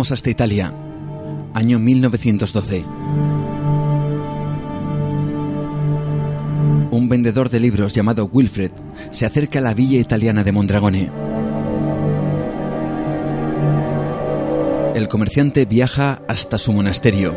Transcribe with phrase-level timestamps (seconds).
[0.00, 0.72] Hasta Italia,
[1.52, 2.84] año 1912.
[6.90, 8.70] Un vendedor de libros llamado Wilfred
[9.10, 11.10] se acerca a la villa italiana de Mondragone.
[14.94, 17.34] El comerciante viaja hasta su monasterio,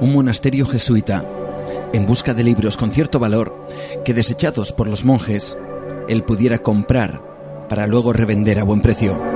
[0.00, 1.24] un monasterio jesuita,
[1.92, 3.66] en busca de libros con cierto valor
[4.04, 5.56] que desechados por los monjes,
[6.08, 7.22] él pudiera comprar
[7.68, 9.29] para luego revender a buen precio.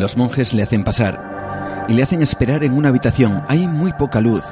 [0.00, 3.42] Los monjes le hacen pasar y le hacen esperar en una habitación.
[3.48, 4.42] Hay muy poca luz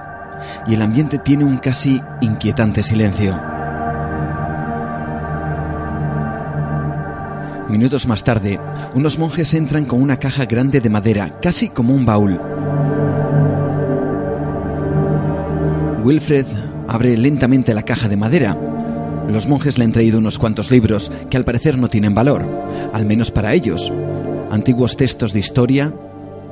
[0.66, 3.34] y el ambiente tiene un casi inquietante silencio.
[7.70, 8.60] Minutos más tarde,
[8.94, 12.38] unos monjes entran con una caja grande de madera, casi como un baúl.
[16.04, 16.46] Wilfred
[16.88, 18.54] abre lentamente la caja de madera.
[19.30, 22.46] Los monjes le han traído unos cuantos libros que al parecer no tienen valor,
[22.92, 23.90] al menos para ellos.
[24.50, 25.94] Antiguos textos de historia,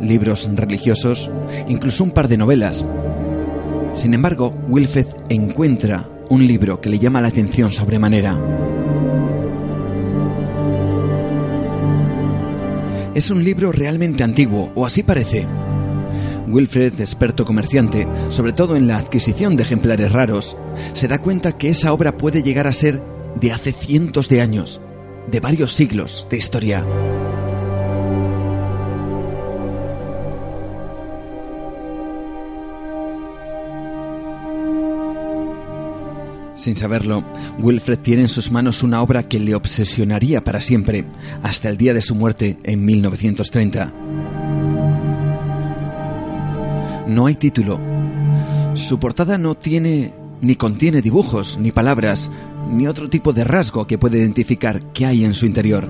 [0.00, 1.30] libros religiosos,
[1.68, 2.84] incluso un par de novelas.
[3.94, 8.38] Sin embargo, Wilfred encuentra un libro que le llama la atención sobremanera.
[13.14, 15.46] Es un libro realmente antiguo, o así parece.
[16.46, 20.56] Wilfred, experto comerciante, sobre todo en la adquisición de ejemplares raros,
[20.92, 23.00] se da cuenta que esa obra puede llegar a ser
[23.40, 24.82] de hace cientos de años,
[25.30, 26.84] de varios siglos de historia.
[36.56, 37.22] Sin saberlo,
[37.58, 41.04] Wilfred tiene en sus manos una obra que le obsesionaría para siempre,
[41.42, 43.92] hasta el día de su muerte en 1930.
[47.06, 47.78] No hay título.
[48.74, 52.30] Su portada no tiene ni contiene dibujos, ni palabras,
[52.70, 55.88] ni otro tipo de rasgo que pueda identificar qué hay en su interior.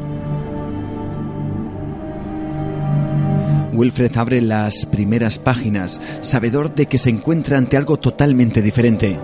[3.72, 9.18] Wilfred abre las primeras páginas, sabedor de que se encuentra ante algo totalmente diferente.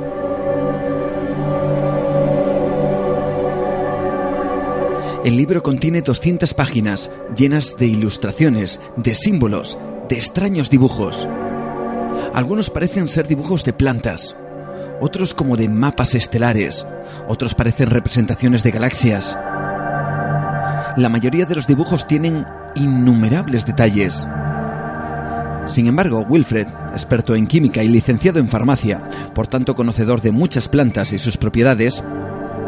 [5.25, 9.79] El libro contiene 200 páginas llenas de ilustraciones, de símbolos,
[10.09, 11.29] de extraños dibujos.
[12.35, 14.37] Algunos parecen ser dibujos de plantas,
[15.01, 16.89] otros como de mapas estelares,
[17.29, 19.39] otros parecen representaciones de galaxias.
[20.97, 22.45] La mayoría de los dibujos tienen
[22.75, 24.27] innumerables detalles.
[25.67, 29.01] Sin embargo, Wilfred, experto en química y licenciado en farmacia,
[29.37, 32.03] por tanto conocedor de muchas plantas y sus propiedades,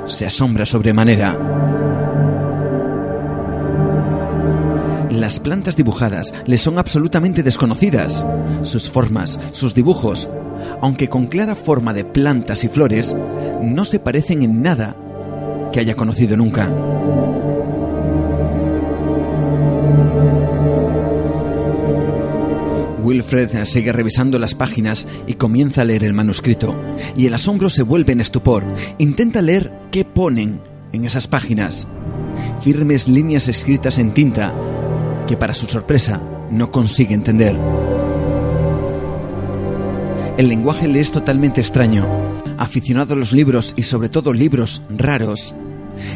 [0.07, 1.84] se asombra sobremanera.
[5.25, 8.27] Las plantas dibujadas le son absolutamente desconocidas.
[8.61, 10.29] Sus formas, sus dibujos,
[10.83, 13.17] aunque con clara forma de plantas y flores,
[13.63, 14.95] no se parecen en nada
[15.73, 16.71] que haya conocido nunca.
[23.03, 26.75] Wilfred sigue revisando las páginas y comienza a leer el manuscrito,
[27.17, 28.63] y el asombro se vuelve en estupor.
[28.99, 30.61] Intenta leer qué ponen
[30.93, 31.87] en esas páginas.
[32.61, 34.53] Firmes líneas escritas en tinta
[35.27, 37.57] que para su sorpresa no consigue entender.
[40.37, 42.07] El lenguaje le es totalmente extraño.
[42.59, 45.55] Aficionado a los libros y sobre todo libros raros,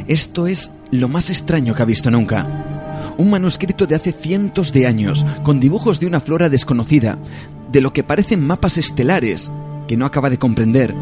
[0.08, 3.14] Esto es lo más extraño que ha visto nunca.
[3.16, 7.16] Un manuscrito de hace cientos de años, con dibujos de una flora desconocida,
[7.70, 9.50] de lo que parecen mapas estelares
[9.86, 10.94] que no acaba de comprender,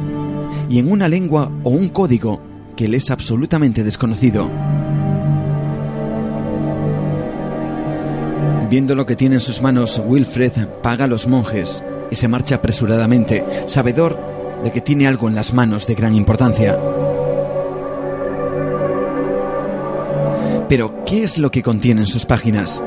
[0.69, 2.43] y en una lengua o un código
[2.77, 4.51] que le es absolutamente desconocido.
[8.69, 12.57] Viendo lo que tiene en sus manos, Wilfred paga a los monjes y se marcha
[12.57, 14.19] apresuradamente, sabedor
[14.65, 16.77] de que tiene algo en las manos de gran importancia.
[20.69, 22.83] Pero, ¿qué es lo que contienen sus páginas?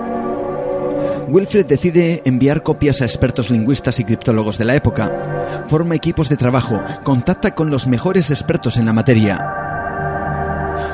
[1.30, 5.64] Wilfred decide enviar copias a expertos lingüistas y criptólogos de la época.
[5.68, 9.40] Forma equipos de trabajo, contacta con los mejores expertos en la materia.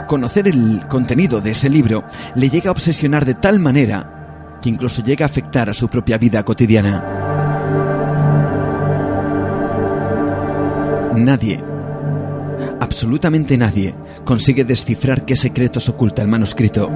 [0.07, 2.03] Conocer el contenido de ese libro
[2.35, 4.14] le llega a obsesionar de tal manera
[4.69, 7.03] incluso llega a afectar a su propia vida cotidiana.
[11.15, 11.63] Nadie,
[12.79, 16.89] absolutamente nadie, consigue descifrar qué secretos oculta el manuscrito.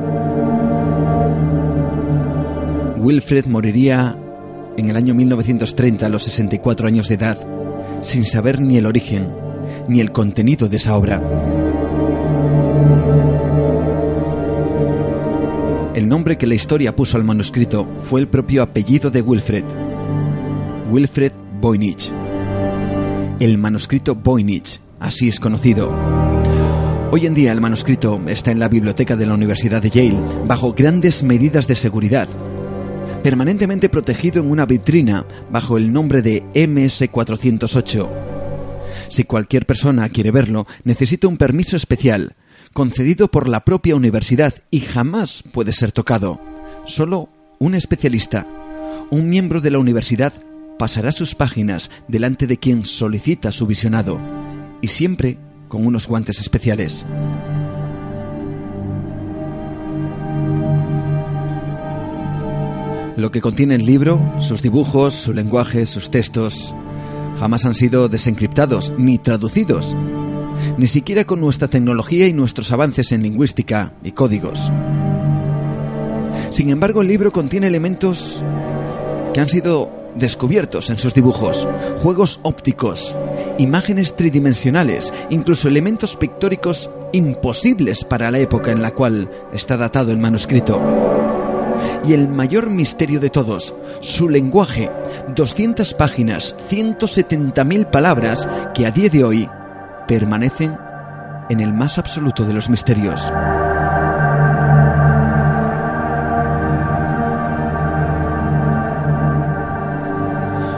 [2.98, 4.16] Wilfred moriría
[4.77, 7.38] en el año 1930 a los 64 años de edad,
[8.01, 9.31] sin saber ni el origen
[9.88, 11.21] ni el contenido de esa obra.
[16.00, 19.66] El nombre que la historia puso al manuscrito fue el propio apellido de Wilfred,
[20.90, 22.10] Wilfred Voynich.
[23.42, 25.94] El manuscrito Voynich, así es conocido.
[27.12, 30.72] Hoy en día el manuscrito está en la biblioteca de la Universidad de Yale bajo
[30.72, 32.30] grandes medidas de seguridad
[33.22, 38.07] permanentemente protegido en una vitrina bajo el nombre de MS408.
[39.10, 42.38] Si cualquier persona quiere verlo, necesita un permiso especial,
[42.74, 46.39] concedido por la propia universidad y jamás puede ser tocado.
[46.86, 47.30] Solo
[47.60, 48.48] un especialista,
[49.12, 50.33] un miembro de la universidad,
[50.77, 54.19] pasará sus páginas delante de quien solicita su visionado,
[54.81, 55.38] y siempre
[55.68, 57.06] con unos guantes especiales.
[63.18, 66.74] Lo que contiene el libro, sus dibujos, su lenguaje, sus textos,
[67.38, 69.94] jamás han sido desencriptados ni traducidos,
[70.80, 74.72] ni siquiera con nuestra tecnología y nuestros avances en lingüística y códigos.
[76.52, 78.42] Sin embargo, el libro contiene elementos
[79.34, 81.68] que han sido descubiertos en sus dibujos,
[81.98, 83.14] juegos ópticos,
[83.58, 90.18] imágenes tridimensionales, incluso elementos pictóricos imposibles para la época en la cual está datado el
[90.18, 90.81] manuscrito
[92.06, 94.90] y el mayor misterio de todos, su lenguaje,
[95.36, 99.50] 200 páginas, 170.000 palabras que a día de hoy
[100.10, 100.76] permanecen
[101.52, 103.32] en el más absoluto de los misterios.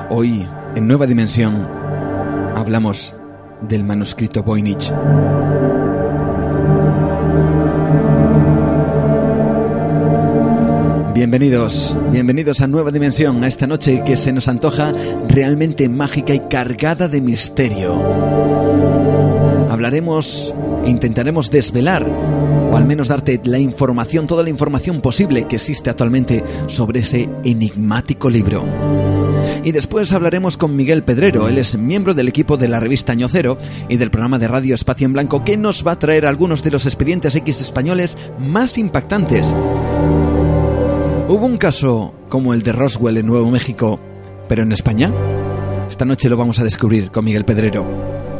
[0.09, 0.45] Hoy,
[0.75, 1.65] en Nueva Dimensión,
[2.57, 3.15] hablamos
[3.61, 4.91] del manuscrito Voynich.
[11.13, 14.91] Bienvenidos, bienvenidos a Nueva Dimensión, a esta noche que se nos antoja
[15.29, 19.00] realmente mágica y cargada de misterio.
[19.71, 20.53] Hablaremos
[20.83, 25.89] e intentaremos desvelar, o al menos darte la información, toda la información posible que existe
[25.89, 28.65] actualmente sobre ese enigmático libro.
[29.63, 33.29] Y después hablaremos con Miguel Pedrero, él es miembro del equipo de la revista Año
[33.29, 33.57] Cero
[33.87, 36.71] y del programa de radio Espacio en Blanco, que nos va a traer algunos de
[36.71, 39.55] los expedientes X españoles más impactantes
[41.31, 44.01] ¿Hubo un caso como el de Roswell en Nuevo México,
[44.49, 45.13] pero en España?
[45.87, 48.30] Esta noche lo vamos a descubrir con Miguel Pedrero.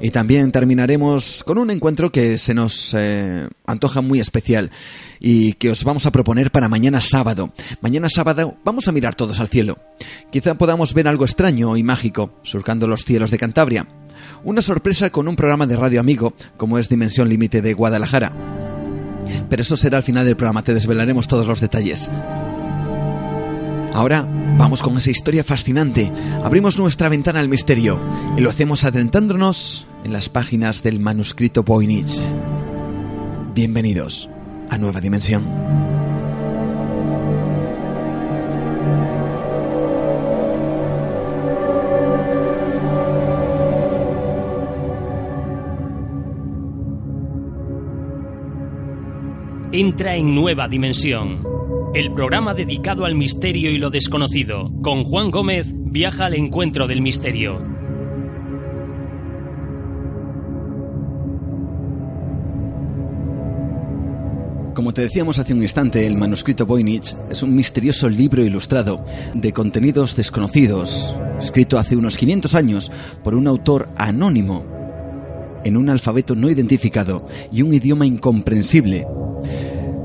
[0.00, 4.70] Y también terminaremos con un encuentro que se nos eh, antoja muy especial
[5.18, 7.52] y que os vamos a proponer para mañana sábado.
[7.80, 9.78] Mañana sábado vamos a mirar todos al cielo.
[10.30, 13.88] Quizá podamos ver algo extraño y mágico surcando los cielos de Cantabria.
[14.44, 18.32] Una sorpresa con un programa de radio amigo como es Dimensión Límite de Guadalajara.
[19.50, 22.08] Pero eso será al final del programa, te desvelaremos todos los detalles.
[23.92, 24.26] Ahora
[24.58, 26.12] vamos con esa historia fascinante.
[26.42, 28.00] Abrimos nuestra ventana al misterio
[28.36, 32.22] y lo hacemos adentrándonos en las páginas del manuscrito Voynich.
[33.54, 34.28] Bienvenidos
[34.70, 35.88] a Nueva Dimensión.
[49.78, 51.57] entra en Nueva Dimensión.
[51.94, 54.70] El programa dedicado al misterio y lo desconocido.
[54.82, 57.62] Con Juan Gómez viaja al encuentro del misterio.
[64.74, 69.04] Como te decíamos hace un instante, el manuscrito Voynich es un misterioso libro ilustrado
[69.34, 72.92] de contenidos desconocidos, escrito hace unos 500 años
[73.24, 74.64] por un autor anónimo
[75.64, 79.06] en un alfabeto no identificado y un idioma incomprensible.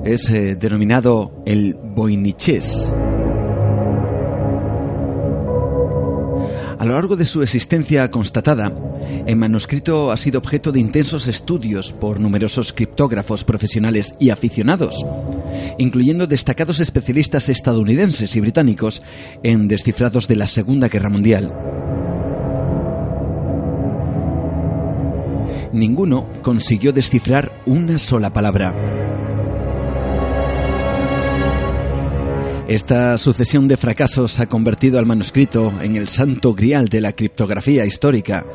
[0.03, 2.89] Es eh, denominado el Voiniches.
[6.77, 8.73] A lo largo de su existencia constatada,
[9.25, 15.05] el manuscrito ha sido objeto de intensos estudios por numerosos criptógrafos profesionales y aficionados,
[15.77, 19.01] incluyendo destacados especialistas estadounidenses y británicos
[19.43, 21.53] en descifrados de la Segunda Guerra Mundial.
[25.71, 29.02] Ninguno consiguió descifrar una sola palabra.
[32.67, 37.85] Esta sucesión de fracasos ha convertido al manuscrito en el santo grial de la criptografía
[37.85, 38.45] histórica.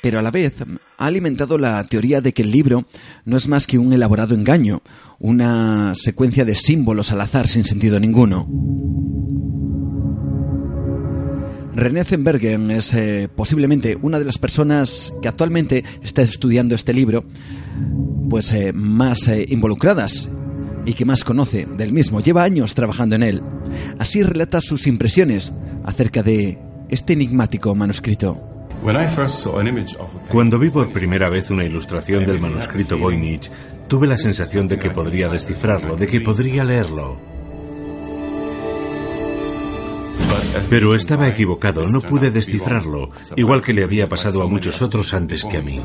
[0.00, 0.54] Pero a la vez
[0.96, 2.86] ha alimentado la teoría de que el libro
[3.24, 4.80] no es más que un elaborado engaño,
[5.18, 8.48] una secuencia de símbolos al azar sin sentido ninguno.
[11.74, 17.24] René Zenbergen es eh, posiblemente una de las personas que actualmente está estudiando este libro,
[18.28, 20.30] pues eh, más eh, involucradas
[20.90, 22.20] y que más conoce del mismo.
[22.20, 23.42] Lleva años trabajando en él.
[23.98, 25.52] Así relata sus impresiones
[25.84, 28.42] acerca de este enigmático manuscrito.
[30.28, 33.48] Cuando vi por primera vez una ilustración del manuscrito Voynich,
[33.86, 37.29] tuve la sensación de que podría descifrarlo, de que podría leerlo.
[40.68, 45.44] Pero estaba equivocado, no pude descifrarlo, igual que le había pasado a muchos otros antes
[45.44, 45.80] que a mí.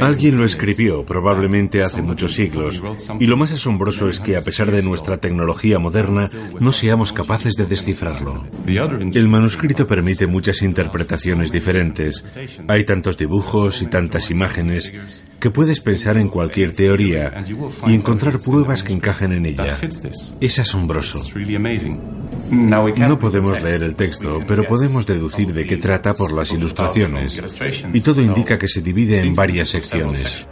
[0.00, 2.82] Alguien lo escribió, probablemente hace muchos siglos,
[3.18, 6.28] y lo más asombroso es que a pesar de nuestra tecnología moderna,
[6.60, 8.44] no seamos capaces de descifrarlo.
[8.66, 12.24] El manuscrito permite muchas interpretaciones diferentes.
[12.68, 14.92] Hay tantos dibujos y tantas imágenes
[15.38, 17.34] que puedes pensar en cualquier teoría
[17.86, 19.76] y encontrar pruebas que encajen en ella.
[20.40, 21.20] Es asombroso.
[22.50, 27.40] No podemos leer el texto, pero podemos deducir de qué trata por las ilustraciones.
[27.92, 30.46] Y todo indica que se divide en varias secciones.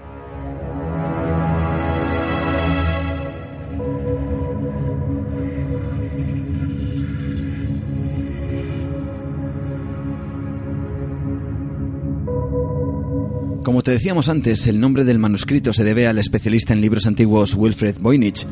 [13.71, 17.55] Como te decíamos antes, el nombre del manuscrito se debe al especialista en libros antiguos
[17.55, 18.45] Wilfred Voynich,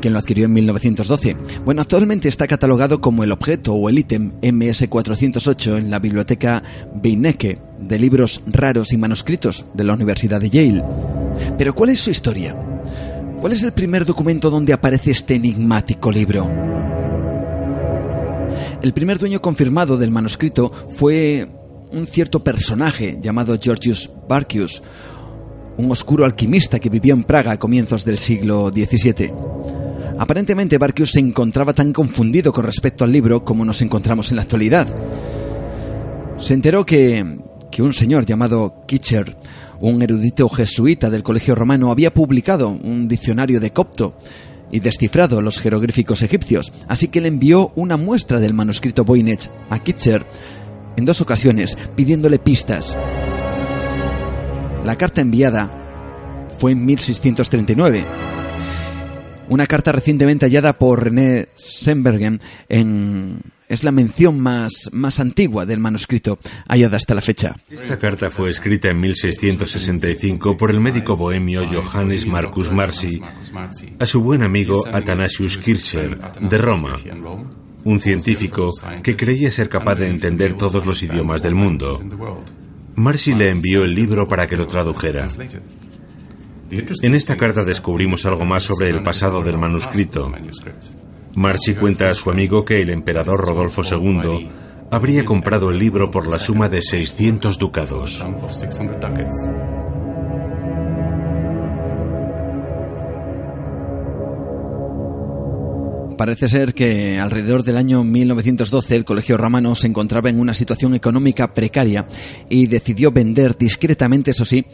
[0.00, 1.36] quien lo adquirió en 1912.
[1.64, 6.60] Bueno, actualmente está catalogado como el objeto o el ítem MS408 en la biblioteca
[6.92, 10.84] Beinecke de libros raros y manuscritos de la Universidad de Yale.
[11.56, 12.56] Pero ¿cuál es su historia?
[13.40, 16.50] ¿Cuál es el primer documento donde aparece este enigmático libro?
[18.82, 21.46] El primer dueño confirmado del manuscrito fue
[21.92, 24.82] un cierto personaje llamado Georgius Barcius,
[25.76, 29.32] un oscuro alquimista que vivió en Praga a comienzos del siglo XVII.
[30.18, 34.42] Aparentemente Barcius se encontraba tan confundido con respecto al libro como nos encontramos en la
[34.42, 34.88] actualidad.
[36.40, 37.38] Se enteró que,
[37.70, 39.36] que un señor llamado Kitcher,
[39.80, 44.16] un erudito jesuita del Colegio Romano, había publicado un diccionario de copto
[44.70, 49.78] y descifrado los jeroglíficos egipcios, así que le envió una muestra del manuscrito Voynich a
[49.78, 50.26] Kitcher
[50.98, 52.96] en dos ocasiones pidiéndole pistas.
[54.84, 58.04] La carta enviada fue en 1639.
[59.48, 65.78] Una carta recientemente hallada por René Sembergen en es la mención más, más antigua del
[65.78, 66.38] manuscrito
[66.68, 67.54] hallada hasta la fecha.
[67.70, 73.20] Esta carta fue escrita en 1665 por el médico bohemio Johannes Marcus Marci
[73.98, 76.96] a su buen amigo Athanasius Kircher de Roma,
[77.84, 78.70] un científico
[79.02, 82.00] que creía ser capaz de entender todos los idiomas del mundo.
[82.96, 85.28] Marcy le envió el libro para que lo tradujera.
[86.70, 90.30] En esta carta descubrimos algo más sobre el pasado del manuscrito.
[91.36, 94.50] Marcy cuenta a su amigo que el emperador Rodolfo II
[94.90, 98.24] habría comprado el libro por la suma de 600 ducados.
[106.18, 110.96] Parece ser que alrededor del año 1912 el Colegio Romano se encontraba en una situación
[110.96, 112.08] económica precaria
[112.50, 114.66] y decidió vender discretamente, eso sí,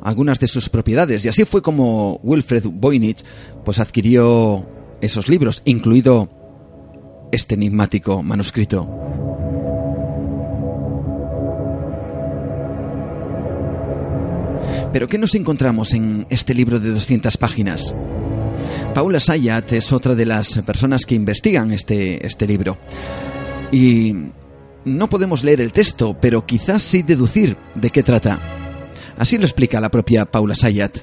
[0.00, 1.22] algunas de sus propiedades.
[1.26, 3.22] Y así fue como Wilfred Voynich
[3.62, 4.66] pues adquirió
[5.02, 6.30] esos libros, incluido
[7.30, 8.88] este enigmático manuscrito.
[14.94, 17.94] Pero ¿qué nos encontramos en este libro de 200 páginas?
[18.96, 22.78] Paula Sayat es otra de las personas que investigan este, este libro.
[23.70, 24.14] Y
[24.86, 28.40] no podemos leer el texto, pero quizás sí deducir de qué trata.
[29.18, 30.96] Así lo explica la propia Paula Sayat.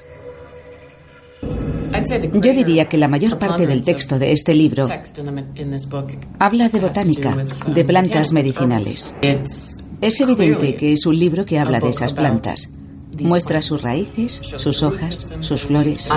[2.32, 4.88] Yo diría que la mayor parte del texto de este libro
[6.40, 7.36] habla de botánica,
[7.68, 9.14] de plantas medicinales.
[9.22, 12.72] Es evidente que es un libro que habla de esas plantas.
[13.20, 16.08] Muestra sus raíces, sus hojas, sus flores.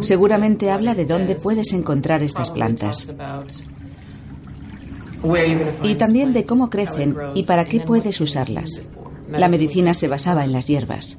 [0.00, 3.12] Seguramente habla de dónde puedes encontrar estas plantas.
[5.82, 8.82] Y también de cómo crecen y para qué puedes usarlas.
[9.28, 11.18] La medicina se basaba en las hierbas.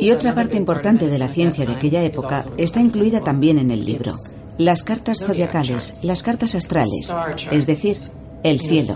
[0.00, 3.84] Y otra parte importante de la ciencia de aquella época está incluida también en el
[3.84, 4.14] libro.
[4.58, 7.12] Las cartas zodiacales, las cartas astrales,
[7.50, 7.96] es decir,
[8.42, 8.94] el cielo.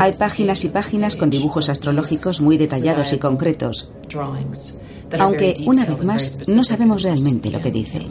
[0.00, 3.90] Hay páginas y páginas con dibujos astrológicos muy detallados y concretos,
[5.18, 8.06] aunque una vez más no sabemos realmente lo que dice.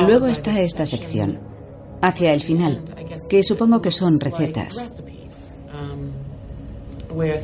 [0.00, 1.38] Luego está esta sección,
[2.00, 2.82] hacia el final,
[3.30, 4.76] que supongo que son recetas.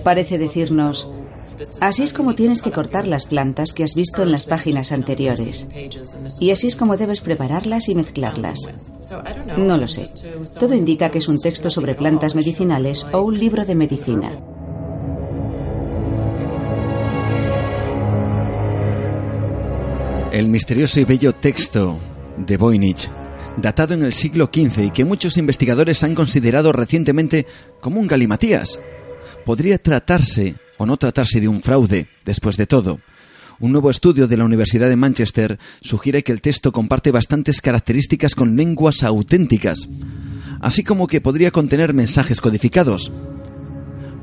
[0.03, 1.09] Parece decirnos,
[1.81, 5.69] Así es como tienes que cortar las plantas que has visto en las páginas anteriores.
[6.41, 8.59] Y así es como debes prepararlas y mezclarlas.
[9.57, 10.07] No lo sé.
[10.59, 14.39] Todo indica que es un texto sobre plantas medicinales o un libro de medicina.
[20.33, 21.99] El misterioso y bello texto
[22.37, 23.11] de Voynich,
[23.57, 27.47] datado en el siglo XV y que muchos investigadores han considerado recientemente
[27.81, 28.79] como un galimatías,
[29.45, 33.01] podría tratarse o no tratarse de un fraude, después de todo.
[33.61, 38.37] Un nuevo estudio de la Universidad de Manchester sugiere que el texto comparte bastantes características
[38.37, 39.89] con lenguas auténticas,
[40.61, 43.11] así como que podría contener mensajes codificados.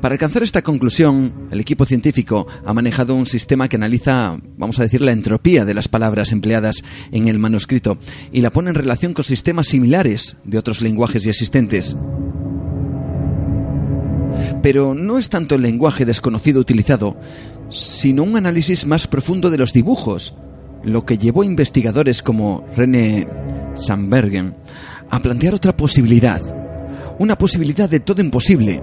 [0.00, 4.82] Para alcanzar esta conclusión, el equipo científico ha manejado un sistema que analiza, vamos a
[4.82, 6.82] decir, la entropía de las palabras empleadas
[7.12, 7.98] en el manuscrito
[8.32, 11.96] y la pone en relación con sistemas similares de otros lenguajes ya existentes.
[14.62, 17.16] Pero no es tanto el lenguaje desconocido utilizado,
[17.70, 20.34] sino un análisis más profundo de los dibujos,
[20.82, 23.26] lo que llevó a investigadores como René
[23.74, 24.54] Sandbergen
[25.10, 26.40] a plantear otra posibilidad,
[27.18, 28.82] una posibilidad de todo imposible.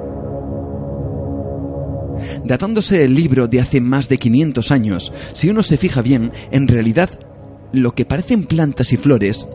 [2.45, 6.67] Datándose el libro de hace más de 500 años, si uno se fija bien, en
[6.67, 7.09] realidad
[7.71, 9.47] lo que parecen plantas y flores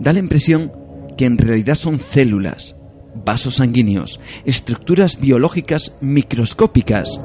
[0.00, 0.72] da la impresión
[1.16, 2.76] que en realidad son células,
[3.24, 7.20] vasos sanguíneos, estructuras biológicas microscópicas,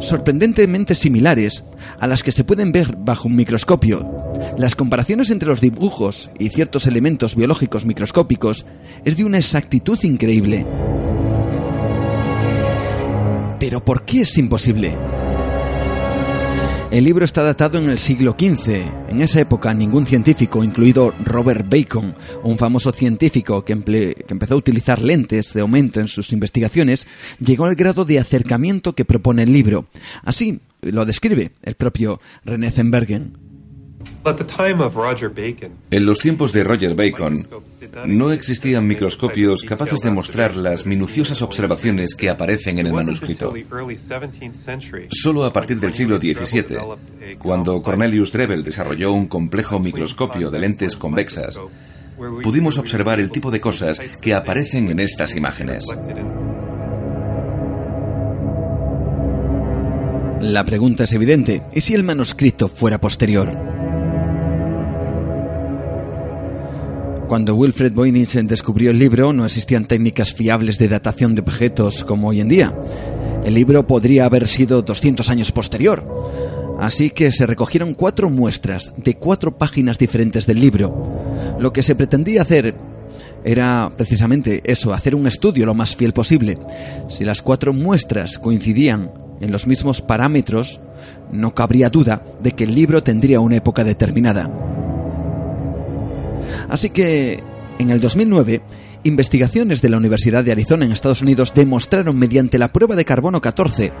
[0.00, 1.64] sorprendentemente similares
[1.98, 4.22] a las que se pueden ver bajo un microscopio.
[4.58, 8.66] Las comparaciones entre los dibujos y ciertos elementos biológicos microscópicos
[9.04, 10.66] es de una exactitud increíble.
[13.58, 15.11] Pero ¿por qué es imposible?
[16.92, 18.68] El libro está datado en el siglo XV.
[19.08, 25.00] En esa época ningún científico, incluido Robert Bacon, un famoso científico que, empezó a utilizar
[25.00, 27.06] lentes de aumento en sus investigaciones,
[27.40, 29.86] llegó al grado de acercamiento que propone el libro.
[30.22, 33.51] Así lo describe el propio René Zenbergen.
[35.90, 37.46] En los tiempos de Roger Bacon
[38.06, 43.52] no existían microscopios capaces de mostrar las minuciosas observaciones que aparecen en el manuscrito.
[45.10, 50.96] Solo a partir del siglo XVII, cuando Cornelius Drebbel desarrolló un complejo microscopio de lentes
[50.96, 51.60] convexas,
[52.42, 55.84] pudimos observar el tipo de cosas que aparecen en estas imágenes.
[60.40, 63.81] La pregunta es evidente, ¿y si el manuscrito fuera posterior?
[67.28, 72.28] Cuando Wilfred Voynich descubrió el libro no existían técnicas fiables de datación de objetos como
[72.28, 72.74] hoy en día.
[73.44, 76.06] El libro podría haber sido 200 años posterior.
[76.78, 81.56] Así que se recogieron cuatro muestras de cuatro páginas diferentes del libro.
[81.58, 82.74] Lo que se pretendía hacer
[83.44, 86.58] era precisamente eso, hacer un estudio lo más fiel posible.
[87.08, 90.80] Si las cuatro muestras coincidían en los mismos parámetros,
[91.30, 94.71] no cabría duda de que el libro tendría una época determinada.
[96.68, 97.42] Así que,
[97.78, 98.62] en el 2009,
[99.04, 103.40] investigaciones de la Universidad de Arizona en Estados Unidos demostraron mediante la prueba de carbono
[103.40, 103.92] 14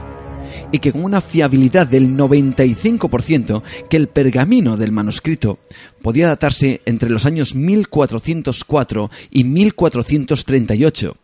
[0.70, 5.58] y que con una fiabilidad del 95% que el pergamino del manuscrito
[6.02, 11.16] podía datarse entre los años 1404 y 1438.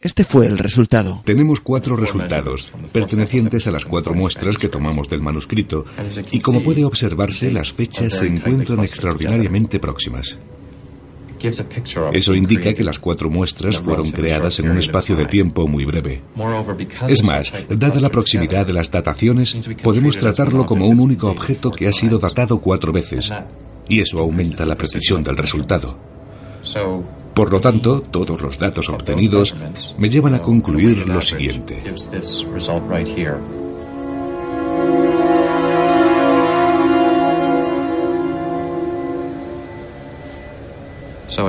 [0.00, 1.22] Este fue el resultado.
[1.24, 5.86] Tenemos cuatro resultados, pertenecientes a las cuatro muestras que tomamos del manuscrito,
[6.30, 10.38] y como puede observarse, las fechas se encuentran extraordinariamente próximas.
[12.12, 16.22] Eso indica que las cuatro muestras fueron creadas en un espacio de tiempo muy breve.
[17.08, 21.88] Es más, dada la proximidad de las dataciones, podemos tratarlo como un único objeto que
[21.88, 23.32] ha sido datado cuatro veces,
[23.88, 26.15] y eso aumenta la precisión del resultado.
[27.34, 29.54] Por lo tanto, todos los datos obtenidos
[29.98, 31.82] me llevan a concluir lo siguiente.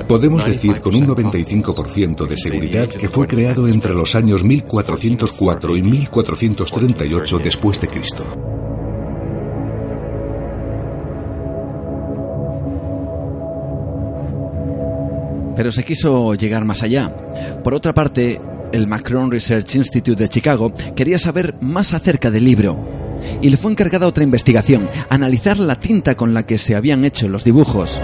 [0.07, 5.81] Podemos decir con un 95% de seguridad que fue creado entre los años 1404 y
[5.83, 8.25] 1438 después de Cristo.
[15.57, 17.11] Pero se quiso llegar más allá.
[17.63, 18.39] Por otra parte,
[18.71, 22.77] el Macron Research Institute de Chicago quería saber más acerca del libro
[23.41, 27.27] y le fue encargada otra investigación, analizar la tinta con la que se habían hecho
[27.27, 27.99] los dibujos.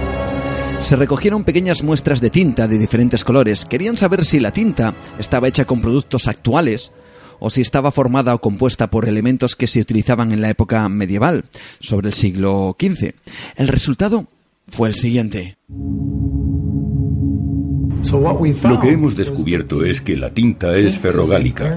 [0.80, 3.66] Se recogieron pequeñas muestras de tinta de diferentes colores.
[3.66, 6.92] Querían saber si la tinta estaba hecha con productos actuales
[7.40, 11.46] o si estaba formada o compuesta por elementos que se utilizaban en la época medieval,
[11.80, 13.14] sobre el siglo XV.
[13.56, 14.28] El resultado
[14.68, 15.58] fue el siguiente.
[18.12, 21.76] Lo que hemos descubierto es que la tinta es ferrogálica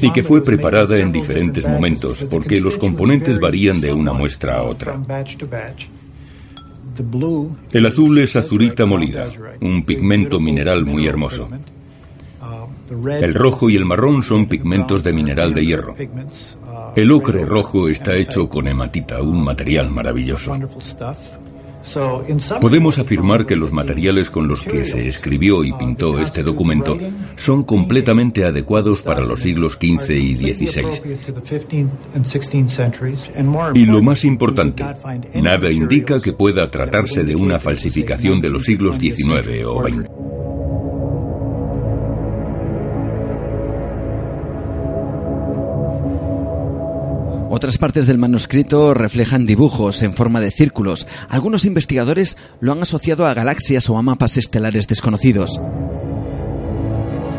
[0.00, 4.62] y que fue preparada en diferentes momentos porque los componentes varían de una muestra a
[4.62, 4.98] otra.
[7.72, 9.28] El azul es azurita molida,
[9.60, 11.48] un pigmento mineral muy hermoso.
[13.20, 15.94] El rojo y el marrón son pigmentos de mineral de hierro.
[16.94, 20.56] El ocre rojo está hecho con hematita, un material maravilloso.
[22.60, 26.98] Podemos afirmar que los materiales con los que se escribió y pintó este documento
[27.36, 30.84] son completamente adecuados para los siglos XV y XVI.
[33.74, 34.84] Y lo más importante,
[35.34, 40.15] nada indica que pueda tratarse de una falsificación de los siglos XIX o XX.
[47.56, 51.06] Otras partes del manuscrito reflejan dibujos en forma de círculos.
[51.30, 55.58] Algunos investigadores lo han asociado a galaxias o a mapas estelares desconocidos.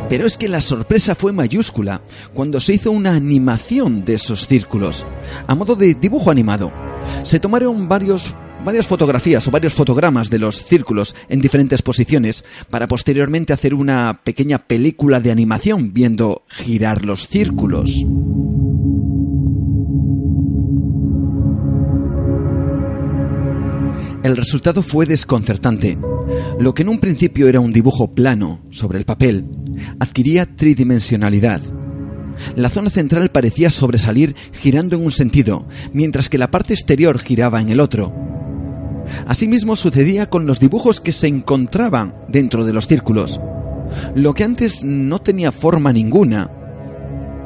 [0.09, 2.01] Pero es que la sorpresa fue mayúscula
[2.33, 5.05] cuando se hizo una animación de esos círculos,
[5.45, 6.73] a modo de dibujo animado.
[7.21, 8.33] Se tomaron varios,
[8.65, 14.21] varias fotografías o varios fotogramas de los círculos en diferentes posiciones para posteriormente hacer una
[14.23, 18.03] pequeña película de animación viendo girar los círculos.
[24.27, 25.97] El resultado fue desconcertante.
[26.59, 29.45] Lo que en un principio era un dibujo plano sobre el papel,
[30.01, 31.61] adquiría tridimensionalidad.
[32.57, 37.61] La zona central parecía sobresalir girando en un sentido, mientras que la parte exterior giraba
[37.61, 38.13] en el otro.
[39.27, 43.39] Asimismo sucedía con los dibujos que se encontraban dentro de los círculos.
[44.13, 46.51] Lo que antes no tenía forma ninguna,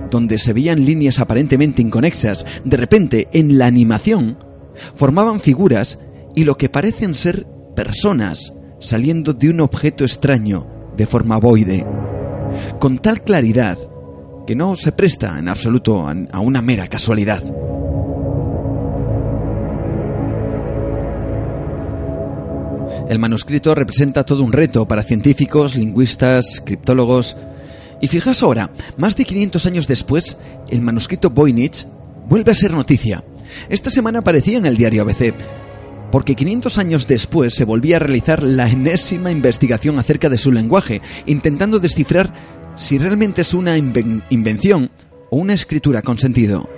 [0.09, 4.39] donde se veían líneas aparentemente inconexas, de repente en la animación
[4.95, 5.99] formaban figuras
[6.35, 10.67] y lo que parecen ser personas saliendo de un objeto extraño
[10.97, 11.85] de forma boide,
[12.79, 13.77] con tal claridad
[14.45, 17.43] que no se presta en absoluto a una mera casualidad.
[23.11, 27.35] El manuscrito representa todo un reto para científicos, lingüistas, criptólogos.
[27.99, 30.37] Y fijaos ahora, más de 500 años después,
[30.69, 31.85] el manuscrito Voynich
[32.29, 33.23] vuelve a ser noticia.
[33.67, 35.33] Esta semana aparecía en el diario ABC,
[36.11, 41.01] porque 500 años después se volvía a realizar la enésima investigación acerca de su lenguaje,
[41.25, 42.33] intentando descifrar
[42.75, 44.91] si realmente es una invención
[45.29, 46.69] o una escritura con sentido.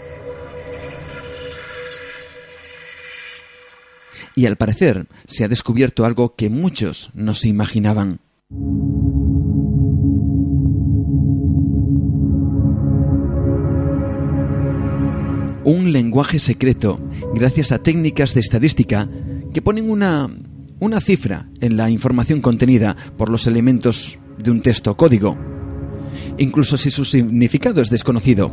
[4.35, 8.19] Y al parecer se ha descubierto algo que muchos no se imaginaban.
[15.65, 16.99] un lenguaje secreto
[17.33, 19.07] gracias a técnicas de estadística
[19.53, 20.29] que ponen una,
[20.79, 25.37] una cifra en la información contenida por los elementos de un texto código,
[26.37, 28.51] incluso si su significado es desconocido.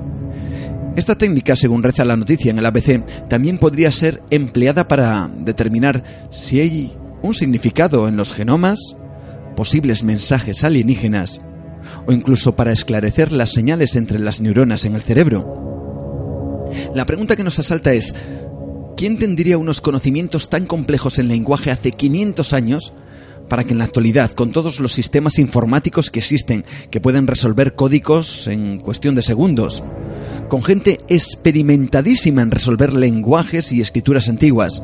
[0.96, 6.28] Esta técnica, según reza la noticia en el ABC, también podría ser empleada para determinar
[6.30, 8.78] si hay un significado en los genomas,
[9.56, 11.40] posibles mensajes alienígenas,
[12.06, 16.66] o incluso para esclarecer las señales entre las neuronas en el cerebro.
[16.94, 18.14] La pregunta que nos asalta es,
[19.00, 22.92] ¿quién tendría unos conocimientos tan complejos en lenguaje hace 500 años
[23.48, 27.74] para que en la actualidad, con todos los sistemas informáticos que existen, que pueden resolver
[27.74, 29.82] códigos en cuestión de segundos,
[30.50, 34.82] con gente experimentadísima en resolver lenguajes y escrituras antiguas,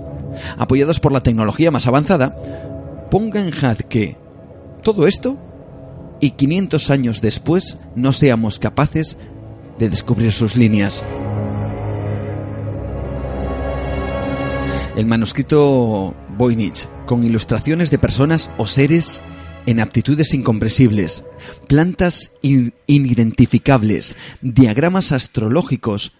[0.56, 4.16] apoyados por la tecnología más avanzada, ponga en jaque
[4.82, 5.36] todo esto
[6.20, 9.18] y 500 años después no seamos capaces
[9.78, 11.04] de descubrir sus líneas.
[14.96, 19.22] El manuscrito Voynich, con ilustraciones de personas o seres
[19.66, 21.22] en aptitudes incomprensibles,
[21.68, 26.12] plantas inidentificables, diagramas astrológicos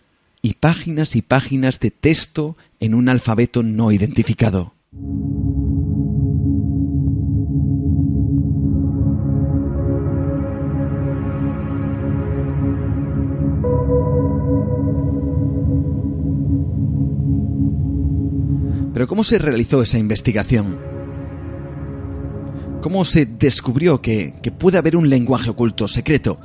[0.42, 4.74] y páginas y páginas de texto en un alfabeto no identificado.
[18.96, 20.78] Pero ¿cómo se realizó esa investigación?
[22.80, 26.40] ¿Cómo se descubrió que, que puede haber un lenguaje oculto, secreto,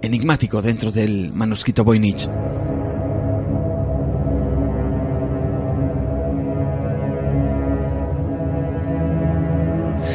[0.00, 2.28] enigmático dentro del manuscrito Voynich?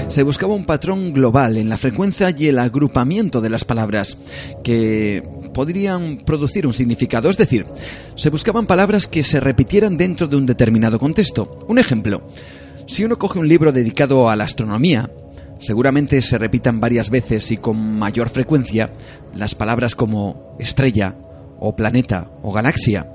[0.08, 4.17] se buscaba un patrón global en la frecuencia y el agrupamiento de las palabras
[4.63, 7.29] que podrían producir un significado.
[7.29, 7.65] Es decir,
[8.15, 11.59] se buscaban palabras que se repitieran dentro de un determinado contexto.
[11.67, 12.27] Un ejemplo,
[12.87, 15.09] si uno coge un libro dedicado a la astronomía,
[15.59, 18.91] seguramente se repitan varias veces y con mayor frecuencia
[19.33, 21.15] las palabras como estrella
[21.59, 23.07] o planeta o galaxia.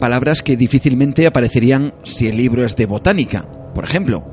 [0.00, 4.24] Palabras que difícilmente aparecerían si el libro es de botánica, por ejemplo.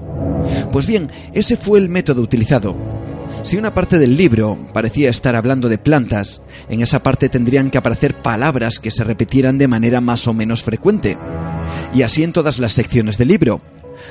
[0.72, 3.01] Pues bien, ese fue el método utilizado.
[3.44, 7.78] Si una parte del libro parecía estar hablando de plantas, en esa parte tendrían que
[7.78, 11.18] aparecer palabras que se repitieran de manera más o menos frecuente.
[11.94, 13.62] Y así en todas las secciones del libro.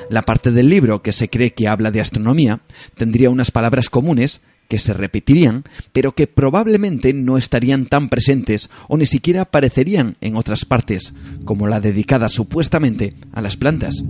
[0.09, 2.61] La parte del libro que se cree que habla de astronomía
[2.95, 8.97] tendría unas palabras comunes que se repetirían, pero que probablemente no estarían tan presentes o
[8.97, 14.03] ni siquiera aparecerían en otras partes, como la dedicada supuestamente a las plantas.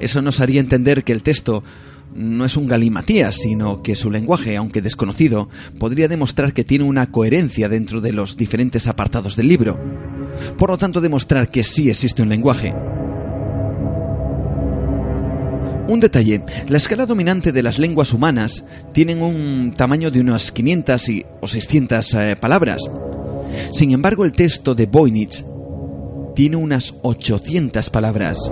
[0.00, 1.62] Eso nos haría entender que el texto
[2.16, 5.48] no es un galimatías, sino que su lenguaje, aunque desconocido,
[5.78, 9.78] podría demostrar que tiene una coherencia dentro de los diferentes apartados del libro.
[10.58, 12.74] Por lo tanto, demostrar que sí existe un lenguaje.
[15.88, 21.10] Un detalle, la escala dominante de las lenguas humanas tienen un tamaño de unas 500
[21.40, 22.82] o 600 eh, palabras.
[23.70, 25.44] Sin embargo, el texto de Voynich
[26.34, 28.50] tiene unas 800 palabras.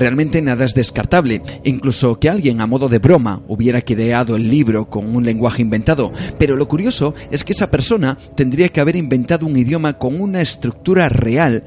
[0.00, 4.88] Realmente nada es descartable, incluso que alguien a modo de broma hubiera creado el libro
[4.88, 9.44] con un lenguaje inventado, pero lo curioso es que esa persona tendría que haber inventado
[9.44, 11.62] un idioma con una estructura real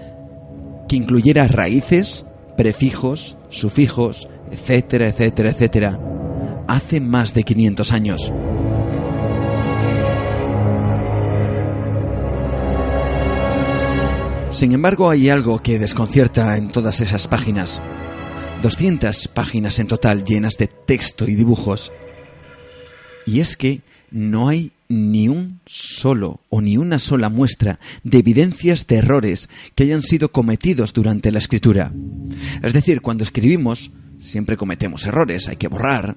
[0.89, 2.25] que incluyera raíces,
[2.57, 5.99] prefijos, sufijos, etcétera, etcétera, etcétera,
[6.67, 8.33] hace más de 500 años.
[14.49, 17.79] Sin embargo, hay algo que desconcierta en todas esas páginas.
[18.63, 21.91] 200 páginas en total llenas de texto y dibujos.
[23.25, 28.87] Y es que no hay ni un solo o ni una sola muestra de evidencias
[28.87, 31.91] de errores que hayan sido cometidos durante la escritura.
[32.61, 36.15] Es decir, cuando escribimos siempre cometemos errores, hay que borrar,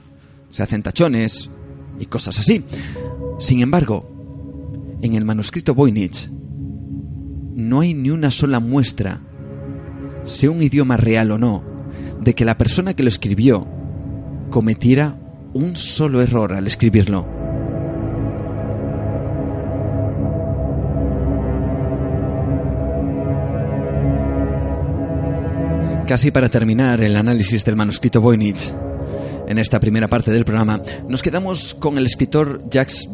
[0.52, 1.50] se hacen tachones
[1.98, 2.64] y cosas así.
[3.40, 9.20] Sin embargo, en el manuscrito Voynich no hay ni una sola muestra,
[10.24, 11.75] sea un idioma real o no,
[12.26, 13.64] de que la persona que lo escribió
[14.50, 15.16] cometiera
[15.54, 17.24] un solo error al escribirlo.
[26.08, 28.74] Casi para terminar el análisis del manuscrito Voynich,
[29.46, 33.08] en esta primera parte del programa, nos quedamos con el escritor Jacques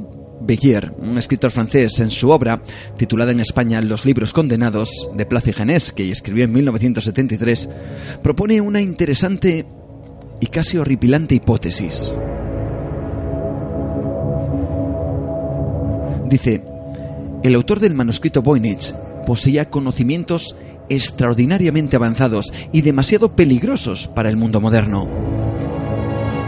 [0.44, 2.62] Beguier, un escritor francés, en su obra,
[2.96, 7.68] titulada en España Los libros condenados, de Place Genés, que escribió en 1973,
[8.22, 9.66] propone una interesante
[10.40, 12.12] y casi horripilante hipótesis.
[16.28, 16.64] Dice,
[17.42, 18.94] el autor del manuscrito Voynich
[19.26, 20.56] poseía conocimientos
[20.88, 25.08] extraordinariamente avanzados y demasiado peligrosos para el mundo moderno.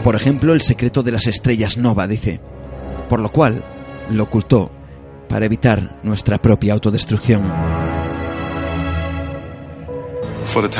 [0.02, 2.40] Por ejemplo, el secreto de las estrellas nova, dice,
[3.08, 3.64] por lo cual
[4.10, 4.70] lo ocultó
[5.28, 7.50] para evitar nuestra propia autodestrucción.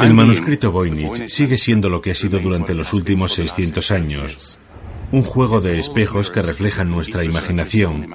[0.02, 4.58] El manuscrito Voynich sigue siendo lo que ha sido durante los últimos 600 años.
[5.10, 8.08] Un juego de espejos que reflejan nuestra imaginación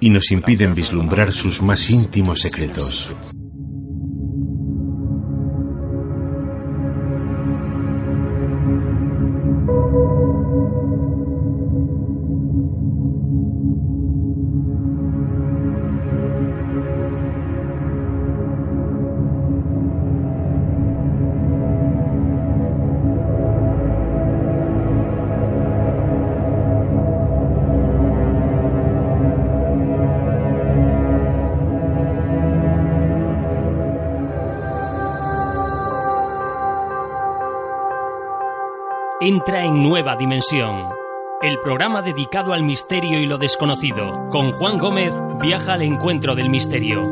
[0.00, 3.14] y nos impiden vislumbrar sus más íntimos secretos.
[39.30, 40.88] Entra en Nueva Dimensión.
[41.40, 44.28] El programa dedicado al misterio y lo desconocido.
[44.28, 47.02] Con Juan Gómez viaja al encuentro del misterio.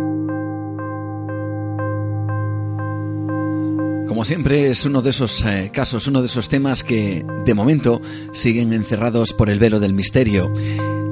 [4.09, 8.01] Como siempre, es uno de esos eh, casos, uno de esos temas que, de momento,
[8.33, 10.53] siguen encerrados por el velo del misterio.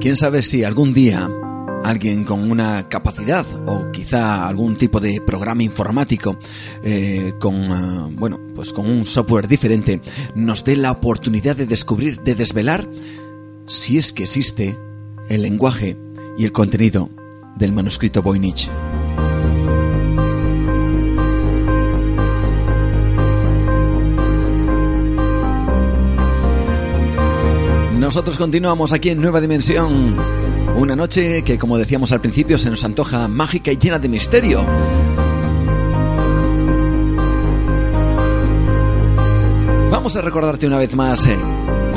[0.01, 1.29] Quién sabe si algún día
[1.83, 6.37] alguien con una capacidad o quizá algún tipo de programa informático
[6.83, 10.01] eh, con, eh, bueno, pues con un software diferente,
[10.35, 12.87] nos dé la oportunidad de descubrir, de desvelar
[13.65, 14.77] si es que existe
[15.29, 15.97] el lenguaje
[16.37, 17.09] y el contenido
[17.55, 18.69] del manuscrito Voynich.
[28.07, 30.15] Nosotros continuamos aquí en Nueva Dimensión.
[30.77, 34.63] Una noche que, como decíamos al principio, se nos antoja mágica y llena de misterio.
[39.89, 41.35] Vamos a recordarte una vez más eh,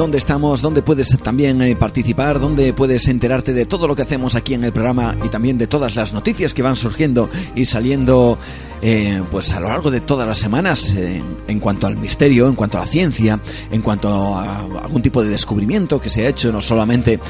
[0.00, 4.34] dónde estamos, dónde puedes también eh, participar, dónde puedes enterarte de todo lo que hacemos
[4.34, 8.38] aquí en el programa y también de todas las noticias que van surgiendo y saliendo
[8.80, 12.54] eh, pues a lo largo de todas las semanas eh, en cuanto al misterio, en
[12.54, 13.38] cuanto a la ciencia,
[13.70, 14.08] en cuanto
[14.38, 17.20] a algún tipo de descubrimiento que se ha hecho, no solamente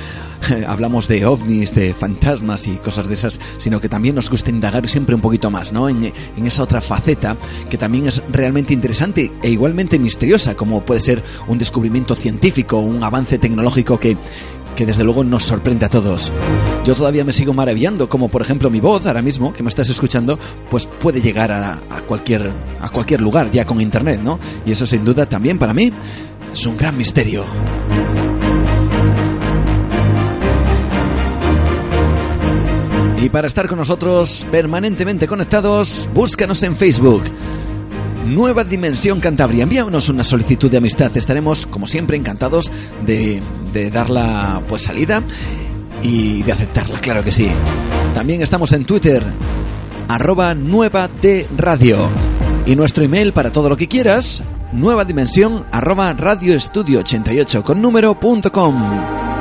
[0.68, 4.88] hablamos de ovnis, de fantasmas y cosas de esas, sino que también nos gusta indagar
[4.88, 5.88] siempre un poquito más, ¿no?
[5.88, 7.36] En, en esa otra faceta
[7.68, 13.02] que también es realmente interesante e igualmente misteriosa, como puede ser un descubrimiento científico, un
[13.02, 14.16] avance tecnológico que,
[14.76, 16.32] que desde luego nos sorprende a todos.
[16.84, 19.88] Yo todavía me sigo maravillando, como por ejemplo mi voz ahora mismo, que me estás
[19.90, 20.38] escuchando,
[20.70, 24.38] pues puede llegar a, cualquier, a cualquier lugar ya con internet, ¿no?
[24.64, 25.92] Y eso sin duda también para mí
[26.52, 27.44] es un gran misterio.
[33.22, 37.24] Y para estar con nosotros permanentemente conectados, búscanos en Facebook.
[38.24, 39.64] Nueva Dimensión Cantabria.
[39.64, 41.16] Envíanos una solicitud de amistad.
[41.16, 42.70] Estaremos, como siempre, encantados
[43.04, 43.40] de,
[43.92, 45.24] darla pues salida
[46.02, 47.50] y de aceptarla, claro que sí.
[48.14, 49.24] También estamos en Twitter,
[50.08, 52.08] arroba Nueva de Radio.
[52.66, 58.18] Y nuestro email para todo lo que quieras, nueva dimensión arroba radioestudio 88 con número
[58.20, 59.39] punto com.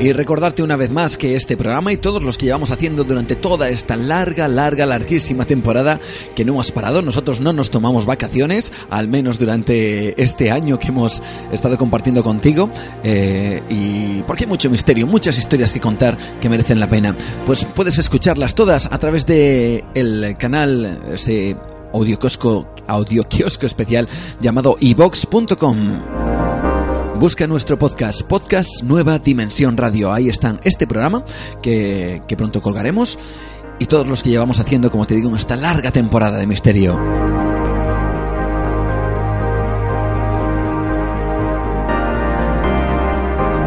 [0.00, 3.34] Y recordarte una vez más que este programa y todos los que llevamos haciendo durante
[3.34, 5.98] toda esta larga, larga, larguísima temporada
[6.36, 10.88] que no hemos parado, nosotros no nos tomamos vacaciones, al menos durante este año que
[10.88, 12.70] hemos estado compartiendo contigo.
[13.02, 17.16] Eh, y porque hay mucho misterio, muchas historias que contar que merecen la pena.
[17.44, 21.56] Pues puedes escucharlas todas a través de el canal ese
[21.92, 24.08] audio kiosco especial
[24.40, 26.37] llamado evox.com.
[27.18, 30.12] Busca nuestro podcast, Podcast Nueva Dimensión Radio.
[30.12, 31.24] Ahí están este programa
[31.60, 33.18] que, que pronto colgaremos
[33.80, 36.96] y todos los que llevamos haciendo, como te digo, esta larga temporada de misterio.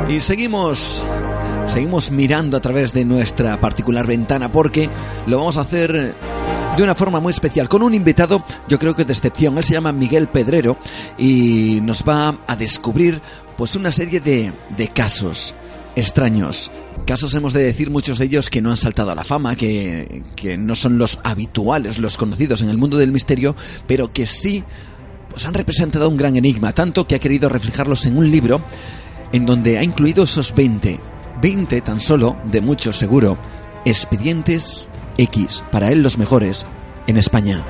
[0.07, 1.05] Y seguimos,
[1.67, 4.89] seguimos mirando a través de nuestra particular ventana porque
[5.27, 6.15] lo vamos a hacer
[6.75, 9.57] de una forma muy especial, con un invitado, yo creo que de excepción.
[9.57, 10.77] Él se llama Miguel Pedrero
[11.17, 13.21] y nos va a descubrir
[13.57, 15.53] pues una serie de, de casos
[15.95, 16.71] extraños.
[17.05, 20.23] Casos hemos de decir muchos de ellos que no han saltado a la fama, que,
[20.35, 23.55] que no son los habituales, los conocidos en el mundo del misterio,
[23.85, 24.63] pero que sí
[25.29, 28.63] pues han representado un gran enigma, tanto que ha querido reflejarlos en un libro
[29.31, 30.99] en donde ha incluido esos 20,
[31.41, 33.37] 20 tan solo, de muchos seguro,
[33.85, 34.87] expedientes
[35.21, 36.65] X, para él los mejores,
[37.05, 37.63] en España.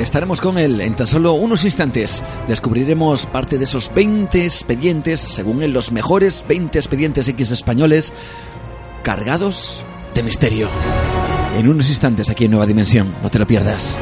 [0.00, 2.24] Estaremos con él en tan solo unos instantes.
[2.48, 8.12] Descubriremos parte de esos 20 expedientes, según él los mejores 20 expedientes X españoles,
[9.04, 10.68] cargados de misterio.
[11.56, 13.96] En unos instantes aquí en Nueva Dimensión, no te lo pierdas.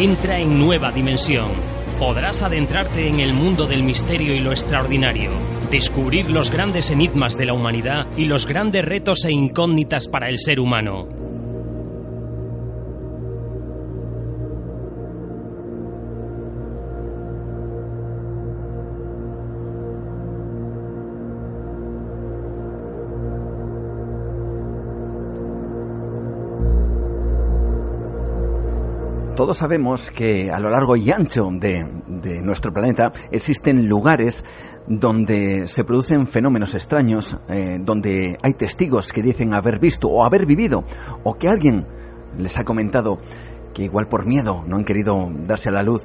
[0.00, 1.52] Entra en nueva dimensión.
[1.98, 5.30] Podrás adentrarte en el mundo del misterio y lo extraordinario,
[5.70, 10.38] descubrir los grandes enigmas de la humanidad y los grandes retos e incógnitas para el
[10.38, 11.19] ser humano.
[29.40, 31.82] Todos sabemos que a lo largo y ancho de,
[32.42, 34.44] nuestro planeta existen lugares
[34.86, 40.44] donde se producen fenómenos extraños, eh, donde hay testigos que dicen haber visto o haber
[40.44, 40.84] vivido,
[41.24, 41.86] o que alguien
[42.36, 43.16] les ha comentado
[43.72, 46.02] que igual por miedo no han querido darse a la luz,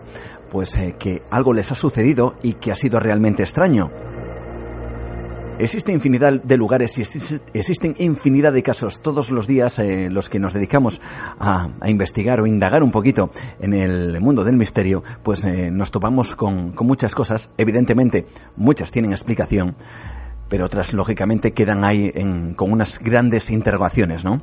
[0.50, 3.92] pues eh, que algo les ha sucedido y que ha sido realmente extraño.
[5.58, 7.02] Existe infinidad de lugares y
[7.54, 11.02] existen infinidad de casos todos los días eh, los que nos dedicamos
[11.40, 13.32] a, investigar o indagar un poquito
[13.62, 17.52] en el mundo del misterio, pues eh, nos topamos con, muchas cosas.
[17.58, 18.26] Evidentemente,
[18.58, 19.76] muchas tienen explicación,
[20.50, 22.12] pero otras lógicamente quedan ahí
[22.58, 24.42] con unas grandes interrogaciones, ¿no?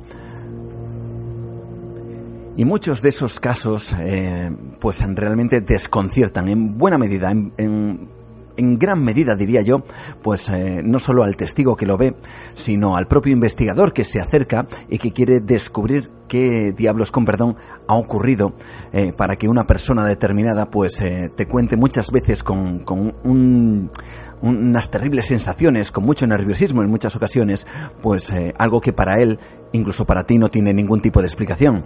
[2.57, 8.12] Y muchos de esos casos, eh, pues realmente desconciertan en buena medida, en en
[8.57, 9.83] gran medida, diría yo,
[10.21, 12.15] pues eh, no solo al testigo que lo ve,
[12.53, 17.55] sino al propio investigador que se acerca y que quiere descubrir qué diablos, con perdón,
[17.87, 18.53] ha ocurrido
[18.91, 23.13] eh, para que una persona determinada pues eh, te cuente muchas veces con, con
[24.41, 27.67] unas terribles sensaciones, con mucho nerviosismo en muchas ocasiones,
[28.01, 29.39] pues algo que para él,
[29.71, 31.83] incluso para ti, no tiene ningún tipo de explicación.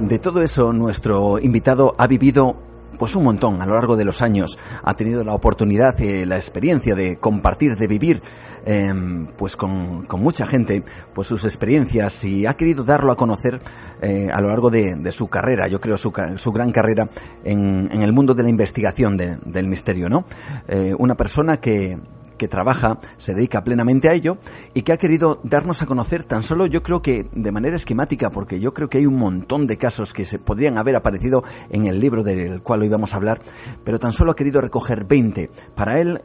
[0.00, 2.56] De todo eso, nuestro invitado ha vivido
[2.98, 4.58] pues un montón a lo largo de los años.
[4.82, 8.22] Ha tenido la oportunidad y la experiencia de compartir, de vivir,
[8.64, 10.82] em, pues con, mucha gente,
[11.12, 13.60] pues sus experiencias y ha querido darlo a conocer
[14.00, 17.08] eh, a lo largo de, su carrera, yo creo su, su gran carrera
[17.44, 20.24] en, en, el mundo de la investigación del misterio, ¿no?
[20.66, 21.98] Eh, una persona que,
[22.44, 24.36] que trabaja, se dedica plenamente a ello
[24.74, 28.28] y que ha querido darnos a conocer tan solo yo creo que de manera esquemática,
[28.28, 31.86] porque yo creo que hay un montón de casos que se podrían haber aparecido en
[31.86, 33.40] el libro del cual hoy vamos a hablar,
[33.82, 35.48] pero tan solo ha querido recoger 20.
[35.74, 36.20] Para él,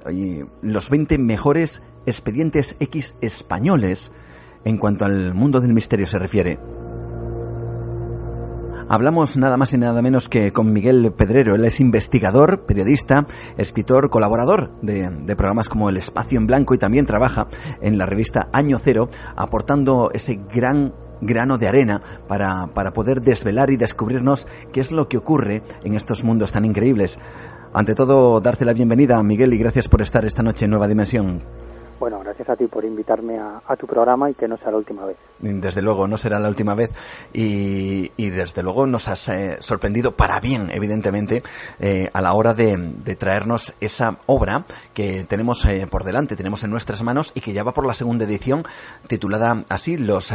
[0.62, 4.12] los 20 mejores expedientes X españoles
[4.66, 6.60] en cuanto al mundo del misterio se refiere.
[8.92, 11.54] Hablamos nada más y nada menos que con Miguel Pedrero.
[11.54, 17.06] Él es investigador, periodista, escritor, colaborador de, programas como El Espacio en Blanco y también
[17.06, 17.48] trabaja
[17.82, 23.70] en la revista Año Cero, aportando ese gran grano de arena para, para poder desvelar
[23.70, 27.20] y descubrirnos qué es lo que ocurre en estos mundos tan increíbles.
[27.76, 31.44] Ante todo, darte la bienvenida, Miguel, y gracias por estar esta noche en Nueva Dimensión.
[32.00, 35.06] Bueno, gracias a ti por invitarme a, tu programa y que no sea la última
[35.06, 35.18] vez.
[35.40, 36.92] Desde luego, no será la última vez
[37.34, 41.44] y, desde luego nos has eh, sorprendido para bien, evidentemente,
[41.80, 46.72] eh, a la hora de, traernos esa obra que tenemos eh, por delante, tenemos en
[46.72, 48.64] nuestras manos y que ya va por la segunda edición
[49.08, 50.34] titulada así, Los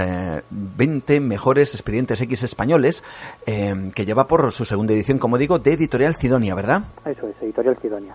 [0.50, 3.04] 20 mejores expedientes X españoles,
[3.46, 6.82] que lleva por su segunda edición, como digo, de Editorial Cidonia, ¿verdad?
[7.06, 8.14] Eso es, Editorial Cidonia.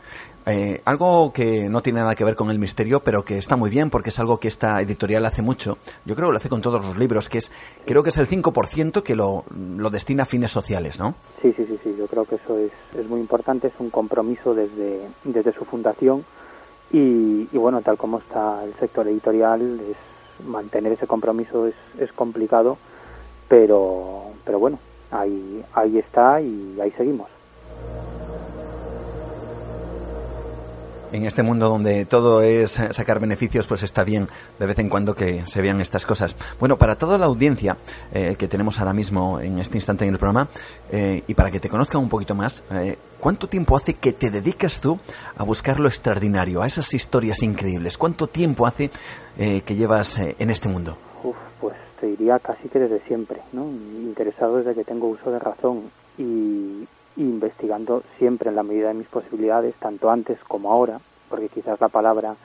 [0.51, 3.69] Eh, algo que no tiene nada que ver con el misterio, pero que está muy
[3.69, 5.77] bien porque es algo que esta editorial hace mucho.
[6.05, 7.51] Yo creo que lo hace con todos los libros, que es
[7.85, 11.15] creo que es el 5% que lo, lo destina a fines sociales, ¿no?
[11.41, 11.95] Sí, sí, sí, sí.
[11.97, 16.23] Yo creo que eso es, es muy importante, es un compromiso desde, desde su fundación
[16.91, 19.97] y, y, bueno, tal como está el sector editorial, es,
[20.45, 22.77] mantener ese compromiso es, es complicado,
[23.47, 24.79] pero, pero bueno,
[25.11, 27.27] ahí, ahí está y ahí seguimos.
[31.11, 35.15] En este mundo donde todo es sacar beneficios, pues está bien de vez en cuando
[35.15, 36.35] que se vean estas cosas.
[36.59, 37.77] Bueno, para toda la audiencia
[38.13, 40.47] eh, que tenemos ahora mismo en este instante en el programa,
[40.91, 44.29] eh, y para que te conozcan un poquito más, eh, ¿cuánto tiempo hace que te
[44.29, 44.99] dedicas tú
[45.37, 47.97] a buscar lo extraordinario, a esas historias increíbles?
[47.97, 48.89] ¿Cuánto tiempo hace
[49.37, 50.97] que llevas en este mundo?
[51.23, 53.63] Uf, pues te diría casi que desde siempre, ¿no?
[53.67, 55.83] Interesado desde que tengo uso de razón
[56.17, 56.85] y,
[57.19, 60.99] investigando siempre en la medida de mis posibilidades, tanto antes como ahora,
[61.29, 62.35] porque quizás la palabra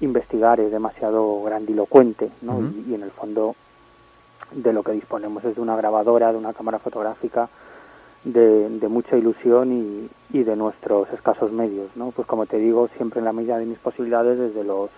[0.00, 2.60] investigar es demasiado grandilocuente, ¿no?
[2.86, 3.54] y, en el fondo
[4.52, 7.48] de lo que disponemos es de una grabadora, de una cámara fotográfica,
[8.24, 12.10] de, mucha ilusión y, y, de nuestros escasos medios, ¿no?
[12.10, 14.90] Pues como te digo, siempre en la medida de mis posibilidades desde los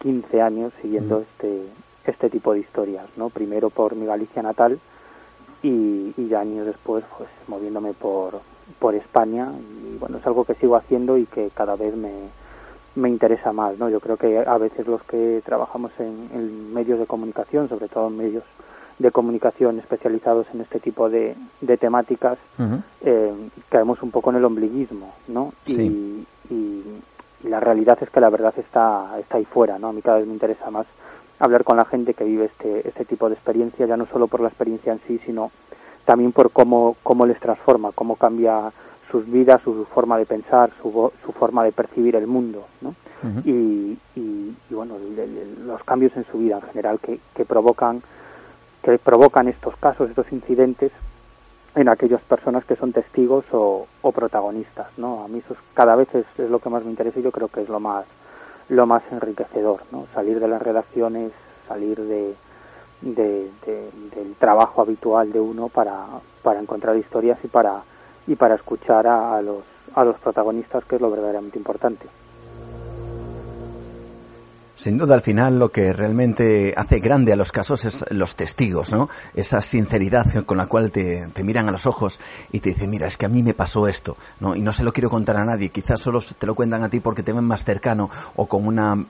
[0.00, 1.62] 15 años siguiendo este,
[2.04, 3.30] este tipo de historias, ¿no?
[3.30, 4.78] Primero por mi Galicia natal
[5.62, 8.40] y, y ya años después pues moviéndome por,
[8.78, 9.50] por España
[9.84, 12.12] y bueno, es algo que sigo haciendo y que cada vez me,
[12.94, 13.88] me interesa más, ¿no?
[13.88, 18.16] Yo creo que a veces los que trabajamos en, medios de comunicación, sobre todo en
[18.16, 18.44] medios
[18.98, 22.38] de comunicación especializados en este tipo de, de temáticas,
[23.02, 23.32] eh,
[23.68, 25.52] caemos un poco en el ombliguismo, ¿no?
[25.66, 26.82] Y, y,
[27.44, 29.88] la realidad es que la verdad está, está ahí fuera, ¿no?
[29.88, 30.86] A mí cada vez me interesa más
[31.38, 34.40] hablar con la gente que vive este, este tipo de experiencia, ya no solo por
[34.40, 35.52] la experiencia en sí, sino
[36.08, 38.72] también por cómo, cómo les transforma, cómo cambia
[39.10, 42.94] sus vidas, su forma de pensar, su, su forma de percibir el mundo, ¿no?
[43.44, 44.94] y, y, bueno,
[45.66, 48.00] los cambios en su vida en general que, que provocan
[48.80, 50.92] que provocan estos casos, estos incidentes
[51.74, 55.24] en aquellas personas que son testigos o, o protagonistas, ¿no?
[55.24, 57.48] A mí eso cada vez es, es, lo que más me interesa y yo creo
[57.48, 58.06] que es lo más
[58.70, 60.06] lo más enriquecedor, ¿no?
[60.14, 61.32] Salir de las redacciones,
[61.66, 62.34] salir de,
[63.00, 66.06] de, del trabajo habitual de uno para,
[66.42, 67.82] para encontrar historias y para,
[68.26, 69.62] y para escuchar a, los,
[69.94, 72.06] a los protagonistas, que es lo verdaderamente importante.
[74.78, 78.92] Sin duda, al final lo que realmente hace grande a los casos es los testigos,
[78.92, 79.08] ¿no?
[79.34, 82.20] Esa sinceridad con la cual te, te, miran a los ojos
[82.52, 84.54] y te dicen, mira, es que a mí me pasó esto, ¿no?
[84.54, 85.70] Y no se lo quiero contar a nadie.
[85.70, 89.04] Quizás solo te lo cuentan a ti porque te ven más cercano o con una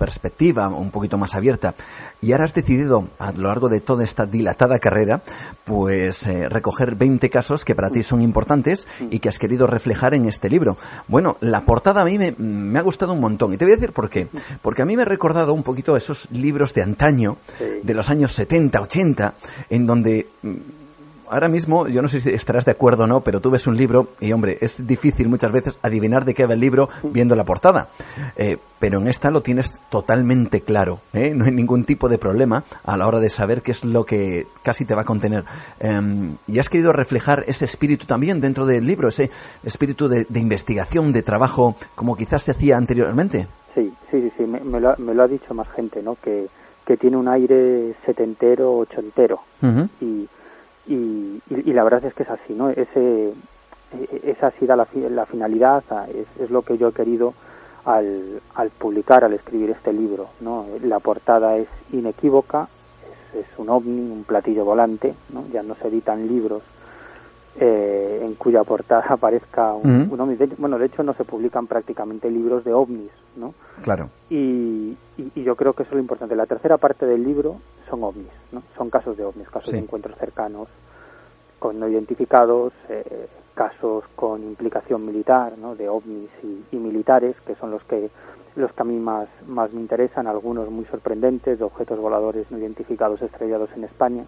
[0.00, 1.74] perspectiva un poquito más abierta.
[2.22, 5.20] Y ahora has decidido, a lo largo de toda esta dilatada carrera,
[5.64, 10.14] pues eh, recoger 20 casos que para ti son importantes y que has querido reflejar
[10.14, 10.78] en este libro.
[11.06, 13.52] Bueno, la portada a mí me, ha gustado un montón.
[13.52, 14.28] Y te voy a decir por qué.
[14.62, 17.36] Porque a mí me ha recordado un poquito esos libros de antaño,
[17.82, 19.34] de los años 70, 80,
[19.68, 20.79] en donde mm,
[21.30, 23.76] ahora mismo, yo no sé si estarás de acuerdo o no, pero tú ves un
[23.76, 27.44] libro y, hombre, es difícil muchas veces adivinar de qué va el libro viendo la
[27.44, 27.88] portada.
[28.36, 31.00] Eh, pero en esta lo tienes totalmente claro.
[31.12, 31.32] ¿eh?
[31.34, 34.46] No hay ningún tipo de problema a la hora de saber qué es lo que
[34.62, 35.44] casi te va a contener.
[35.78, 39.30] Em, y has querido reflejar ese espíritu también dentro del libro, ese
[39.62, 43.46] espíritu de, investigación, de trabajo, como quizás se hacía anteriormente.
[43.74, 46.16] Sí, sí, sí, Me, lo, ha dicho más gente, ¿no?
[46.16, 46.48] Que,
[46.86, 49.40] que tiene un aire setentero, ochentero.
[50.00, 50.09] Y
[51.64, 52.70] y, y, la verdad es que es así, ¿no?
[52.70, 53.32] Ese,
[54.24, 57.34] esa ha sido la, la finalidad, es, es, lo que yo he querido
[57.84, 60.66] al, al, publicar, al escribir este libro, ¿no?
[60.82, 62.68] La portada es inequívoca,
[63.34, 65.44] es, es un ovni, un platillo volante, ¿no?
[65.52, 66.62] Ya no se editan libros
[67.58, 70.36] eh, en cuya portada aparezca un, ovni.
[70.58, 73.54] bueno, de hecho no se publican prácticamente libros de ovnis, ¿no?
[73.82, 74.08] Claro.
[74.28, 76.36] Y, y, yo creo que eso es lo importante.
[76.36, 77.56] La tercera parte del libro
[77.88, 78.62] son ovnis, ¿no?
[78.76, 80.68] Son casos de ovnis, casos de encuentros cercanos
[81.60, 85.76] con no identificados, eh, casos con implicación militar, ¿no?
[85.76, 86.30] De ovnis
[86.72, 88.10] y, militares, que son los que
[88.56, 92.58] los que a mí más, más me interesan, algunos muy sorprendentes, de objetos voladores no
[92.58, 94.24] identificados estrellados en España.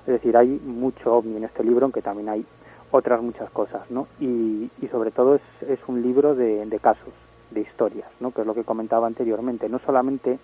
[0.00, 2.44] Es decir, hay mucho ovni en este libro, aunque también hay
[2.90, 4.06] otras muchas cosas, ¿no?
[4.20, 7.14] Y, y sobre todo es, es un libro de, de, casos,
[7.50, 8.30] de historias, ¿no?
[8.30, 9.70] Que es lo que comentaba anteriormente.
[9.70, 10.38] No solamente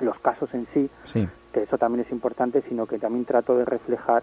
[0.00, 0.88] los casos en sí,
[1.52, 4.22] que eso también es importante, sino que también trato de reflejar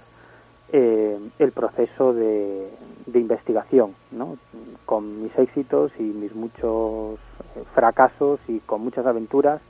[0.72, 2.70] eh, el proceso de,
[3.06, 4.38] de, investigación, ¿no?
[4.86, 7.20] Con mis éxitos y mis muchos
[7.56, 9.62] eh, fracasos y con muchas aventuras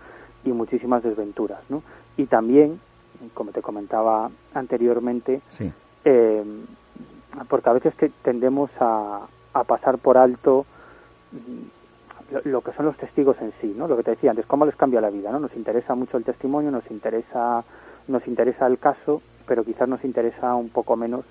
[0.45, 1.83] y muchísimas desventuras, ¿no?
[2.17, 2.79] Y también,
[3.33, 5.71] como te comentaba anteriormente, sí.
[6.05, 6.43] eh,
[7.49, 10.65] porque a veces tendemos a, a pasar por alto
[12.45, 13.87] lo, que son los testigos en sí, ¿no?
[13.87, 15.39] Lo que te decía antes, cómo les cambia la vida, ¿no?
[15.39, 17.63] Nos interesa mucho el testimonio, nos interesa,
[18.07, 21.25] nos interesa el caso, pero quizás nos interesa un poco menos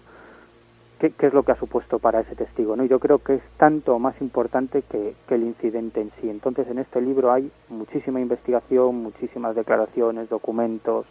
[0.98, 2.84] qué, qué es lo que ha supuesto para ese testigo, ¿no?
[2.84, 6.30] Yo creo que es tanto más importante que, que el incidente en sí.
[6.30, 11.06] Entonces, en este libro hay muchísima investigación, muchísimas declaraciones, documentos,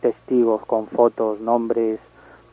[0.00, 2.00] testigos con fotos, nombres,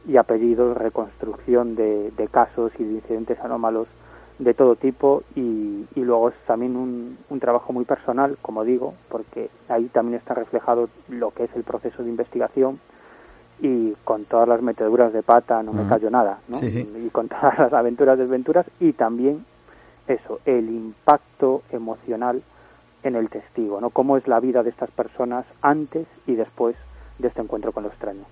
[0.08, 3.88] y apellidos, reconstrucción de, de, casos y de incidentes anómalos
[4.40, 8.94] de todo tipo y, y luego es también un, un, trabajo muy personal, como digo,
[9.10, 12.80] porque ahí también está reflejado lo que es el proceso de investigación
[13.60, 16.60] y con todas las meteduras de pata no me cayó nada, ¿no?
[16.62, 19.46] Y con todas las aventuras, desventuras y también
[20.08, 22.42] eso, el impacto emocional
[23.04, 23.90] en el testigo, ¿no?
[23.90, 26.76] Cómo es la vida de estas personas antes y después
[27.20, 28.26] de este encuentro con lo extraño.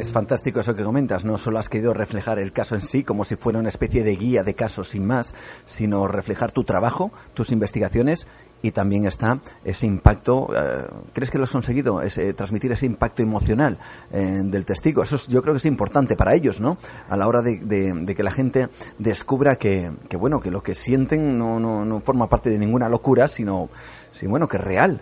[0.00, 1.26] Es fantástico eso que comentas.
[1.26, 4.16] No solo has querido reflejar el caso en sí como si fuera una especie de
[4.16, 5.34] guía de casos sin más,
[5.66, 8.26] sino reflejar tu trabajo, tus investigaciones
[8.62, 10.48] y también está ese impacto.
[10.54, 12.02] Eh, ¿Crees que lo has conseguido?
[12.02, 13.78] Ese, transmitir ese impacto emocional
[14.12, 15.02] eh, del testigo.
[15.02, 16.76] Eso yo creo que es importante para ellos, ¿no?
[17.08, 21.38] A la hora de, que la gente descubra que, que, bueno, que lo que sienten
[21.38, 23.68] no, no, no forma parte de ninguna locura, sino,
[24.10, 25.00] sino bueno, que es real.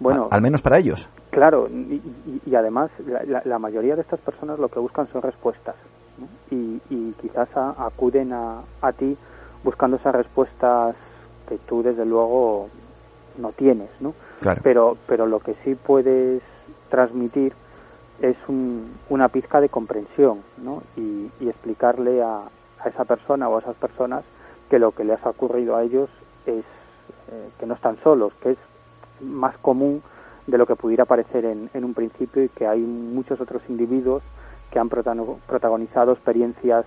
[0.00, 1.08] Bueno, al menos para ellos.
[1.30, 2.90] Claro, y, además
[3.44, 5.74] la, mayoría de estas personas lo que buscan son respuestas
[6.50, 6.80] y,
[7.20, 9.16] quizás acuden a, a, ti
[9.62, 10.94] buscando esas respuestas
[11.48, 12.68] que tú desde luego
[13.38, 14.14] no tienes, ¿no?
[14.40, 14.60] Claro.
[14.64, 16.42] Pero, pero lo que sí puedes
[16.88, 17.54] transmitir
[18.20, 18.36] es
[19.08, 20.82] una pizca de comprensión, ¿no?
[20.96, 22.42] Y, explicarle a,
[22.80, 24.24] a, esa persona o a esas personas
[24.70, 26.08] que lo que les ha ocurrido a ellos
[26.46, 26.64] es
[27.30, 28.58] eh, que no están solos, que es
[29.20, 30.02] más común
[30.46, 34.22] de lo que pudiera parecer en, en un principio y que hay muchos otros individuos
[34.70, 36.84] que han protagonizado experiencias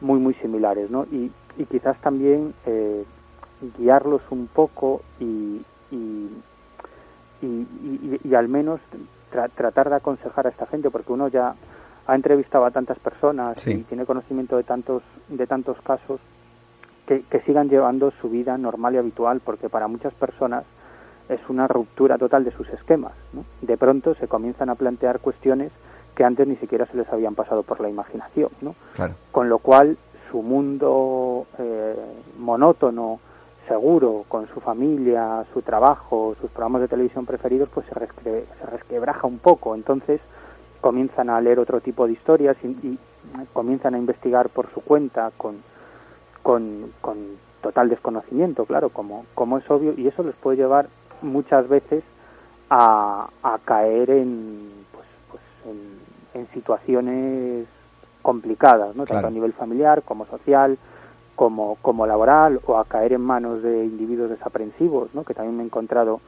[0.00, 1.04] muy muy similares ¿no?
[1.04, 3.04] y, y quizás también eh,
[3.78, 6.28] guiarlos un poco y, y,
[7.42, 8.80] y, y al menos
[9.54, 11.54] tratar de aconsejar a esta gente porque uno ya
[12.06, 16.20] ha entrevistado a tantas personas y tiene conocimiento de tantos de tantos casos
[17.06, 20.64] que, que sigan llevando su vida normal y habitual porque para muchas personas
[21.28, 23.12] es una ruptura total de sus esquemas.
[23.62, 25.72] De pronto se comienzan a plantear cuestiones
[26.14, 28.50] que antes ni siquiera se les habían pasado por la imaginación.
[28.60, 28.74] ¿no?
[28.94, 29.14] Claro.
[29.32, 29.96] Con lo cual
[30.30, 31.96] su mundo eh,
[32.38, 33.20] monótono,
[33.66, 37.94] seguro con su familia, su trabajo, sus programas de televisión preferidos, pues se,
[38.24, 39.74] se resquebraja un poco.
[39.74, 40.20] Entonces
[40.80, 42.98] comienzan a leer otro tipo de historias y,
[43.54, 45.56] comienzan a investigar por su cuenta con,
[46.42, 46.92] con,
[47.62, 50.88] total desconocimiento, claro, como, como es obvio, y eso les puede llevar
[51.22, 52.04] muchas veces
[52.68, 55.42] a, a caer en, pues, pues
[56.34, 57.66] en, en situaciones
[58.20, 59.06] complicadas, ¿no?
[59.06, 60.76] tanto a nivel familiar como social,
[61.34, 65.24] como, como laboral o a caer en manos de individuos desaprensivos, ¿no?
[65.24, 66.20] que también me he encontrado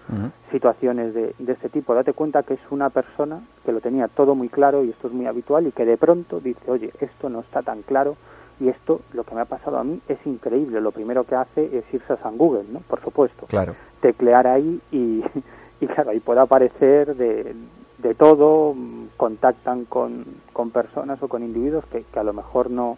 [0.51, 1.95] situaciones de, de este tipo.
[1.95, 5.15] Date cuenta que es una persona que lo tenía todo muy claro y esto es
[5.15, 8.17] muy habitual y que de pronto dice, oye, esto no está tan claro
[8.59, 10.81] y esto, lo que me ha pasado a mí es increíble.
[10.81, 12.81] Lo primero que hace es irse a San Google, ¿no?
[12.81, 13.47] Por supuesto.
[13.47, 13.75] Claro.
[14.01, 15.23] Teclear ahí y,
[15.81, 17.55] y claro, ahí puede aparecer de,
[17.99, 18.75] de todo,
[19.17, 22.97] contactan con, con personas o con individuos que, que a lo mejor no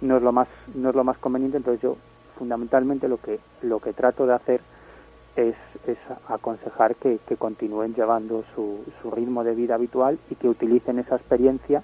[0.00, 1.96] no es lo más no es lo más conveniente entonces yo
[2.36, 4.60] fundamentalmente lo que lo que trato de hacer
[5.36, 5.54] es,
[5.86, 5.98] es
[6.28, 11.16] aconsejar que, que, continúen llevando su, su ritmo de vida habitual y que utilicen esa
[11.16, 11.82] experiencia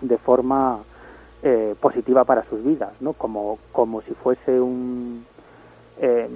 [0.00, 0.80] de forma
[1.42, 5.24] eh, positiva para sus vidas no como como si fuese un
[6.00, 6.28] eh,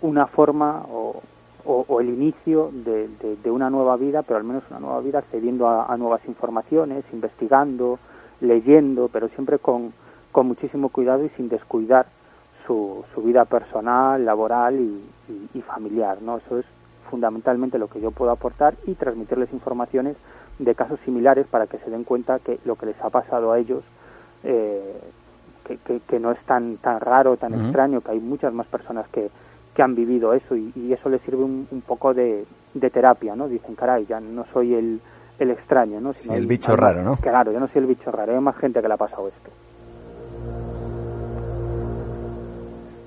[0.00, 1.22] una forma o,
[1.64, 3.08] o, el inicio de,
[3.42, 7.98] de, una nueva vida pero al menos una nueva vida accediendo a nuevas informaciones investigando
[8.40, 9.92] leyendo pero siempre con
[10.36, 12.04] con muchísimo cuidado y sin descuidar
[12.66, 16.20] su, su vida personal, laboral y, familiar.
[16.20, 16.36] ¿no?
[16.36, 16.66] Eso es
[17.08, 20.14] fundamentalmente lo que yo puedo aportar y transmitirles informaciones
[20.58, 23.58] de casos similares para que se den cuenta que lo que les ha pasado a
[23.58, 23.82] ellos
[24.44, 25.00] eh,
[25.64, 29.30] que, que, no es tan tan raro, tan extraño, que hay muchas más personas que,
[29.74, 33.48] que han vivido eso y, eso les sirve un, poco de, de, terapia, ¿no?
[33.48, 35.00] Dicen, caray, ya no soy el,
[35.38, 36.12] el extraño, ¿no?
[36.30, 37.16] el bicho raro, ¿no?
[37.16, 39.50] Claro, yo no soy el bicho raro, hay más gente que le ha pasado esto.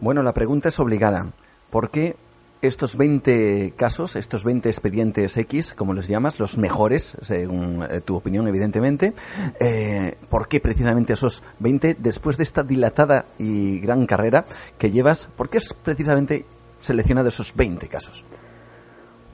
[0.01, 1.27] Bueno, la pregunta es obligada.
[1.69, 2.15] ¿Por qué
[2.61, 8.15] estos 20 casos, estos 20 expedientes X, como les llamas, los mejores, según eh, tu
[8.15, 9.13] opinión, evidentemente,
[9.59, 14.45] eh, ¿por qué precisamente esos 20, después de esta dilatada y gran carrera
[14.77, 16.45] que llevas, por qué es precisamente
[16.79, 18.25] seleccionado esos 20 casos?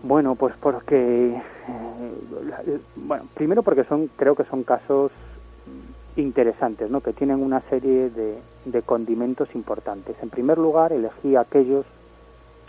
[0.03, 5.11] Bueno, pues porque, eh, bueno, primero porque son, creo que son casos
[6.15, 7.01] interesantes, ¿no?
[7.01, 10.15] que tienen una serie de, de condimentos importantes.
[10.21, 11.85] En primer lugar, elegí aquellos,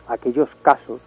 [0.08, 1.00] aquellos casos,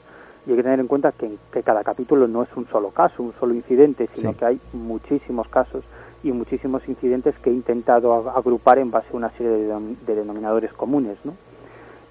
[0.45, 3.21] y hay que tener en cuenta que, que cada capítulo no es un solo caso,
[3.21, 5.83] un solo incidente, sino que hay muchísimos casos
[6.23, 11.17] y muchísimos incidentes que he intentado agrupar en base a una serie de, denominadores comunes.
[11.23, 11.33] ¿no?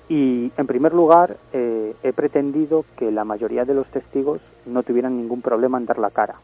[0.09, 5.17] Y, en primer lugar, eh, he pretendido que la mayoría de los testigos no tuvieran
[5.17, 6.37] ningún problema en dar la cara.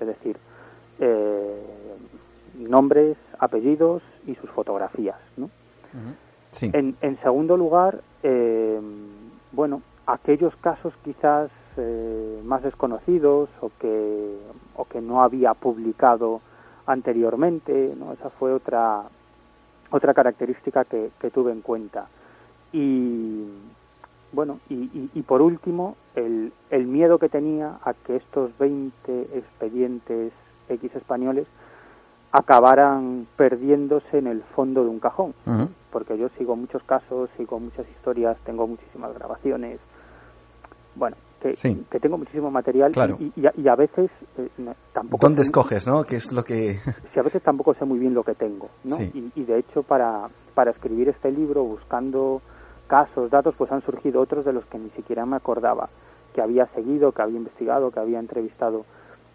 [0.00, 0.36] Es decir,
[0.98, 1.79] eh,
[2.68, 5.16] nombres, apellidos y sus fotografías.
[5.36, 5.50] ¿no?
[6.62, 8.80] en, en, segundo lugar, eh,
[9.52, 14.36] bueno, aquellos casos quizás eh, más desconocidos o que,
[14.76, 16.40] o que no había publicado
[16.86, 18.12] anteriormente, ¿no?
[18.12, 19.02] esa fue otra,
[19.90, 22.08] otra característica que, que tuve en cuenta.
[22.72, 23.44] Y
[24.32, 30.32] bueno, y, y, por último, el, el miedo que tenía a que estos 20 expedientes
[30.68, 31.48] X españoles
[32.32, 35.34] acabaran perdiéndose en el fondo de un cajón,
[35.90, 39.80] porque yo sigo muchos casos, sigo muchas historias, tengo muchísimas grabaciones,
[40.94, 41.54] bueno, que,
[41.90, 44.48] que tengo muchísimo material y, y, a, veces eh,
[44.92, 45.26] tampoco...
[45.26, 46.04] ¿Dónde escoges, no?
[46.04, 46.74] ¿Qué es lo que...?
[47.12, 49.00] sí, a veces tampoco sé muy bien lo que tengo, ¿no?
[49.00, 52.42] Y, y, de hecho para, para escribir este libro, buscando
[52.86, 55.88] casos, datos, pues han surgido otros de los que ni siquiera me acordaba,
[56.34, 58.84] que había seguido, que había investigado, que había entrevistado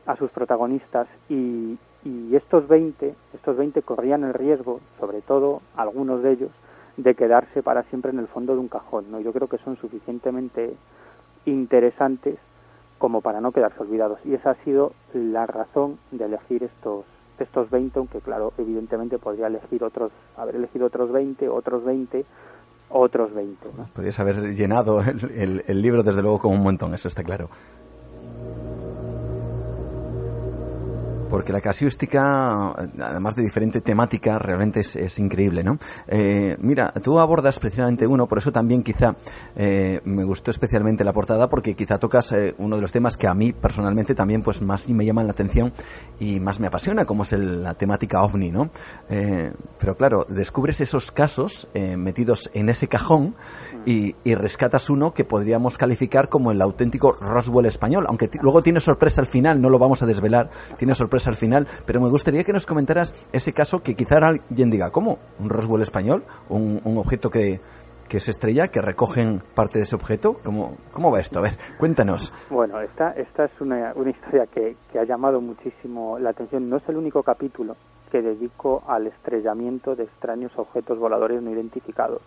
[0.06, 6.22] a sus protagonistas y, y estos 20, estos 20 corrían el riesgo, sobre todo algunos
[6.22, 6.52] de ellos,
[6.98, 9.06] de quedarse para siempre en el fondo de un cajón.
[9.10, 9.20] ¿no?
[9.20, 10.76] Yo creo que son suficientemente
[11.46, 12.38] interesantes
[13.00, 14.20] como para no quedarse olvidados.
[14.24, 17.06] Y esa ha sido la razón de elegir estos,
[17.40, 22.24] estos 20, aunque claro, evidentemente podría elegir otros, haber elegido otros 20, otros 20,
[22.90, 23.68] otros 20.
[23.78, 23.88] ¿no?
[23.94, 27.50] Podrías haber llenado el, el libro desde luego con un montón, eso está claro.
[31.30, 35.78] Porque la casuística, además de diferente temática, realmente es, increíble, ¿no?
[36.08, 39.16] Eh, mira, tú abordas precisamente uno, por eso también quizá
[39.56, 43.28] eh, me gustó especialmente la portada, porque quizá tocas eh, uno de los temas que
[43.28, 45.74] a mí personalmente también pues más me llaman la atención
[46.20, 48.70] y más me apasiona, como es la temática ovni, ¿no?
[49.80, 51.68] pero claro, descubres esos casos
[51.98, 53.36] metidos en ese cajón
[53.86, 58.80] y, y, rescatas uno que podríamos calificar como el auténtico Roswell español, aunque luego tiene
[58.80, 62.44] sorpresa al final, no lo vamos a desvelar, tiene sorpresa al final, pero me gustaría
[62.44, 65.18] que nos comentaras ese caso que quizá alguien diga, ¿cómo?
[65.40, 66.24] ¿Un Roswell español?
[66.50, 67.60] ¿Un, objeto que,
[68.08, 70.40] que se estrella, que recogen parte de ese objeto.
[70.44, 71.40] ¿Cómo, cómo va esto?
[71.40, 72.32] A ver, cuéntanos.
[72.50, 76.70] Bueno, esta, esta es una, una historia que, que, ha llamado muchísimo la atención.
[76.70, 77.76] No es el único capítulo
[78.12, 82.22] que dedico al estrellamiento de extraños objetos voladores no identificados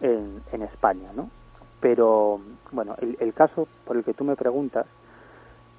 [0.00, 1.30] en, en España, ¿no?
[1.80, 4.86] Pero, bueno, el, el, caso por el que tú me preguntas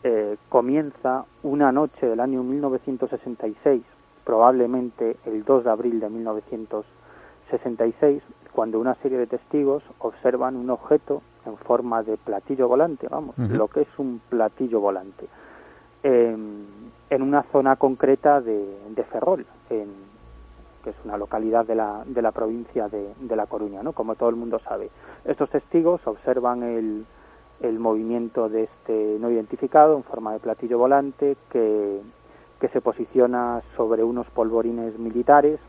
[0.04, 3.82] eh, comienza una noche del año 1966,
[4.26, 11.22] probablemente el 2 de abril de 1966, cuando una serie de testigos observan un objeto
[11.45, 13.49] en forma de platillo volante, vamos, uh -huh.
[13.49, 15.28] lo que es un platillo volante,
[16.04, 16.36] eh,
[17.10, 19.88] en una zona concreta de, de Ferrol, en,
[20.84, 23.93] que es una localidad de la, de la provincia de, de La Coruña, ¿no?
[23.93, 24.89] como todo el mundo sabe.
[25.24, 27.06] Estos testigos observan el,
[27.62, 32.01] el movimiento de este no identificado en forma de platillo volante que,
[32.60, 35.60] que se posiciona sobre unos polvorines militares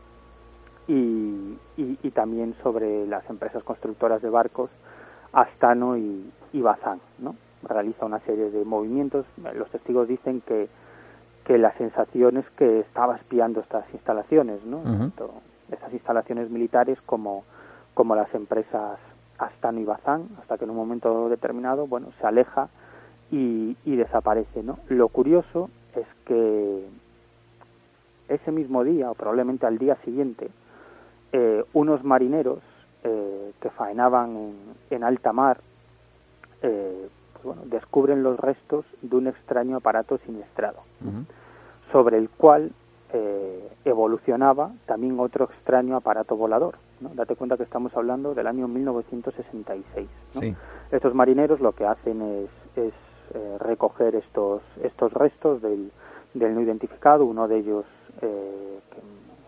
[0.87, 4.69] y, y, y, también sobre las empresas constructoras de barcos
[5.33, 6.99] Astano y, y Bazán.
[7.19, 7.35] ¿no?
[7.63, 9.25] Realiza una serie de movimientos.
[9.55, 10.69] Los testigos dicen que,
[11.43, 14.77] que la sensación es que estaba espiando estas instalaciones, ¿no?
[14.77, 15.29] Uh -huh.
[15.71, 17.43] estas instalaciones militares como,
[17.93, 18.99] como las empresas
[19.37, 22.69] Astano y Bazán, hasta que en un momento determinado, bueno, se aleja
[23.31, 24.77] y, y desaparece, ¿no?
[24.89, 26.85] Lo curioso es que
[28.29, 30.49] ese mismo día, o probablemente al día siguiente,
[31.31, 32.59] eh, unos marineros
[33.03, 34.55] eh, que faenaban en,
[34.89, 35.57] en alta mar,
[36.61, 41.25] eh, pues bueno, descubren los restos de un extraño aparato siniestrado, uh -huh.
[41.91, 42.71] sobre el cual
[43.13, 46.75] eh, evolucionaba también otro extraño aparato volador.
[47.01, 47.09] ¿No?
[47.13, 50.07] Date cuenta que estamos hablando del año 1966.
[50.35, 50.41] ¿no?
[50.41, 50.55] Sí.
[50.91, 52.93] Estos marineros lo que hacen es, es
[53.33, 55.91] eh, recoger estos, estos restos del,
[56.33, 57.25] del, no identificado.
[57.25, 57.85] Uno de ellos,
[58.21, 58.79] eh,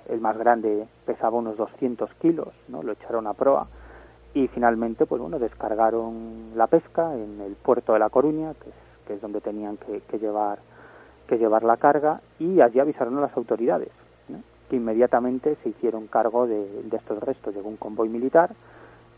[0.09, 2.83] el más grande, pesaba unos 200 kilos, ¿no?
[2.83, 3.67] lo echaron a proa
[4.33, 8.75] y finalmente pues bueno descargaron la pesca en el puerto de La Coruña, que es,
[9.07, 10.59] que es donde tenían que, que llevar
[11.27, 13.89] que llevar la carga y allí avisaron a las autoridades.
[14.69, 17.55] Que inmediatamente se hicieron cargo de, de, estos restos.
[17.55, 18.51] Llegó un convoy militar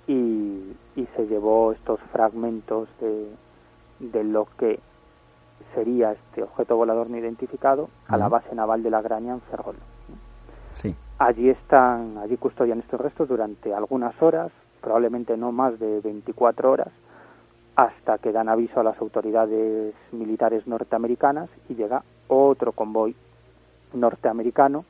[0.08, 3.28] y, y se llevó estos fragmentos de,
[4.00, 4.80] de, lo que
[5.74, 8.14] sería este objeto volador no identificado uh -huh.
[8.14, 9.76] a la base naval de la Graña en Ferrol.
[10.76, 10.96] Sí.
[11.18, 16.90] Allí están, allí custodian estos restos durante algunas horas, probablemente no más de 24 horas,
[17.76, 23.16] hasta que dan aviso a las autoridades militares norteamericanas y llega otro convoy
[23.94, 24.86] norteamericano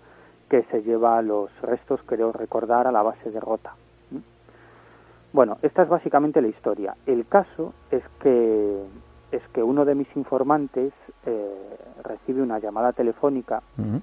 [0.49, 3.73] que se lleva los restos, creo recordar, a la base de Rota.
[5.31, 6.95] Bueno, esta es básicamente la historia.
[7.05, 8.83] El caso es que
[9.31, 10.91] es que uno de mis informantes
[11.27, 13.61] eh, recibe una llamada telefónica.
[13.77, 14.01] Uh -huh.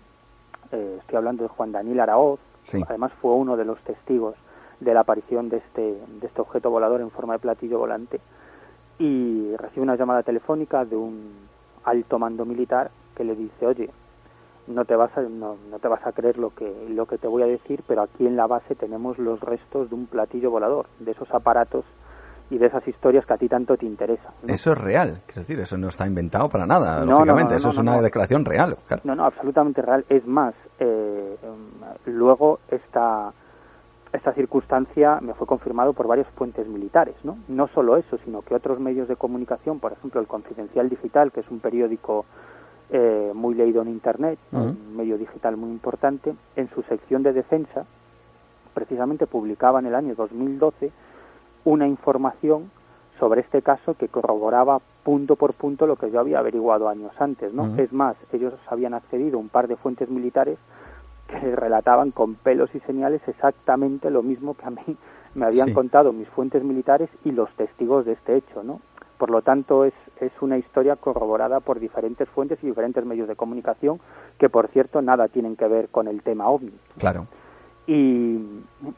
[0.70, 2.38] eh, estoy hablando de Juan Daniel Araoz.
[2.62, 2.80] Sí.
[2.88, 4.36] Además fue uno de los testigos
[4.78, 5.82] de la aparición de este
[6.20, 8.20] de este objeto volador en forma de platillo volante
[8.98, 11.32] y recibe una llamada telefónica de un
[11.84, 13.90] alto mando militar que le dice, oye,
[14.66, 17.26] no te vas a, no, no, te vas a creer lo que, lo que te
[17.26, 20.86] voy a decir, pero aquí en la base tenemos los restos de un platillo volador,
[20.98, 21.84] de esos aparatos
[22.50, 24.32] y de esas historias que a ti tanto te interesan.
[24.42, 24.52] ¿no?
[24.52, 27.78] Eso es real, es decir, eso no está inventado para nada, no, lógicamente, eso es
[27.78, 28.76] una declaración real.
[28.86, 29.02] Claro.
[29.04, 30.04] No, no, absolutamente real.
[30.08, 31.36] Es más, eh,
[32.06, 33.32] luego esta
[34.12, 37.36] esta circunstancia me fue confirmado por varias fuentes militares, ¿no?
[37.48, 41.40] No solo eso, sino que otros medios de comunicación, por ejemplo el Confidencial Digital, que
[41.40, 42.24] es un periódico
[42.90, 44.70] eh, muy leído en Internet, uh -huh.
[44.70, 47.84] un medio digital muy importante, en su sección de defensa,
[48.74, 50.90] precisamente publicaba en el año 2012
[51.64, 52.70] una información
[53.18, 57.52] sobre este caso que corroboraba punto por punto lo que yo había averiguado años antes,
[57.54, 57.62] ¿no?
[57.62, 57.80] Uh -huh.
[57.80, 60.58] Es más, ellos habían accedido a un par de fuentes militares
[61.26, 64.96] que relataban con pelos y señales exactamente lo mismo que a mí
[65.34, 65.74] me habían sí.
[65.74, 68.80] contado mis fuentes militares y los testigos de este hecho, ¿no?
[69.18, 73.36] Por lo tanto, es, es una historia corroborada por diferentes fuentes y diferentes medios de
[73.36, 74.00] comunicación
[74.38, 76.72] que, por cierto, nada tienen que ver con el tema OVNI.
[76.98, 77.26] Claro.
[77.86, 78.40] Y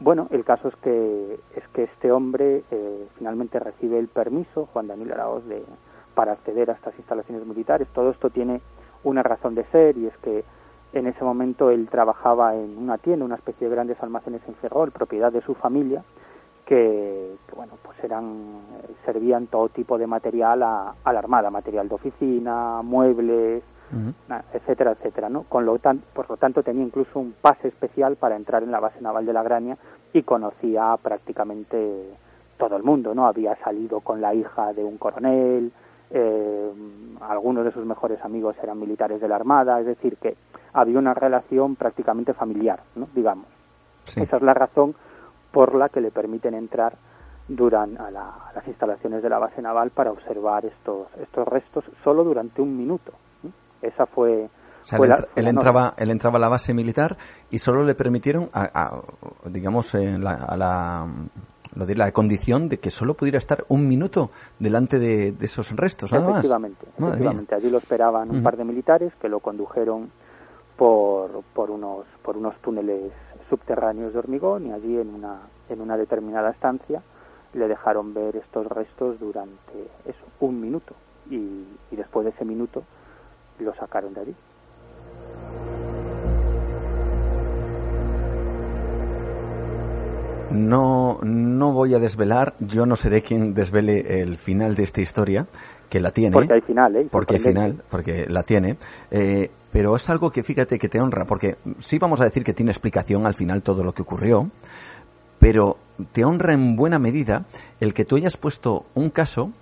[0.01, 4.87] bueno, el caso es que es que este hombre eh, finalmente recibe el permiso, Juan
[4.87, 5.62] Daniel Araoz, de,
[6.14, 7.89] para acceder a estas instalaciones militares.
[7.93, 8.62] Todo esto tiene
[9.05, 10.43] una razón de ser y es que
[10.95, 14.91] en ese momento él trabajaba en una tienda, una especie de grandes almacenes en Ferrol,
[14.91, 16.03] propiedad de su familia,
[16.69, 18.61] que, que bueno, pues eran
[19.07, 24.43] servían todo tipo de material a, a la armada, material de oficina, muebles, uh -huh.
[24.53, 25.45] etcétera, etcétera, ¿no?
[25.45, 28.81] Con lo tan, por lo tanto tenía incluso un pase especial para entrar en la
[28.81, 29.79] base naval de la Graña
[30.12, 32.11] y conocía prácticamente
[32.59, 33.27] todo el mundo, ¿no?
[33.27, 35.73] Había salido con la hija de un coronel,
[36.11, 36.71] eh,
[37.23, 40.37] algunos de sus mejores amigos eran militares de la Armada, es decir, que
[40.75, 43.09] había una relación prácticamente familiar, ¿no?
[43.14, 43.47] digamos.
[44.05, 44.21] Sí.
[44.21, 44.95] Esa es la razón
[45.59, 46.94] por la que le permiten entrar
[47.48, 52.62] durante a, las instalaciones de la base naval para observar estos estos restos solo durante
[52.62, 53.11] un minuto.
[53.82, 54.48] Esa fue
[55.34, 57.16] él, entraba, él entraba a la base militar
[57.50, 59.00] y solo le permitieron, a,
[59.46, 61.09] digamos, a la,
[61.74, 64.30] lo de la condición de que solo pudiera estar un minuto
[64.61, 67.11] delante de, esos restos, nada efectivamente, más.
[67.14, 70.09] Efectivamente, allí lo esperaban un par de militares que lo condujeron
[70.76, 73.11] por, por, unos, por unos túneles
[73.49, 77.03] subterráneos de hormigón y allí en una, en una determinada estancia
[77.55, 80.94] le dejaron ver estos restos durante eso, un minuto
[81.30, 82.82] y, y después de ese minuto
[83.59, 84.34] lo sacaron de allí.
[90.51, 95.46] No, no voy a desvelar, yo no seré quien desvele el final de esta historia,
[95.90, 96.32] que la tiene.
[96.32, 97.09] Porque hay final, ¿eh?
[97.11, 98.76] Porque hay final, porque la tiene.
[99.11, 102.55] Eh, pero es algo que fíjate que te honra, porque sí vamos a decir que
[102.55, 104.51] tiene explicación al final todo lo que ocurrió,
[105.39, 105.77] pero
[106.12, 107.45] te honra en buena medida
[107.81, 109.53] el que tú hayas puesto un caso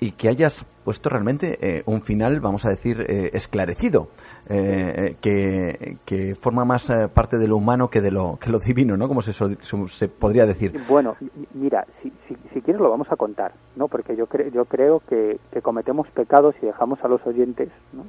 [0.00, 4.08] y que hayas puesto realmente eh, un final, vamos a decir, eh, esclarecido,
[4.48, 8.96] eh, que, que, forma más parte de lo humano que de lo, que lo divino,
[8.96, 9.08] ¿no?
[9.08, 10.78] Como se, se podría decir.
[10.88, 11.16] Bueno,
[11.54, 12.12] mira, si,
[12.52, 13.88] si, quieres lo vamos a contar, ¿no?
[13.88, 18.04] Porque yo, creo yo creo que, que, cometemos pecados y dejamos a los oyentes ¿no?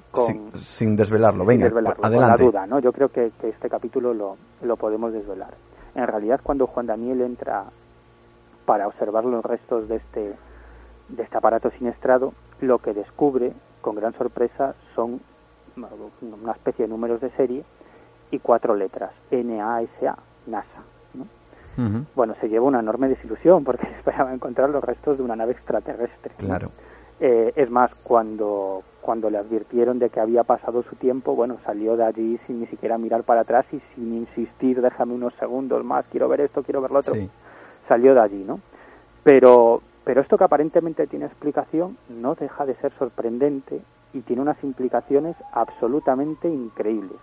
[0.56, 1.46] sin, desvelarlo.
[1.46, 2.20] Venga, adelante.
[2.20, 2.80] la duda, ¿no?
[2.80, 5.54] Yo creo que, que este capítulo lo, lo podemos desvelar.
[5.96, 7.66] En realidad, cuando Juan Daniel entra
[8.66, 10.36] para observar los restos de este
[11.10, 15.20] de este aparato siniestrado, lo que descubre con gran sorpresa son
[15.76, 17.64] una especie de números de serie
[18.32, 20.84] y cuatro letras, NASA, NASA.
[22.16, 26.32] Bueno, se lleva una enorme desilusión porque esperaba encontrar los restos de una nave extraterrestre.
[26.38, 26.72] Claro.
[27.20, 31.96] Eh, es más, cuando, cuando le advirtieron de que había pasado su tiempo, bueno, salió
[31.96, 36.06] de allí sin ni siquiera mirar para atrás y sin insistir, déjame unos segundos más,
[36.12, 37.16] quiero ver esto, quiero ver lo otro.
[37.88, 38.60] Salió de allí, ¿no?
[39.24, 43.82] Pero, pero esto que aparentemente tiene explicación no deja de ser sorprendente
[44.14, 47.18] y tiene unas implicaciones absolutamente increíbles.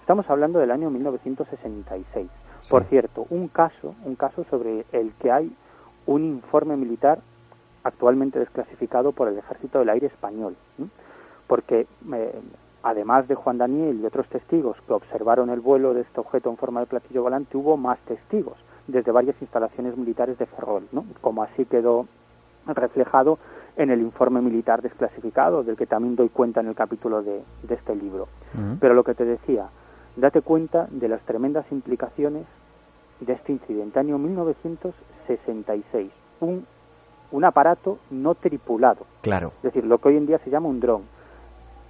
[0.00, 2.30] Estamos hablando del año 1966.
[2.70, 5.52] Por cierto, un caso, un caso sobre el que hay
[6.06, 7.18] un informe militar
[7.82, 10.56] actualmente desclasificado por el Ejército del Aire español,
[11.46, 12.40] porque eh,
[12.82, 16.56] además de Juan Daniel y otros testigos que observaron el vuelo de este objeto en
[16.56, 21.04] forma de platillo volante, hubo más testigos desde varias instalaciones militares de Ferrol, ¿no?
[21.20, 22.06] como así quedó
[22.74, 23.38] reflejado
[23.76, 27.94] en el informe militar desclasificado, del que también doy cuenta en el capítulo de, este
[27.94, 28.28] libro.
[28.80, 29.68] Pero lo que te decía,
[30.16, 32.44] date cuenta de las tremendas implicaciones
[33.20, 34.00] de este incidente.
[34.00, 36.10] Año 1966,
[36.40, 36.66] un,
[37.30, 39.06] un aparato no tripulado.
[39.20, 39.52] Claro.
[39.58, 41.02] Es decir, lo que hoy en día se llama un dron,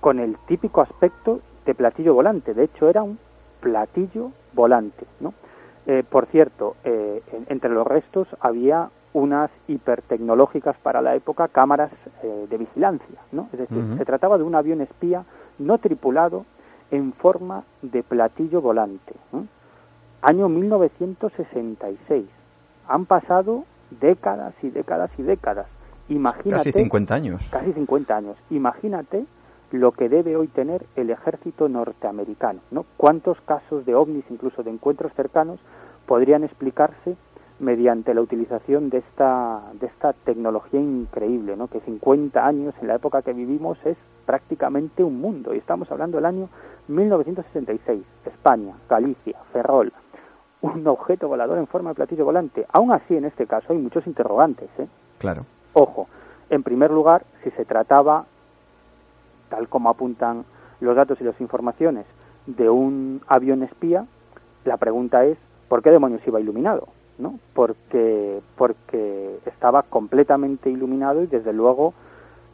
[0.00, 2.54] con el típico aspecto de platillo volante.
[2.54, 3.18] De hecho, era un
[3.60, 5.34] platillo volante, ¿no?
[5.86, 11.90] Eh, por cierto, eh, entre los restos había unas hipertecnológicas para la época cámaras
[12.22, 13.48] eh, de vigilancia, ¿no?
[13.52, 15.24] Es decir, se trataba de un avión espía
[15.58, 16.44] no tripulado
[16.90, 19.14] en forma de platillo volante.
[20.22, 22.26] Año 1966.
[22.88, 23.64] Han pasado
[24.00, 25.66] décadas y décadas y décadas.
[26.08, 27.48] Imagínate, casi 50 años.
[27.50, 28.36] Casi 50 años.
[28.50, 29.24] Imagínate
[29.70, 32.86] lo que debe hoy tener el ejército norteamericano, ¿no?
[32.96, 35.58] ¿Cuántos casos de ovnis, incluso de encuentros cercanos,
[36.06, 37.16] podrían explicarse
[37.60, 41.66] mediante la utilización de esta, de esta tecnología increíble, ¿no?
[41.68, 43.96] que 50 años en la época que vivimos es
[44.26, 45.54] prácticamente un mundo.
[45.54, 46.48] Y estamos hablando del año
[46.88, 49.92] 1966, España, Galicia, Ferrol,
[50.60, 52.66] un objeto volador en forma de platillo volante.
[52.72, 54.68] Aún así, en este caso hay muchos interrogantes.
[54.78, 54.86] ¿eh?
[55.18, 55.44] Claro.
[55.72, 56.08] Ojo,
[56.50, 58.24] en primer lugar, si se trataba,
[59.48, 60.44] tal como apuntan
[60.80, 62.06] los datos y las informaciones,
[62.46, 64.06] de un avión espía,
[64.64, 65.38] la pregunta es,
[65.68, 66.88] ¿por qué demonios iba iluminado?
[67.18, 67.38] ¿No?
[67.54, 71.94] Porque, porque estaba completamente iluminado y desde luego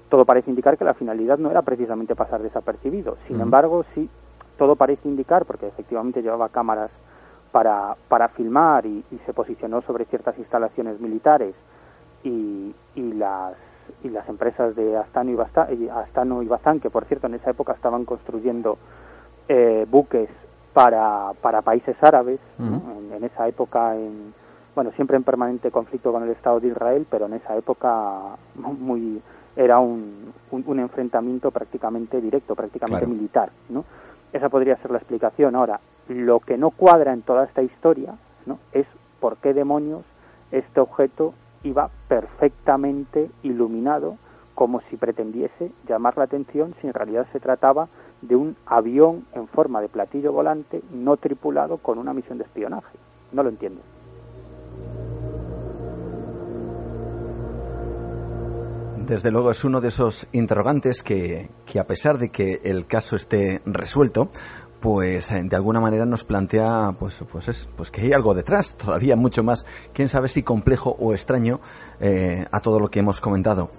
[0.08, 3.16] todo parece indicar que la finalidad no era precisamente pasar desapercibido.
[3.26, 4.08] Sin embargo, sí,
[4.58, 6.90] todo parece indicar, porque efectivamente llevaba cámaras
[7.52, 11.54] para, para filmar y, se posicionó sobre ciertas instalaciones militares
[12.22, 13.54] y, y las
[14.02, 17.72] y las empresas de Astano y, Astano y Bazán, que por cierto en esa época
[17.72, 18.78] estaban construyendo
[19.48, 20.28] eh, buques
[20.72, 24.34] para, para países árabes, en, esa época en,
[24.74, 29.20] bueno, siempre en permanente conflicto con el Estado de Israel, pero en esa época muy
[29.56, 33.84] era un, un, enfrentamiento prácticamente directo, prácticamente militar, ¿no?
[34.32, 35.54] Esa podría ser la explicación.
[35.54, 38.14] Ahora, lo que no cuadra en toda esta historia,
[38.46, 38.58] ¿no?
[38.72, 38.86] Es
[39.20, 40.02] por qué demonios
[40.50, 44.16] este objeto iba perfectamente iluminado
[44.54, 47.88] como si pretendiese llamar la atención si en realidad se trataba
[48.22, 52.96] de un avión en forma de platillo volante no tripulado con una misión de espionaje.
[53.32, 53.80] No lo entiendo.
[59.06, 63.16] Desde luego es uno de esos interrogantes que, que, a pesar de que el caso
[63.16, 64.30] esté resuelto,
[64.84, 68.76] pues eh, de alguna manera nos plantea pues, pues, es, pues que hay algo detrás,
[68.76, 71.58] todavía mucho más, quién sabe si complejo o extraño
[72.00, 73.70] eh, a todo lo que hemos comentado.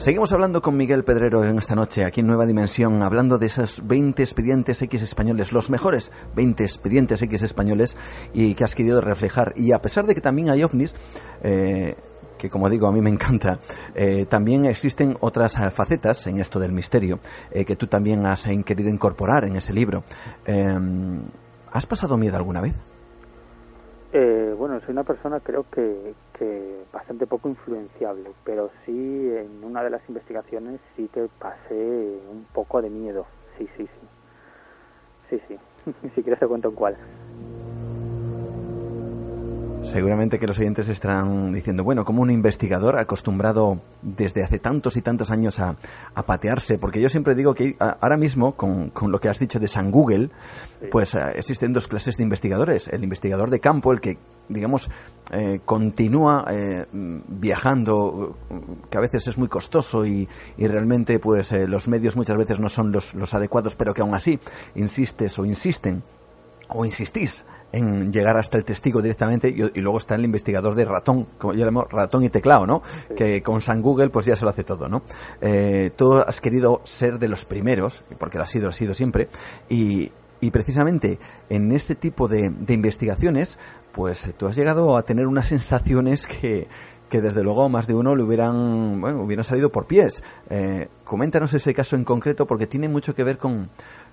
[0.00, 3.86] Seguimos hablando con Miguel Pedrero en esta noche, aquí en Nueva Dimensión, hablando de esos
[3.86, 7.98] 20 expedientes X españoles, los mejores 20 expedientes X españoles
[8.32, 9.52] y que has querido reflejar.
[9.56, 10.94] Y a pesar de que también hay ovnis,
[11.42, 11.96] eh,
[12.38, 13.58] que como digo a mí me encanta,
[13.94, 17.20] eh, también existen otras eh, facetas en esto del misterio
[17.50, 20.02] eh, que tú también has querido incorporar en ese libro.
[20.46, 21.20] Em,
[21.72, 22.74] ¿Has pasado miedo alguna vez?
[24.56, 29.90] Bueno, soy una persona creo que, que bastante poco influenciable, pero sí en una de
[29.90, 33.26] las investigaciones sí que pasé un poco de miedo.
[33.56, 34.08] Sí, sí, sí.
[35.28, 35.58] Sí, sí.
[36.14, 36.96] si quieres te cuento en cuál.
[39.82, 45.02] Seguramente que los oyentes estarán diciendo, bueno, como un investigador acostumbrado desde hace tantos y
[45.02, 45.76] tantos años a,
[46.26, 49.90] patearse, porque yo siempre digo que ahora mismo, con, lo que has dicho de San
[49.90, 50.30] Google,
[50.90, 52.88] pues eh, existen dos clases de investigadores.
[52.88, 54.18] El investigador de campo, el que,
[54.48, 54.90] digamos,
[55.32, 58.36] eh, continúa eh, viajando,
[58.90, 60.28] que a veces es muy costoso y,
[60.58, 64.38] realmente pues los medios muchas veces no son los, los adecuados, pero que aún así
[64.74, 66.02] insistes o insisten
[66.68, 71.26] o insistís en llegar hasta el testigo directamente y, luego está el investigador de ratón,
[71.38, 72.82] como yo llamo ratón y teclado, ¿no?
[73.16, 75.02] Que con San Google pues ya se lo hace todo, ¿no?
[75.40, 78.94] Eh, tú has querido ser de los primeros, porque lo has sido, lo has sido
[78.94, 79.28] siempre,
[79.68, 80.10] y,
[80.40, 81.18] y precisamente
[81.48, 83.58] en ese tipo de, investigaciones,
[83.92, 86.66] pues tú has llegado a tener unas sensaciones que,
[87.08, 90.22] que desde luego más de uno le hubieran, bueno, hubieran salido por pies.
[90.48, 93.68] Eh, coméntanos ese caso en concreto porque tiene mucho que ver con,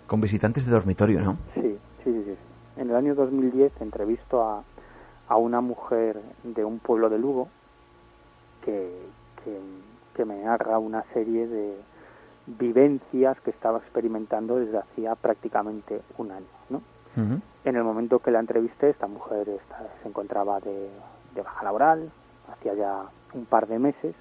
[0.05, 1.37] con visitantes de dormitorio, ¿no?
[1.53, 1.66] Sí,
[2.87, 4.63] en el año 2010 entrevisto a,
[5.27, 7.49] a una mujer de un pueblo de Lugo
[8.63, 8.89] que,
[10.15, 11.77] que, me narra una serie de
[12.47, 16.47] vivencias que estaba experimentando desde hacía prácticamente un año.
[16.69, 16.81] ¿no?
[17.65, 19.47] En el momento que la entrevisté, esta mujer
[20.01, 20.89] se encontraba de,
[21.35, 22.09] de, baja laboral,
[22.51, 24.15] hacía ya un par de meses,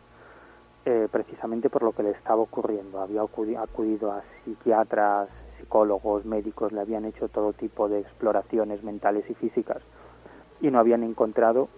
[0.84, 3.00] eh, precisamente por lo que le estaba ocurriendo.
[3.00, 5.28] Había acudido a psiquiatras,
[5.58, 9.78] psicólogos, médicos le habían hecho todo tipo de exploraciones mentales y físicas
[10.60, 11.68] y no habían encontrado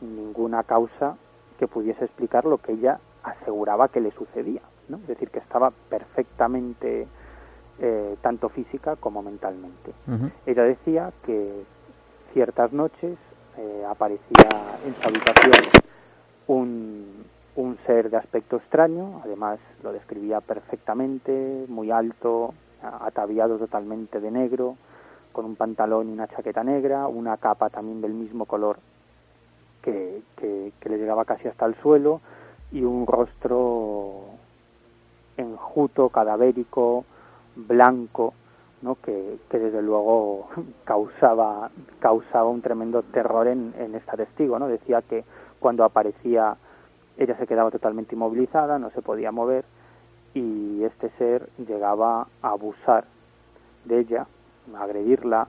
[0.00, 1.16] ninguna causa
[1.58, 4.62] que pudiese explicar lo que ella aseguraba que le sucedía.
[4.88, 4.98] ¿no?
[4.98, 7.06] Es decir, que estaba perfectamente
[7.78, 9.92] eh, tanto física como mentalmente.
[10.46, 11.64] Ella decía que
[12.32, 13.16] ciertas noches
[13.56, 14.48] eh, aparecía
[14.84, 15.70] en su habitación
[16.46, 17.24] un,
[17.56, 22.52] un ser de aspecto extraño, además lo describía perfectamente, muy alto,
[22.84, 24.76] ataviado totalmente de negro,
[25.32, 28.78] con un pantalón y una chaqueta negra, una capa también del mismo color
[29.82, 32.20] que, que, le llegaba casi hasta el suelo
[32.72, 34.24] y un rostro
[35.36, 37.04] enjuto, cadavérico,
[37.56, 38.32] blanco,
[38.82, 38.96] ¿no?
[38.96, 40.48] que, que desde luego
[40.84, 44.58] causaba, causaba un tremendo terror en, en esta testigo.
[44.58, 44.68] ¿no?
[44.68, 45.24] Decía que
[45.58, 46.56] cuando aparecía
[47.16, 49.64] ella se quedaba totalmente inmovilizada, no se podía mover
[50.34, 53.04] y este ser llegaba a abusar
[53.84, 54.26] de ella,
[54.74, 55.46] a agredirla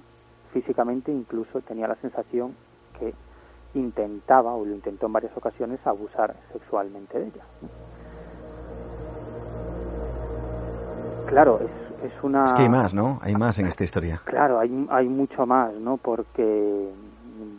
[0.54, 2.56] físicamente, incluso tenía la sensación
[3.00, 3.14] que
[3.74, 7.44] intentaba, o lo intentó en varias ocasiones, abusar sexualmente de ella.
[11.26, 12.46] Claro, es, es una...
[12.46, 13.20] Es que hay más, ¿no?
[13.22, 14.22] Hay más en esta historia.
[14.24, 15.98] Claro, hay, hay mucho más, ¿no?
[15.98, 16.90] Porque,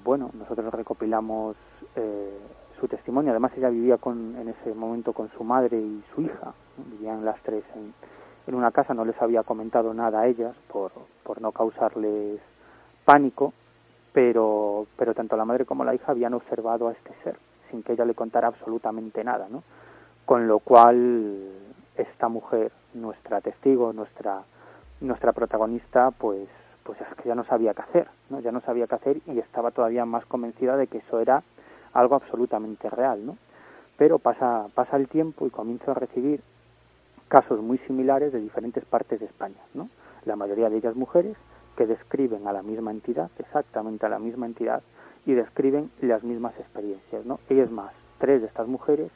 [0.05, 1.57] bueno, nosotros recopilamos
[1.97, 2.39] eh,
[2.81, 3.33] su testimonio.
[3.33, 6.55] Además, ella vivía con, en ese momento con su madre y su hija.
[6.79, 7.93] Vivían las tres en,
[8.47, 12.41] en una casa, no les había comentado nada a ellas por, por no causarles
[13.05, 13.53] pánico,
[14.12, 17.37] pero, pero tanto la madre como la hija habían observado a este ser,
[17.70, 19.62] sin que ella le contara absolutamente nada, ¿no?
[20.24, 21.53] Con lo cual,
[21.97, 24.43] esta mujer, nuestra testigo, nuestra,
[25.01, 26.49] nuestra protagonista, pues,
[26.83, 28.41] pues es que ya no sabía qué hacer, ¿no?
[28.41, 31.43] Ya no sabía qué hacer y estaba todavía más convencida de que eso era
[31.93, 33.37] algo absolutamente real, ¿no?
[33.97, 36.43] Pero pasa, pasa el tiempo y comienzo a recibir
[37.29, 39.89] casos muy similares de diferentes partes de España, ¿no?
[40.24, 41.37] La mayoría de ellas mujeres
[41.77, 44.83] que describen a la misma entidad, exactamente a la misma entidad,
[45.24, 47.41] y describen las mismas experiencias, ¿no?
[47.51, 49.11] Y es más, tres de estas mujeres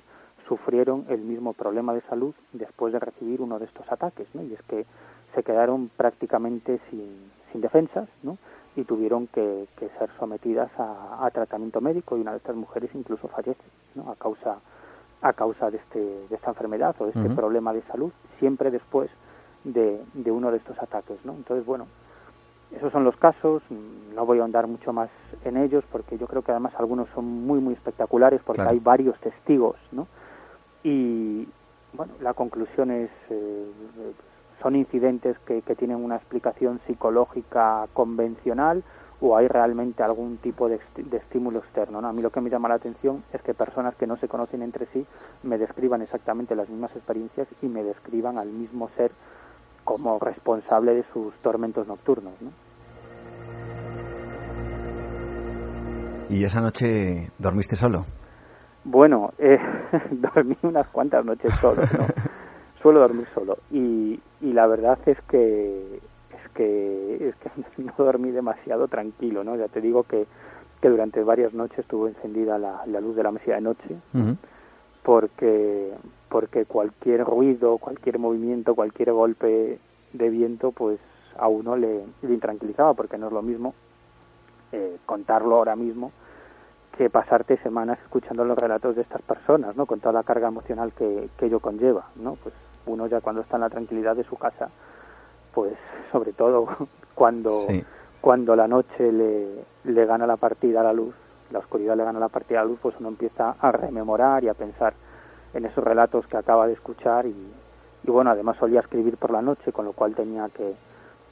[0.48, 4.42] sufrieron el mismo problema de salud después de recibir uno de estos ataques, ¿no?
[4.42, 4.84] Y es que
[5.34, 8.36] se quedaron prácticamente sin, sin defensas, ¿no?
[8.76, 9.66] y tuvieron que,
[9.98, 13.62] ser sometidas a, tratamiento médico y una de estas mujeres incluso fallece
[13.94, 14.10] ¿no?
[14.10, 14.58] a causa
[15.22, 19.10] a causa de, este, de esta enfermedad o de este problema de salud siempre después
[19.64, 21.32] de, de, uno de estos ataques ¿no?
[21.32, 21.86] entonces bueno
[22.74, 23.62] esos son los casos
[24.14, 25.10] no voy a ahondar mucho más
[25.44, 29.18] en ellos porque yo creo que además algunos son muy muy espectaculares porque hay varios
[29.18, 30.06] testigos ¿no?
[30.82, 31.48] y,
[31.92, 33.66] bueno, la conclusión es, eh,
[34.62, 38.82] son incidentes que, que, tienen una explicación psicológica convencional
[39.20, 40.80] o hay realmente algún tipo de,
[41.12, 41.98] estímulo externo.
[41.98, 44.62] A mí lo que me llama la atención es que personas que no se conocen
[44.62, 45.06] entre sí
[45.42, 49.10] me describan exactamente las mismas experiencias y me describan al mismo ser
[49.84, 52.34] como responsable de sus tormentos nocturnos.
[56.30, 58.06] ¿Y esa noche dormiste solo?
[58.84, 59.58] Bueno, eh,
[60.10, 62.06] dormí unas cuantas noches solo, ¿no?
[62.80, 63.58] Suelo dormir solo.
[63.70, 66.00] Y, y la verdad es que
[66.60, 67.50] que es que
[67.82, 69.56] no dormí demasiado tranquilo, ¿no?
[69.56, 70.26] Ya te digo que,
[70.82, 73.96] que durante varias noches estuvo encendida la, luz de la mesilla de noche,
[75.02, 75.94] porque
[76.28, 79.78] porque cualquier ruido, cualquier movimiento, cualquier golpe
[80.12, 81.00] de viento, pues
[81.38, 83.74] a uno le, intranquilizaba, porque no es lo mismo
[84.70, 86.12] eh, contarlo ahora mismo
[86.96, 89.86] que pasarte semanas escuchando los relatos de estas personas, ¿no?
[89.86, 92.34] Con toda la carga emocional que, que ello conlleva, ¿no?
[92.34, 92.54] Pues
[92.86, 94.68] uno ya cuando está en la tranquilidad de su casa,
[95.54, 95.72] pues
[96.12, 96.68] sobre todo
[97.14, 97.66] cuando,
[98.20, 99.46] cuando la noche le,
[99.84, 101.14] le gana la partida a la luz,
[101.50, 104.48] la oscuridad le gana la partida a la luz, pues uno empieza a rememorar y
[104.48, 104.94] a pensar
[105.54, 107.34] en esos relatos que acaba de escuchar y,
[108.04, 110.74] y bueno, además solía escribir por la noche, con lo cual tenía que,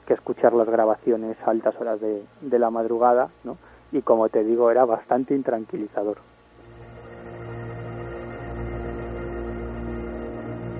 [0.06, 3.56] que escuchar las grabaciones a altas horas de, de la madrugada, ¿no?
[3.92, 6.18] Y como te digo, era bastante intranquilizador.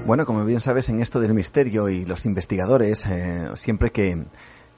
[0.09, 4.25] Bueno, como bien sabes, en esto del misterio y los investigadores, eh, siempre que,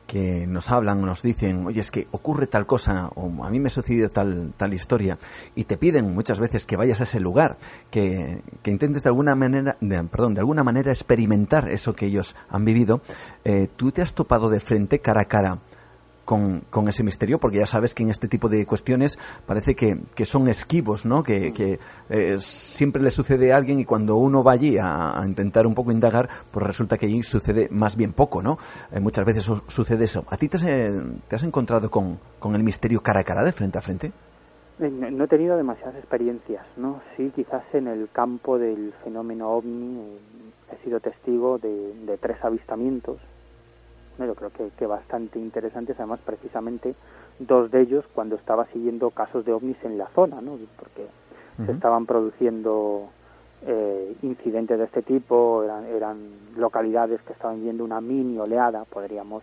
[0.08, 3.60] que nos hablan o nos dicen, oye, es que ocurre tal cosa, o a mí
[3.60, 5.20] me ha sucedido tal, tal historia,
[5.54, 7.58] y te piden muchas veces que vayas a ese lugar,
[7.92, 12.34] que, que intentes de alguna manera, de, perdón, de alguna manera experimentar eso que ellos
[12.48, 13.00] han vivido,
[13.44, 15.60] eh, tú te has topado de frente, cara a cara,
[16.30, 20.46] con, ese misterio, porque ya sabes que en este tipo de cuestiones parece que, son
[20.46, 21.24] esquivos, ¿no?
[21.24, 21.78] Que,
[22.08, 25.90] eh, siempre le sucede a alguien y cuando uno va allí a, intentar un poco
[25.90, 28.58] indagar, pues resulta que allí sucede más bien poco, ¿no?
[28.92, 30.24] Eh, muchas veces sucede eso.
[30.28, 33.42] ¿A ti te has, eh, te has encontrado con, con, el misterio cara a cara,
[33.42, 34.12] de frente a frente?
[34.78, 37.00] No he tenido demasiadas experiencias, ¿no?
[37.16, 40.00] Sí, quizás en el campo del fenómeno ovni
[40.72, 43.18] he sido testigo de tres avistamientos
[44.26, 46.94] yo creo que, que bastante interesantes, además precisamente
[47.38, 50.58] dos de ellos cuando estaba siguiendo casos de ovnis en la zona, ¿no?
[50.78, 51.06] porque
[51.64, 53.08] se estaban produciendo
[53.66, 56.16] eh, incidentes de este tipo, eran, eran
[56.56, 59.42] localidades que estaban viendo una mini oleada, podríamos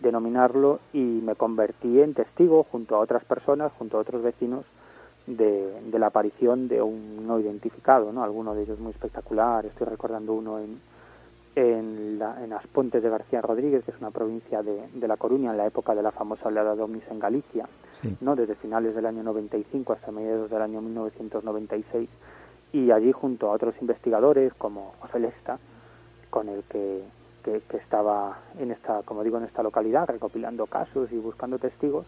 [0.00, 4.64] denominarlo, y me convertí en testigo junto a otras personas, junto a otros vecinos,
[5.26, 8.24] de, de la aparición de un no identificado, ¿no?
[8.24, 10.80] Alguno de ellos muy espectacular, estoy recordando uno en,
[11.54, 15.50] en, la, en Aspontes de García Rodríguez, que es una provincia de, de, La Coruña,
[15.50, 17.68] en la época de la famosa oleada de ovnis en Galicia,
[18.20, 18.36] ¿no?
[18.36, 22.08] desde finales del año 95 hasta mediados del año 1996,
[22.72, 25.58] y allí junto a otros investigadores como José Lesta,
[26.30, 27.02] con el que,
[27.42, 32.06] que, que, estaba en esta, como digo, en esta localidad, recopilando casos y buscando testigos,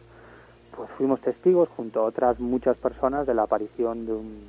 [0.76, 4.40] pues fuimos testigos junto a otras muchas personas de la aparición de un,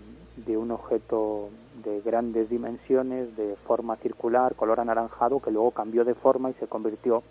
[0.46, 1.50] de un objeto
[1.84, 6.68] de grandes dimensiones, de forma circular, color anaranjado, que luego cambió de forma y se
[6.68, 7.24] convirtió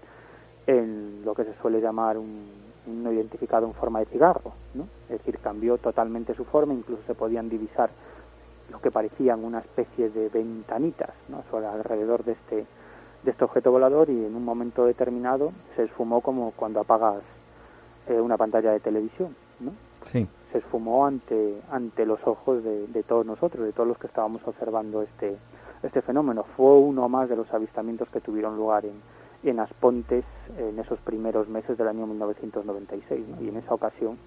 [0.67, 2.47] en lo que se suele llamar un,
[2.87, 4.85] no identificado en forma de cigarro, ¿no?
[5.09, 7.91] Es decir, cambió totalmente su forma, incluso se podían divisar
[8.71, 11.43] lo que parecían una especie de ventanitas, ¿no?
[11.69, 12.67] alrededor de este
[13.23, 17.23] de este objeto volador y en un momento determinado se esfumó como cuando apagas
[18.09, 19.73] eh, una pantalla de televisión, ¿no?
[20.05, 24.07] Sí se esfumó ante, ante los ojos de, de, todos nosotros, de todos los que
[24.07, 25.37] estábamos observando este,
[25.83, 26.45] este fenómeno.
[26.57, 29.01] Fue uno más de los avistamientos que tuvieron lugar en,
[29.43, 30.25] en Aspontes
[30.59, 33.25] en esos primeros meses del año 1996.
[33.41, 34.19] Y en esa ocasión,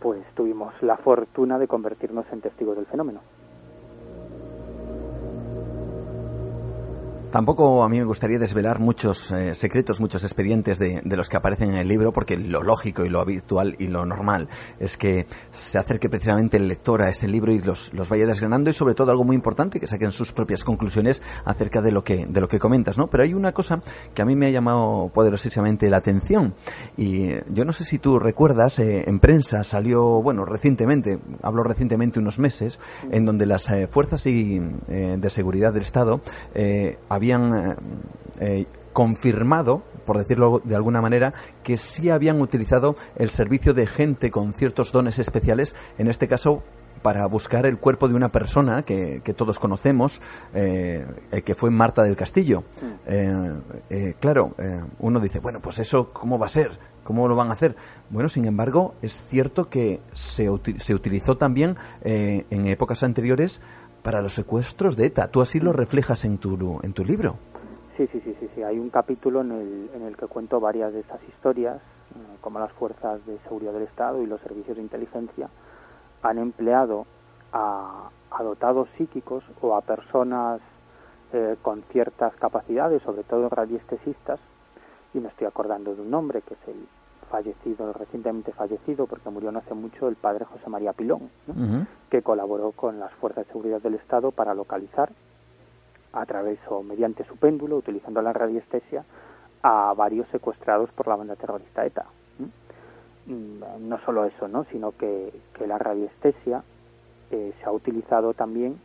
[0.00, 3.20] pues tuvimos la fortuna de convertirnos en testigos del fenómeno.
[7.30, 11.70] Tampoco a mí me gustaría desvelar muchos eh, secretos, muchos expedientes de, los que aparecen
[11.70, 14.48] en el libro, porque lo lógico y lo habitual y lo normal
[14.80, 18.70] es que se acerque precisamente el lector a ese libro y los, los vaya desgranando
[18.70, 22.24] y sobre todo algo muy importante, que saquen sus propias conclusiones acerca de lo que,
[22.24, 23.08] de lo que comentas, ¿no?
[23.08, 23.82] Pero hay una cosa
[24.14, 26.54] que a mí me ha llamado poderosísimamente la atención
[26.96, 32.20] y yo no sé si tú recuerdas, eh, en prensa salió, bueno, recientemente, hablo recientemente
[32.20, 32.78] unos meses,
[33.10, 36.20] en donde las eh, fuerzas y, de seguridad del Estado
[37.18, 37.76] habían eh,
[38.40, 44.30] eh, confirmado, por decirlo de alguna manera, que sí habían utilizado el servicio de gente
[44.30, 46.62] con ciertos dones especiales, en este caso
[47.02, 50.20] para buscar el cuerpo de una persona que, todos conocemos,
[50.52, 51.06] eh,
[51.44, 52.64] que fue Marta del Castillo.
[54.18, 54.56] claro,
[54.98, 56.76] uno dice, bueno, pues eso, ¿cómo va a ser?
[57.04, 57.76] ¿Cómo lo van a hacer?
[58.10, 63.60] Bueno, sin embargo, es cierto que se, se utilizó también en épocas anteriores
[64.08, 65.28] para los secuestros de ETA.
[65.28, 67.36] Tú así lo reflejas en tu, en tu libro.
[67.94, 68.62] Sí, sí, sí, sí, sí.
[68.62, 72.58] Hay un capítulo en el, en el que cuento varias de estas historias, eh, como
[72.58, 75.50] las fuerzas de seguridad del Estado y los servicios de inteligencia
[76.22, 77.04] han empleado
[77.52, 78.08] a,
[78.40, 80.62] dotados psíquicos o a personas
[81.34, 84.40] eh, con ciertas capacidades, sobre todo radiestesistas,
[85.12, 86.86] y me estoy acordando de un nombre que es el
[87.28, 91.30] fallecido, recientemente fallecido, porque murió no hace mucho, el padre José María Pilón,
[92.10, 95.10] que colaboró con las fuerzas de seguridad del Estado para localizar
[96.12, 99.04] a través o mediante su péndulo, utilizando la radiestesia,
[99.62, 102.06] a varios secuestrados por la banda terrorista ETA.
[103.26, 104.64] Mm, no solo eso, ¿no?
[104.64, 105.32] sino que,
[105.66, 106.62] la radiestesia
[107.30, 108.78] eh, se ha utilizado también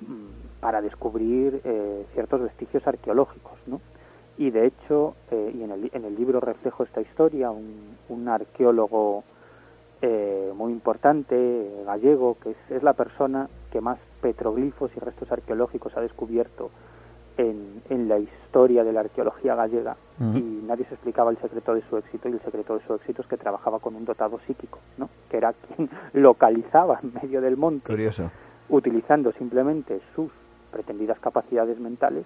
[0.00, 3.58] mm, para descubrir eh, ciertos vestigios arqueológicos.
[3.66, 3.80] ¿no?
[4.38, 8.28] Y de hecho, eh, y en el, en el, libro reflejo esta historia, un, un
[8.28, 9.24] arqueólogo
[10.54, 16.00] muy importante, gallego, que es, es la persona que más petroglifos y restos arqueológicos ha
[16.00, 16.70] descubierto
[17.36, 21.82] en, en la historia de la arqueología gallega y nadie se explicaba el secreto de
[21.82, 24.78] su éxito y el secreto de su éxito es que trabajaba con un dotado psíquico,
[24.96, 25.10] ¿no?
[25.28, 28.30] que era quien localizaba en medio del monte, Curioso.
[28.70, 30.30] utilizando simplemente sus
[30.70, 32.24] pretendidas capacidades mentales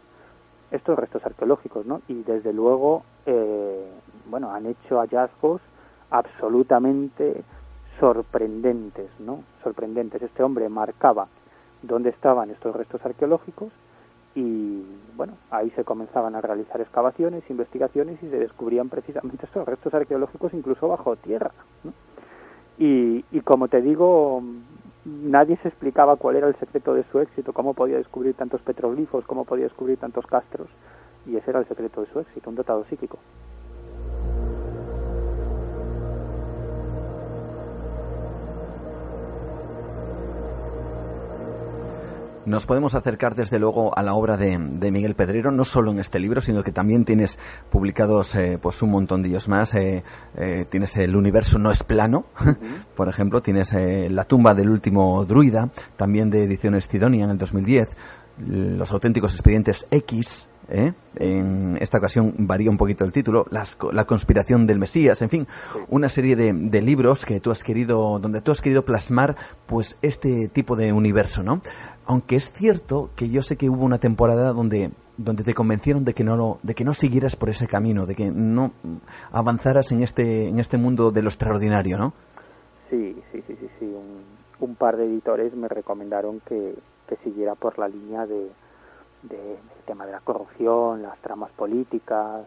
[0.70, 2.00] estos restos arqueológicos, ¿no?
[2.08, 3.88] Y desde luego, eh,
[4.26, 5.60] bueno, han hecho hallazgos
[6.10, 7.42] absolutamente
[7.98, 9.42] sorprendentes, ¿no?
[9.62, 10.22] Sorprendentes.
[10.22, 11.28] Este hombre marcaba
[11.82, 13.70] dónde estaban estos restos arqueológicos
[14.34, 14.82] y
[15.16, 20.54] bueno, ahí se comenzaban a realizar excavaciones, investigaciones y se descubrían precisamente estos restos arqueológicos
[20.54, 21.50] incluso bajo tierra.
[22.78, 24.42] Y, y como te digo,
[25.04, 29.24] nadie se explicaba cuál era el secreto de su éxito, cómo podía descubrir tantos petroglifos,
[29.24, 30.68] cómo podía descubrir tantos castros,
[31.26, 33.18] y ese era el secreto de su éxito, un dotado psíquico.
[42.50, 44.58] Nos podemos acercar desde luego a la obra de,
[44.90, 47.38] Miguel Pedrero, no solo en este libro, sino que también tienes
[47.70, 49.72] publicados eh, pues un montón de ellos más.
[49.74, 50.02] Eh,
[50.36, 52.24] eh, tienes El universo no es plano,
[52.96, 53.72] por ejemplo, tienes
[54.10, 57.90] La tumba del último druida, también de Ediciones Cidonia en el 2010,
[58.48, 60.48] Los auténticos expedientes X.
[61.16, 63.46] En esta ocasión varía un poquito el título,
[63.92, 65.48] La conspiración del Mesías, en fin,
[65.88, 69.36] una serie de, libros que tú has querido, donde tú has querido plasmar,
[69.66, 71.60] pues, este tipo de universo, ¿no?
[72.06, 76.14] Aunque es cierto que yo sé que hubo una temporada donde donde te convencieron de
[76.14, 78.72] que no de que no siguieras por ese camino, de que no
[79.32, 82.14] avanzaras en este en este mundo de lo extraordinario, ¿no?
[82.88, 83.94] Sí, sí, sí, sí, sí.
[84.60, 86.74] Un, par de editores me recomendaron que,
[87.06, 88.48] que siguiera por la línea de,
[89.22, 92.46] del tema de la corrupción, las tramas políticas,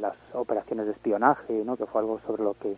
[0.00, 1.76] las operaciones de espionaje, ¿no?
[1.76, 2.76] que fue algo sobre lo que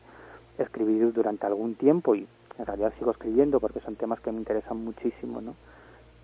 [0.58, 2.26] escribí durante algún tiempo y
[2.58, 5.54] en realidad sigo escribiendo porque son temas que me interesan muchísimo, ¿no?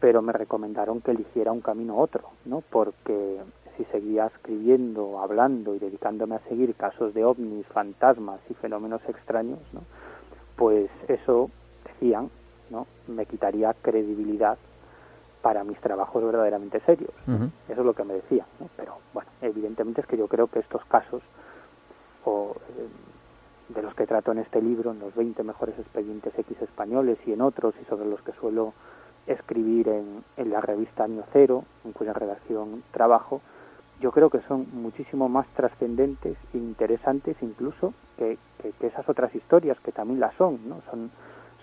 [0.02, 2.60] Pero me recomendaron que eligiera un camino otro, ¿no?
[2.70, 3.38] porque
[3.76, 9.60] si seguía escribiendo, hablando y dedicándome a seguir casos de ovnis, fantasmas y fenómenos extraños,
[9.72, 9.82] ¿no?
[10.56, 11.50] pues eso,
[11.84, 12.30] decían,
[12.70, 12.88] ¿no?
[13.06, 14.58] me quitaría credibilidad
[15.40, 17.12] para mis trabajos verdaderamente serios.
[17.68, 18.44] Eso es lo que me decía.
[18.76, 21.22] Pero bueno, evidentemente es que yo creo que estos casos,
[22.24, 26.60] o eh, de los que trato en este libro, en los 20 mejores expedientes X
[26.60, 28.72] españoles y en otros, y sobre los que suelo
[29.26, 33.40] escribir en, en la revista Año Cero, en cuya redacción trabajo,
[34.02, 38.36] yo creo que son muchísimo más trascendentes e interesantes incluso que,
[38.80, 40.82] esas otras historias que también las son, ¿no?
[40.90, 41.10] Son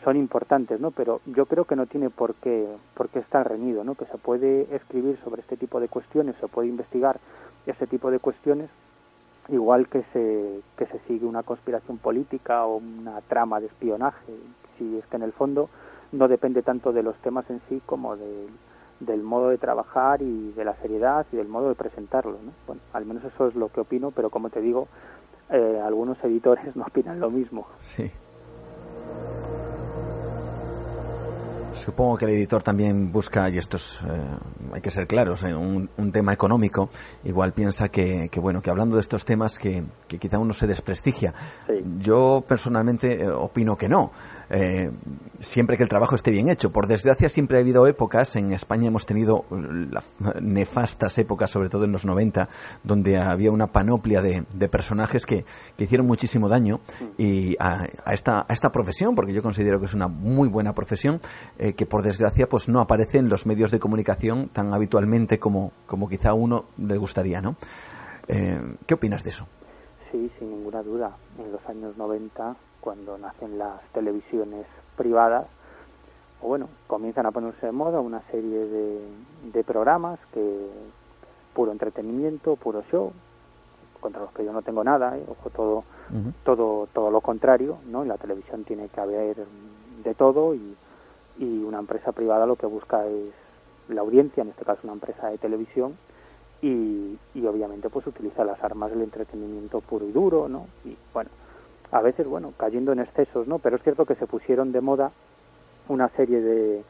[0.03, 0.91] son importantes, ¿no?
[0.91, 3.95] Pero yo creo que no tiene por qué, por qué estar reñido, ¿no?
[3.95, 7.19] Que se puede escribir sobre este tipo de cuestiones, se puede investigar
[7.65, 8.69] este tipo de cuestiones,
[9.49, 14.33] igual que se, que se sigue una conspiración política o una trama de espionaje,
[14.77, 15.69] si es que en el fondo
[16.11, 20.65] no depende tanto de los temas en sí como del modo de trabajar y de
[20.65, 22.51] la seriedad y del modo de presentarlo, ¿no?
[22.67, 24.87] Bueno, al menos eso es lo que opino, pero como te digo,
[25.49, 27.67] eh, algunos editores no opinan lo mismo.
[27.81, 28.11] Sí.
[31.73, 34.07] Supongo que el editor también busca, y esto es, eh,
[34.73, 36.89] hay que ser claros, eh, un, tema económico.
[37.23, 39.83] Igual piensa que, bueno, que hablando de estos temas que,
[40.19, 41.33] quizá uno se desprestigia.
[41.99, 44.11] Yo personalmente opino que no.
[45.39, 46.71] Siempre que el trabajo esté bien hecho.
[46.71, 49.45] Por desgracia siempre ha habido épocas, en España hemos tenido
[50.41, 52.49] nefastas épocas, sobre todo en los 90,
[52.83, 55.45] donde había una panoplia de, personajes que,
[55.77, 56.81] hicieron muchísimo daño
[57.17, 61.21] y a, esta, a esta profesión, porque yo considero que es una muy buena profesión
[61.57, 66.09] que por desgracia pues no aparece en los medios de comunicación tan habitualmente como, como
[66.09, 67.55] quizá uno le gustaría, ¿no?
[68.27, 69.47] Eh, ¿Qué opinas de eso?
[70.11, 71.15] Sí, sin ninguna duda.
[71.37, 72.55] En los años 90,
[72.89, 74.65] cuando nacen las televisiones
[74.97, 75.45] privadas,
[76.41, 78.99] bueno, comienzan a ponerse de moda una serie de,
[79.53, 80.67] de programas que
[81.53, 83.13] puro entretenimiento, puro show,
[83.99, 85.23] contra los que yo no tengo nada, ¿eh?
[85.27, 85.83] ojo, todo,
[86.43, 88.01] todo, todo lo contrario, ¿no?
[88.01, 89.35] En la televisión tiene que haber
[90.03, 90.75] de todo y,
[91.37, 93.29] y una empresa privada lo que busca es
[93.87, 95.95] la audiencia, en este caso una empresa de televisión,
[96.63, 100.65] y, y obviamente pues utiliza las armas del entretenimiento puro y duro, ¿no?
[100.85, 101.29] Y bueno,
[101.91, 103.59] a veces, bueno, cayendo en excesos, ¿no?
[103.59, 105.11] Pero es cierto que se pusieron de moda
[105.87, 106.83] una serie de,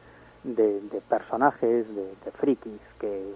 [0.44, 3.34] de, personajes, de, de frikis que,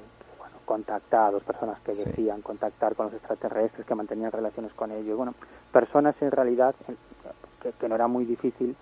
[0.65, 5.17] contactados, personas que decían contactar con los extraterrestres, que mantenían relaciones con ellos.
[5.17, 5.33] Bueno,
[5.71, 6.73] personas en realidad
[7.61, 8.75] que, no era muy difícil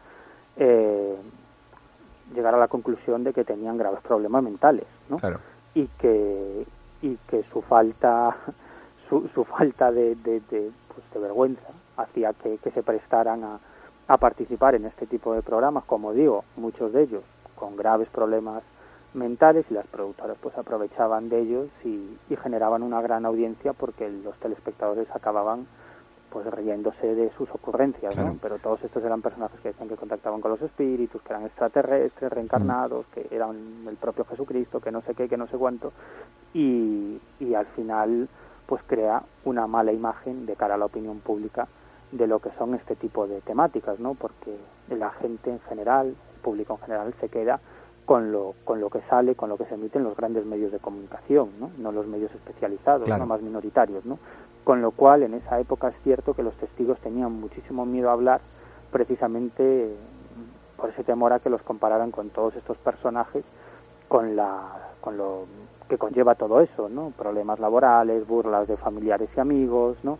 [0.57, 1.15] eh,
[2.33, 5.19] llegar a la conclusión de que tenían graves problemas mentales, ¿no?
[5.73, 6.65] Y que
[7.01, 8.35] y que su falta
[9.09, 11.67] su, su falta de, de, de, pues de vergüenza
[12.01, 13.59] hacía que, que se prestaran a,
[14.07, 17.23] a participar en este tipo de programas, como digo, muchos de ellos
[17.55, 18.63] con graves problemas
[19.13, 24.35] mentales y las productoras pues aprovechaban de ellos y, generaban una gran audiencia porque los
[24.37, 25.67] telespectadores acababan
[26.31, 28.37] pues riéndose de sus ocurrencias, ¿no?
[28.41, 32.31] Pero todos estos eran personajes que decían que contactaban con los espíritus, que eran extraterrestres,
[32.31, 33.55] reencarnados, que eran
[33.87, 35.91] el propio Jesucristo, que no sé qué, que no sé cuánto,
[36.53, 38.27] y, y al final
[38.65, 41.67] pues crea una mala imagen de cara a la opinión pública
[42.11, 44.13] de lo que son este tipo de temáticas, ¿no?
[44.15, 44.55] Porque
[44.89, 47.59] la gente en general, el público en general se queda
[48.05, 50.71] con lo, con lo que sale, con lo que se emite en los grandes medios
[50.71, 54.19] de comunicación, no, no los medios especializados, no más minoritarios, ¿no?
[54.63, 58.13] Con lo cual, en esa época es cierto que los testigos tenían muchísimo miedo a
[58.13, 58.41] hablar,
[58.91, 59.95] precisamente
[60.77, 63.43] por ese temor a que los compararan con todos estos personajes,
[64.07, 65.45] con la, con lo
[65.87, 67.11] que conlleva todo eso, ¿no?
[67.17, 70.17] Problemas laborales, burlas de familiares y amigos, ¿no?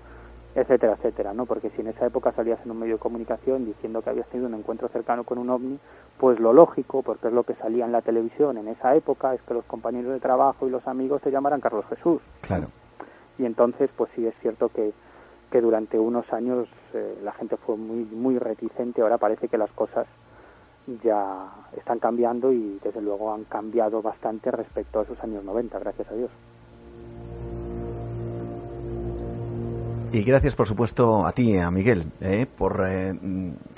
[0.56, 1.46] Etcétera, etcétera, ¿no?
[1.46, 4.48] Porque si en esa época salías en un medio de comunicación diciendo que habías tenido
[4.50, 5.80] un encuentro cercano con un ovni,
[6.18, 9.42] pues lo lógico, porque es lo que salía en la televisión en esa época, es
[9.42, 12.22] que los compañeros de trabajo y los amigos te llamaran Carlos Jesús.
[12.42, 12.68] Claro.
[13.38, 14.94] Y entonces, pues sí es cierto que,
[15.50, 19.72] que durante unos años eh, la gente fue muy, muy reticente, ahora parece que las
[19.72, 20.06] cosas
[21.04, 26.10] ya están cambiando y desde luego han cambiado bastante respecto a esos años 90, gracias
[26.12, 26.32] a Dios.
[30.14, 33.18] Y gracias, por supuesto, a ti, a Miguel, eh, por eh,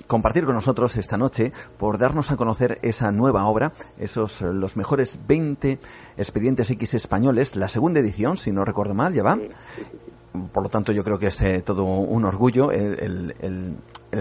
[0.08, 4.76] compartir con nosotros esta noche, por darnos a conocer esa nueva obra, esos eh, los
[4.76, 5.78] mejores 20
[6.18, 9.38] expedientes X españoles, la segunda edición, si no recuerdo mal, ya va.
[10.52, 13.76] Por lo tanto, yo creo que es todo un orgullo el, el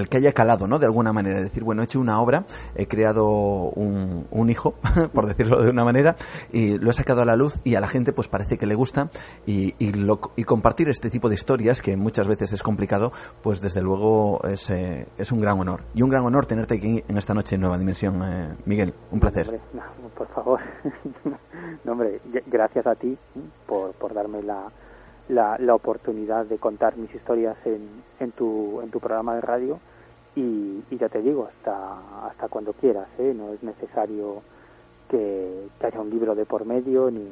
[0.08, 0.78] que haya calado, ¿no?
[0.78, 2.44] De alguna manera, decir, bueno, he hecho una obra,
[2.74, 4.74] he creado un, un hijo,
[5.12, 6.16] por decirlo de una manera,
[6.52, 8.74] y lo he sacado a la luz y a la gente pues parece que le
[8.74, 9.10] gusta
[9.46, 9.92] y, y,
[10.36, 13.12] y compartir este tipo de historias, que muchas veces es complicado,
[13.42, 15.82] pues desde luego es, eh, es un gran honor.
[15.94, 18.92] Y un gran honor tenerte aquí en esta noche en Nueva Dimensión, eh, Miguel.
[19.10, 19.60] Un placer.
[20.16, 20.60] por favor.
[21.84, 23.16] no, hombre, gracias a ti
[23.66, 24.70] por, por darme la,
[25.32, 27.88] la, la, oportunidad de contar mis historias en,
[28.20, 29.80] en, tu, en tu programa de radio
[30.36, 33.34] y, ya te digo, hasta, hasta cuando quieras, ¿eh?
[33.36, 34.42] no es necesario
[35.08, 37.26] que, haya un libro de por medio ni,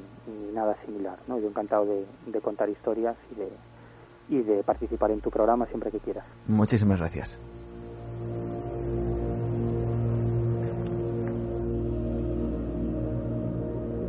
[0.52, 1.16] nada similar.
[1.28, 1.38] ¿no?
[1.38, 3.48] Yo encantado de, de contar historias y de,
[4.40, 6.24] y de participar en tu programa siempre que quieras.
[6.48, 7.38] Muchísimas gracias.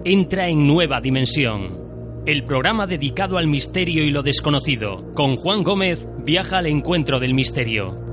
[0.04, 1.81] Entra en nueva dimensión
[2.26, 5.14] el programa dedicado al misterio y lo desconocido.
[5.16, 8.11] Con Juan Gómez viaja al encuentro del misterio.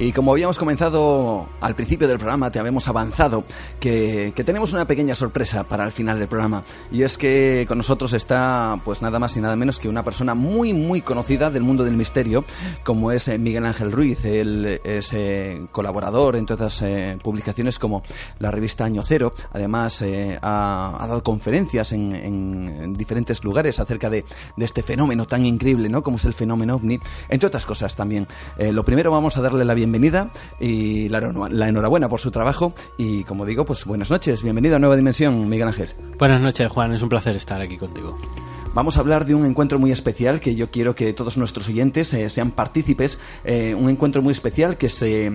[0.00, 3.42] Y como habíamos comenzado al principio del programa, te habíamos avanzado
[3.80, 6.62] que, tenemos una pequeña sorpresa para el final del programa.
[6.92, 10.34] Y es que con nosotros está, pues nada más y nada menos que una persona
[10.34, 12.44] muy, muy conocida del mundo del misterio,
[12.84, 14.24] como es eh, Miguel Ángel Ruiz.
[14.24, 18.04] Él es eh, colaborador en todas eh, publicaciones como
[18.38, 19.32] la revista Año Cero.
[19.52, 20.04] Además,
[20.42, 24.24] ha, dado conferencias en, diferentes lugares acerca de,
[24.56, 26.04] de, este fenómeno tan increíble, ¿no?
[26.04, 27.00] Como es el fenómeno ovni.
[27.28, 28.28] Entre otras cosas también.
[28.58, 32.74] lo primero vamos a darle la bienvenida bienvenida y la, la, enhorabuena por su trabajo.
[32.98, 35.90] Y como digo, pues buenas noches, bienvenido a Nueva Dimensión, Miguel Ángel.
[36.18, 38.18] Buenas noches, Juan, es un placer estar aquí contigo.
[38.74, 42.12] Vamos a hablar de un encuentro muy especial que yo quiero que todos nuestros oyentes
[42.12, 43.18] eh, sean partícipes.
[43.44, 45.32] Eh, un encuentro muy especial que se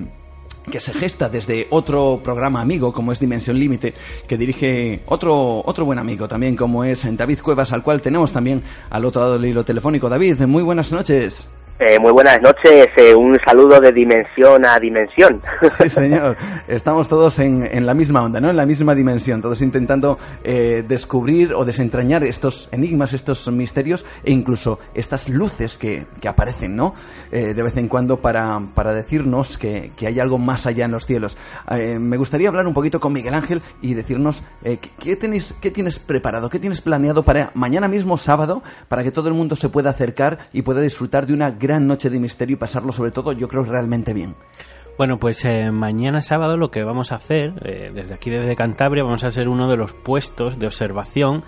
[0.72, 3.94] que se gesta desde otro programa amigo como es Dimensión Límite,
[4.30, 8.64] que dirige otro, otro buen amigo también como es David Cuevas, al cual tenemos también
[8.90, 10.08] al otro lado del hilo telefónico.
[10.08, 11.50] David, muy buenas noches.
[11.86, 15.42] Eh, muy buenas noches, eh, un saludo de dimensión a dimensión.
[15.84, 16.38] Sí, señor,
[16.68, 18.50] estamos todos en, en, la misma onda, ¿no?
[18.50, 24.32] En la misma dimensión, todos intentando eh, descubrir o desentrañar estos enigmas, estos misterios e
[24.32, 26.94] incluso estas luces que, que aparecen, ¿no?
[27.32, 31.08] de vez en cuando para, para decirnos que, que, hay algo más allá en los
[31.08, 31.36] cielos.
[32.00, 34.44] me gustaría hablar un poquito con Miguel Ángel y decirnos
[35.00, 39.30] ¿qué, tenéis, qué tienes preparado, qué tienes planeado para mañana mismo sábado, para que todo
[39.30, 42.58] el mundo se pueda acercar y pueda disfrutar de una gran noche de misterio y
[42.58, 44.36] pasarlo sobre todo yo creo realmente bien.
[44.98, 49.04] Bueno, pues eh, mañana sábado lo que vamos a hacer, eh, desde aquí desde Cantabria,
[49.04, 51.44] vamos a ser uno de los puestos de observación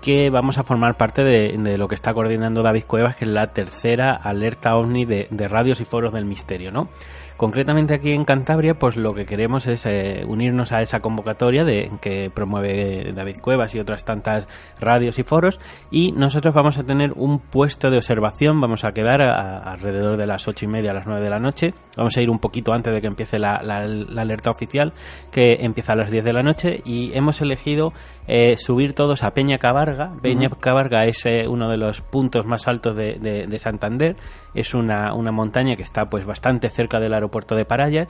[0.00, 3.52] que vamos a formar parte de, lo que está coordinando David Cuevas, que es la
[3.52, 6.88] tercera alerta ovni de radios y foros del misterio, ¿no?
[7.36, 11.90] Concretamente aquí en Cantabria, pues lo que queremos es eh, unirnos a esa convocatoria de
[12.00, 14.48] que promueve David Cuevas y otras tantas
[14.80, 15.58] radios y foros
[15.90, 20.48] y nosotros vamos a tener un puesto de observación, vamos a quedar alrededor de las
[20.48, 22.92] ocho y media a las nueve de la noche, vamos a ir un poquito antes
[22.94, 24.94] de que empiece la, alerta oficial
[25.30, 27.92] que empieza a las 10 de la noche y hemos elegido
[28.28, 30.12] eh, subir todos a Peña Cabarga.
[30.20, 34.16] Peña Cabarga es eh, uno de los puntos más altos de, de Santander
[34.54, 38.08] es una, una montaña que está pues bastante cerca del aeropuerto de Parayas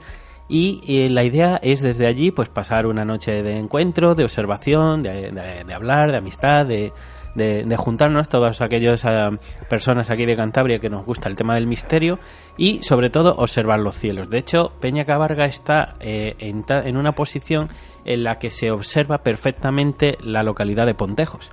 [0.49, 5.03] y eh, la idea es desde allí pues pasar una noche de encuentro, de observación,
[5.03, 6.93] de, de, hablar, de amistad, de,
[7.35, 9.29] de, juntarnos todas aquellas eh,
[9.69, 12.19] personas aquí de Cantabria que nos gusta el tema del misterio
[12.57, 14.29] y sobre todo observar los cielos.
[14.29, 17.67] De hecho, Peña Cabarga está eh, en, en, una posición
[18.07, 21.51] en la que se observa perfectamente la localidad de Pontejos.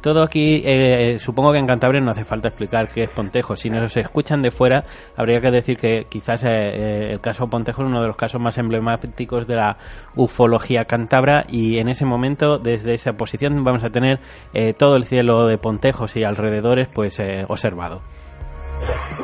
[0.00, 3.60] Todo aquí, eh, supongo que en Cantabria no hace falta explicar qué es Pontejos.
[3.60, 4.84] Si nos escuchan de fuera,
[5.16, 8.40] habría que decir que quizás eh, eh, el caso Pontejos es uno de los casos
[8.40, 9.78] más emblemáticos de la
[10.16, 14.18] ufología cántabra y en ese momento, desde esa posición, vamos a tener
[14.76, 18.02] todo el cielo de Pontejos y alrededores pues observado.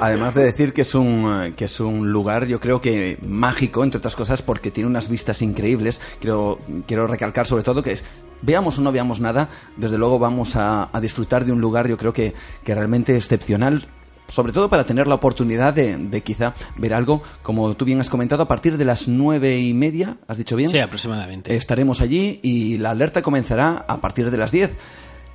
[0.01, 3.99] Además de decir que es un que es un lugar, yo creo que mágico, entre
[3.99, 6.01] otras cosas, porque tiene unas vistas increíbles.
[6.21, 8.05] Quiero, quiero recalcar sobre todo que es
[8.43, 12.13] veamos o no veamos nada, desde luego vamos a, disfrutar de un lugar, yo creo
[12.13, 13.89] que, que realmente excepcional,
[14.29, 18.11] sobre todo para tener la oportunidad de, de, quizá ver algo, como tú bien has
[18.11, 20.71] comentado, a partir de las nueve y media, ¿has dicho bien?
[20.71, 21.57] Sí, aproximadamente.
[21.57, 24.71] Estaremos allí y la alerta comenzará a partir de las diez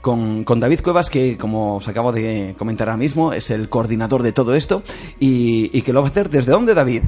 [0.04, 4.22] con, con, David Cuevas, que como os acabo de comentar ahora mismo, es el coordinador
[4.22, 4.84] de todo esto
[5.20, 7.04] y, y que lo va a hacer desde dónde, David.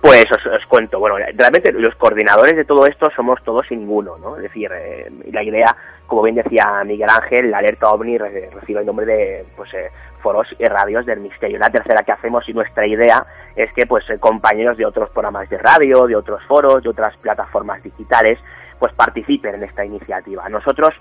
[0.00, 4.36] Pues os, cuento, bueno, realmente los coordinadores de todo esto somos todos y ninguno, ¿no?
[4.36, 5.74] Es decir, eh, la idea,
[6.06, 9.90] como bien decía Miguel Ángel, la alerta OVNI recibe el nombre de, pues, eh,
[10.22, 11.58] foros y radios del misterio.
[11.58, 13.26] La tercera que hacemos y nuestra idea
[13.56, 17.16] es que, pues, eh, compañeros de otros programas de radio, de otros foros, de otras
[17.16, 18.38] plataformas digitales,
[18.78, 20.48] pues participen en esta iniciativa.
[20.48, 20.94] Nosotros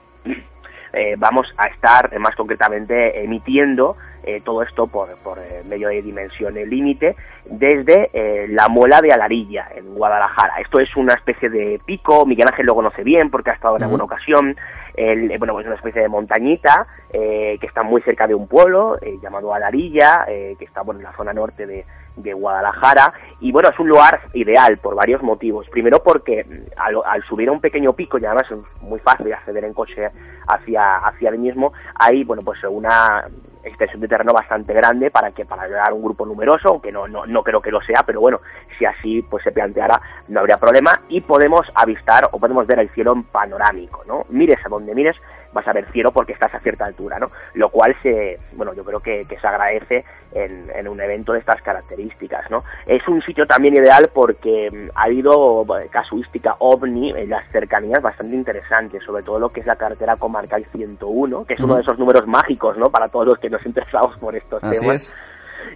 [0.93, 6.01] eh, vamos a estar eh, más concretamente emitiendo eh, todo esto por, por medio de
[6.01, 7.15] dimensión límite
[7.45, 8.09] desde
[8.49, 10.59] la muela de Alarilla en Guadalajara.
[10.59, 13.83] Esto es una especie de pico, Miguel Ángel lo conoce bien porque ha estado en
[13.83, 14.57] alguna ocasión,
[14.95, 19.53] el, bueno, es una especie de montañita que está muy cerca de un pueblo llamado
[19.53, 21.85] Alarilla, que está bueno, en la zona norte de,
[22.17, 25.67] de Guadalajara y bueno, es un lugar ideal por varios motivos.
[25.69, 29.63] Primero porque mm, al, subir a un pequeño pico, y además es muy fácil acceder
[29.63, 30.09] en coche
[30.47, 33.23] hacia, hacia el mismo, hay bueno pues una
[33.63, 37.07] extensión de terreno bastante grande para que para llegar a un grupo numeroso, aunque no,
[37.07, 38.39] no, no creo que lo sea, pero bueno,
[38.77, 42.89] si así pues se planteara no habría problema y podemos avistar o podemos ver el
[42.89, 44.25] cielo en panorámico, ¿no?
[44.29, 45.15] Mires a donde mires,
[45.53, 47.27] vas a ver cielo porque estás a cierta altura, ¿no?
[47.53, 50.03] Lo cual se, bueno, yo creo que, se agradece
[50.33, 52.63] en, un evento de estas características, ¿no?
[52.85, 58.35] Es un sitio también ideal porque mm, ha habido casuística ovni en las cercanías bastante
[58.35, 61.97] interesante, sobre todo lo que es la carretera comarcal 101, que es uno de esos
[61.99, 62.89] números mágicos, ¿no?
[62.89, 65.15] Para todos los que nos interesamos por estos temas.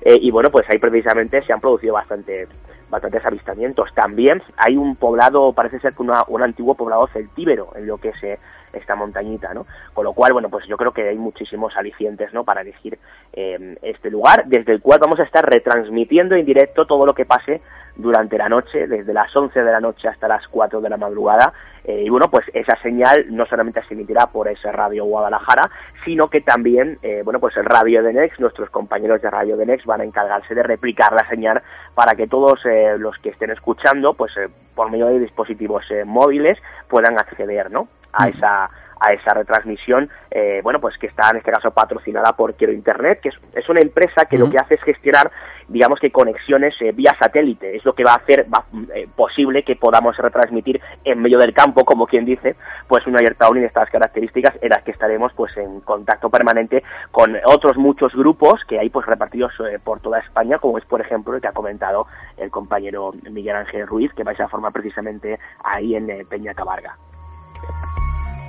[0.03, 2.47] Eh, y bueno, pues ahí precisamente se han producido bastante
[2.89, 3.89] bastantes avistamientos.
[3.95, 8.23] También hay un poblado, parece ser que un antiguo poblado celtíbero en lo que es
[8.23, 8.39] eh,
[8.73, 9.65] esta montañita, ¿no?
[9.93, 12.43] Con lo cual, bueno, pues yo creo que hay muchísimos alicientes, ¿no?
[12.43, 12.97] Para elegir
[13.33, 17.25] eh, este lugar, desde el cual vamos a estar retransmitiendo en directo todo lo que
[17.25, 17.61] pase
[18.01, 21.53] durante la noche, desde las 11 de la noche hasta las 4 de la madrugada.
[21.83, 25.69] Eh, y bueno, pues esa señal no solamente se emitirá por ese radio Guadalajara,
[26.05, 29.65] sino que también, eh, bueno, pues el radio de Next, nuestros compañeros de radio de
[29.65, 31.61] Next van a encargarse de replicar la señal
[31.95, 32.59] para que todos
[32.97, 34.31] los que estén escuchando, pues
[34.75, 36.57] por medio de dispositivos móviles
[36.87, 37.87] puedan acceder, ¿no?
[38.13, 38.69] a esa
[39.01, 43.19] a esa retransmisión, eh, bueno, pues que está en este caso patrocinada por Quiero Internet,
[43.21, 45.31] que es, una empresa que lo que hace es gestionar
[45.71, 47.75] digamos que conexiones eh, vía satélite.
[47.75, 48.45] Es lo que va a hacer
[48.93, 52.55] eh, posible que podamos retransmitir en medio del campo, como quien dice,
[52.87, 56.83] pues una alerta OVNI de estas características en las que estaremos pues en contacto permanente
[57.11, 61.01] con otros muchos grupos que hay pues repartidos eh, por toda España, como es por
[61.01, 62.07] ejemplo el que ha comentado
[62.37, 66.97] el compañero Miguel Ángel Ruiz, que vais a formar precisamente ahí en Peña Cabarga.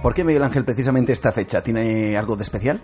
[0.02, 1.62] ¿Por qué Miguel Ángel precisamente esta fecha?
[1.62, 2.80] ¿Tiene algo de especial?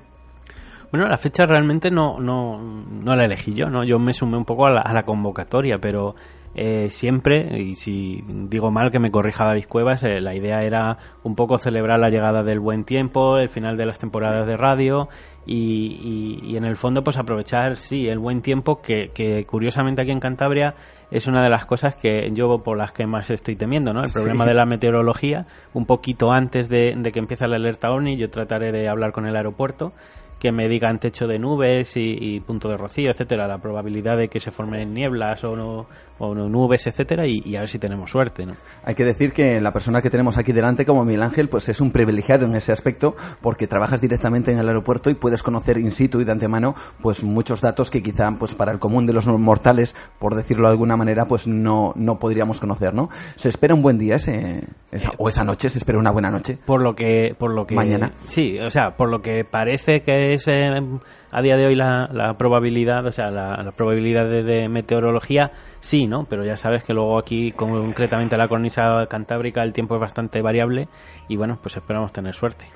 [0.93, 3.83] Bueno, la fecha realmente no, no, no la elegí yo, ¿no?
[3.83, 6.15] Yo me sumé un poco a la, convocatoria, pero
[6.55, 10.97] eh, siempre, y si digo mal que me corrija David Cuevas, eh, la idea era
[11.25, 15.09] un poco celebrar la llegada del buen tiempo, el final de las temporadas de radio
[15.49, 20.11] y, y, en el fondo pues aprovechar, sí, el buen tiempo que, que, curiosamente aquí
[20.11, 20.75] en Cantabria
[21.11, 24.03] es una de las cosas que yo por las que más estoy temiendo, ¿no?
[24.03, 28.19] El problema de la meteorología, un poquito antes de, de que empiece la alerta OVNI,
[28.19, 29.95] yo trataré de hablar con el aeropuerto
[30.39, 34.41] que me digan techo de nubes y, punto de rocío, etcétera, la probabilidad de que
[34.41, 35.87] se formen nieblas o no,
[36.19, 38.55] o nubes, etcétera, y, a ver si tenemos suerte, ¿no?
[38.85, 41.81] Hay que decir que la persona que tenemos aquí delante, como Miguel Ángel, pues es
[41.81, 45.91] un privilegiado en ese aspecto, porque trabajas directamente en el aeropuerto y puedes conocer in
[45.91, 49.27] situ y de antemano, pues muchos datos que quizá, pues para el común de los
[49.27, 53.11] mortales, por decirlo de alguna manera, pues no, no podríamos conocer, ¿no?
[53.37, 56.59] Se espera un buen día ese, esa, o esa noche, se espera una buena noche.
[56.65, 58.13] Por lo que, por lo que mañana.
[58.27, 60.83] Sí, o sea, por lo que parece que es eh,
[61.31, 66.27] a día de hoy la, probabilidad, o sea, la, probabilidad de, meteorología, sí, ¿no?
[66.29, 70.89] Pero ya sabes que luego aquí, concretamente la cornisa cantábrica, el tiempo es bastante variable
[71.29, 72.67] y bueno, pues esperamos tener suerte.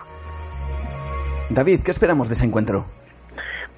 [1.50, 2.86] David, ¿qué esperamos de ese encuentro?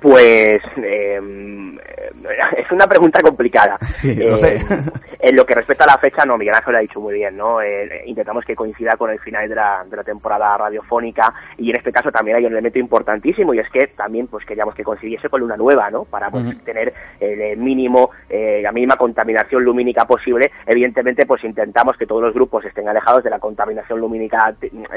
[0.04, 1.78] Pues em,
[2.58, 3.78] es una pregunta complicada.
[3.94, 4.56] Sí, lo sé.
[4.56, 4.60] Eh,
[5.20, 7.36] en lo que respecta a la fecha, no, Miguel Ángel lo ha dicho muy bien,
[7.36, 7.62] ¿no?
[7.62, 11.76] Eh, intentamos que coincida con el final de la, de la temporada radiofónica y en
[11.76, 15.28] este caso también hay un elemento importantísimo y es que también pues queríamos que coincidiese
[15.28, 16.04] con luna nueva, ¿no?
[16.04, 20.50] Para pues, tener el mínimo, eh, la mínima contaminación lumínica posible.
[20.66, 24.54] Evidentemente, pues intentamos que todos los grupos estén alejados de la contaminación lumínica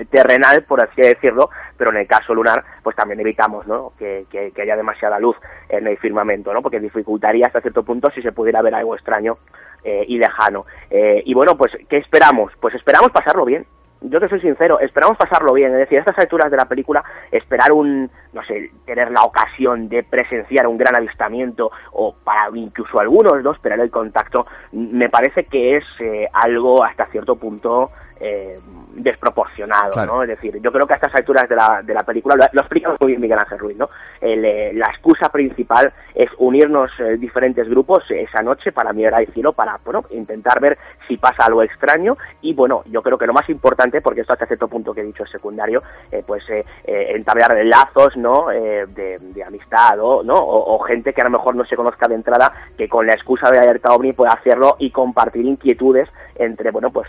[0.10, 3.94] terrenal, por así decirlo, pero en el caso lunar, pues también evitamos, ¿no?
[3.98, 5.38] Que, que, haya demasiada luz
[5.70, 6.62] en el firmamento, ¿no?
[6.62, 9.38] Porque dificultaría hasta cierto punto si se pudiera ver algo extraño
[9.84, 10.66] eh, y lejano.
[10.90, 12.52] Eh, y bueno, pues, ¿qué esperamos?
[12.60, 13.66] Pues esperamos pasarlo bien.
[14.02, 17.04] Yo te soy sincero, esperamos pasarlo bien, es decir, a estas alturas de la película,
[17.32, 23.00] esperar un, no sé, tener la ocasión de presenciar un gran avistamiento o para incluso
[23.00, 23.54] algunos, ¿no?
[23.54, 28.60] Esperar el contacto, me parece que es eh, algo hasta cierto punto eh,
[28.94, 30.24] desproporcionado, ¿no?
[30.24, 32.96] Es decir, yo creo que a estas alturas de la, de la película, lo, explica
[33.00, 33.92] muy bien Miguel Ángel Ruiz, ¿no?
[34.20, 39.54] Eh, la excusa principal es unirnos eh, diferentes grupos esa noche para mirar al cielo,
[39.54, 43.48] para, bueno, intentar ver si pasa algo extraño y, bueno, yo creo que lo más
[43.50, 45.84] importante, porque esto hasta cierto punto que he dicho es secundario,
[46.26, 46.44] pues
[46.84, 48.48] entablar lazos, ¿no?
[48.48, 50.36] De, amistad, o, ¿no?
[50.36, 53.52] O, gente que a lo mejor no se conozca de entrada, que con la excusa
[53.52, 57.08] de alerta OVNI pueda hacerlo y compartir inquietudes entre, bueno, pues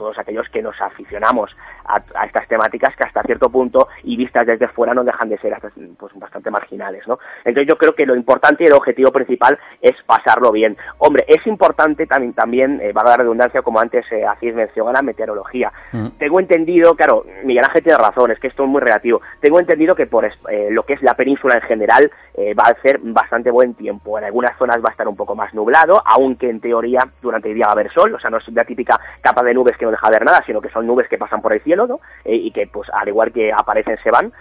[0.00, 1.54] todos aquellos que nos aficionamos
[1.84, 5.54] a, estas temáticas que hasta cierto punto y vistas desde fuera no dejan de ser
[5.98, 7.18] pues, bastante marginales, ¿no?
[7.44, 10.76] Entonces yo creo que lo importante y el objetivo principal es pasarlo bien.
[10.98, 14.88] Hombre, es importante también, también eh, va a dar redundancia, como antes eh, hacéis mención
[14.88, 15.70] a la meteorología.
[15.92, 16.08] Mm.
[16.18, 19.20] Tengo entendido, claro, Miguel Ángel tiene razón, es que esto es muy relativo.
[19.40, 22.10] Tengo entendido que por eh, lo que es la península en general
[22.58, 24.16] va a ser bastante buen tiempo.
[24.16, 27.54] En algunas zonas va a estar un poco más nublado, aunque en teoría durante el
[27.54, 29.84] día va a haber sol, o sea, no es la típica capa de nubes que
[29.90, 32.00] no deja ver nada, sino que son nubes que pasan por el cielo, ¿no?
[32.24, 34.32] Eh, y que, pues, al igual que aparecen, se van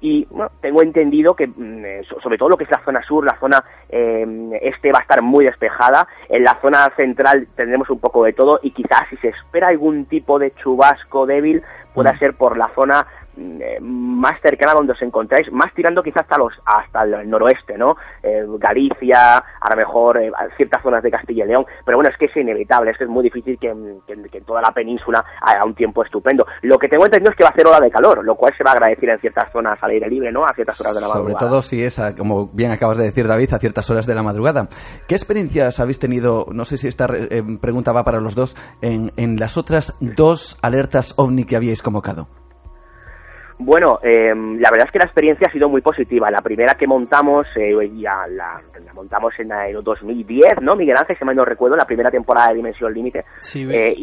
[0.00, 3.24] y bueno, tengo entendido que mm, eh, sobre todo lo que es la zona sur,
[3.24, 7.98] la zona em, este va a estar muy despejada, en la zona central tendremos un
[7.98, 11.62] poco de todo y quizás si se espera algún tipo de chubasco débil
[11.94, 12.18] pueda mm.
[12.18, 13.17] ser por la zona eh,
[13.80, 17.96] más cercana a donde os encontráis, más tirando quizás hasta los hasta el noroeste, ¿no?
[18.22, 22.16] Eh, Galicia, a lo mejor eh, ciertas zonas de Castilla y León, pero bueno, es
[22.16, 25.74] que es inevitable, es que es muy difícil que, en toda la península haya un
[25.74, 26.46] tiempo estupendo.
[26.62, 28.64] Lo que tengo entendido es que va a ser hora de calor, lo cual se
[28.64, 30.44] va a agradecer en ciertas zonas al aire libre, ¿no?
[30.44, 31.38] A ciertas horas de la madrugada.
[31.38, 34.22] Sobre todo si es, como bien acabas de decir David, a ciertas horas de la
[34.22, 34.68] madrugada.
[35.06, 37.08] ¿Qué experiencias habéis tenido, no sé si esta
[37.60, 42.37] pregunta va para los dos, en, en las otras dos alertas ovni que habíais convocado?
[43.58, 46.30] Bueno, eh, la verdad es que la experiencia ha sido muy positiva.
[46.30, 48.60] La primera que montamos, eh, ya la,
[48.94, 50.76] montamos en el 2010, ¿no?
[50.76, 53.24] Miguel Ángel, si mal no recuerdo, la primera temporada de Dimensión Límite.
[53.38, 53.94] Sí, eh,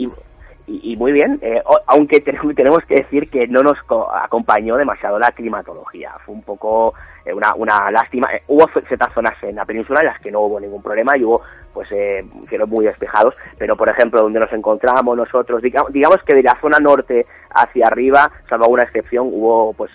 [0.67, 2.21] y, muy bien, eh, aunque
[2.55, 3.77] tenemos que decir que no nos
[4.23, 6.13] acompañó demasiado la climatología.
[6.25, 8.29] Fue un poco eh, una, una lástima.
[8.33, 11.23] Eh, hubo ciertas zonas en la península en las que no hubo ningún problema y
[11.23, 11.41] hubo
[11.75, 16.33] pues eh, cielos muy despejados, pero por ejemplo donde nos encontramos nosotros, digamos, digamos que
[16.33, 19.91] de la zona norte hacia arriba, salvo alguna excepción, hubo pues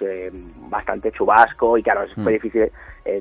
[0.68, 2.36] bastante chubasco y claro, es muy mm.
[2.36, 2.72] difícil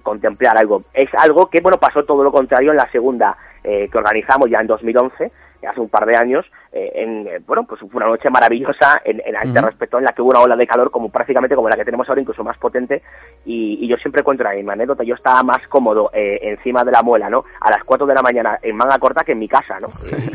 [0.03, 0.83] contemplar algo.
[0.93, 4.67] Es algo que bueno pasó todo lo contrario en la segunda que organizamos ya en
[4.67, 5.31] 2011
[5.67, 9.19] hace un par de años, eh, en, eh, bueno, pues fue una noche maravillosa en,
[9.25, 11.75] en este respecto, en la que hubo una ola de calor como prácticamente como la
[11.75, 13.01] que tenemos ahora, incluso más potente,
[13.45, 17.01] y, yo siempre cuento la misma anécdota, yo estaba más cómodo eh, encima de la
[17.01, 17.43] muela, ¿no?
[17.59, 19.87] A las 4 de la mañana en manga corta que en mi casa, ¿no?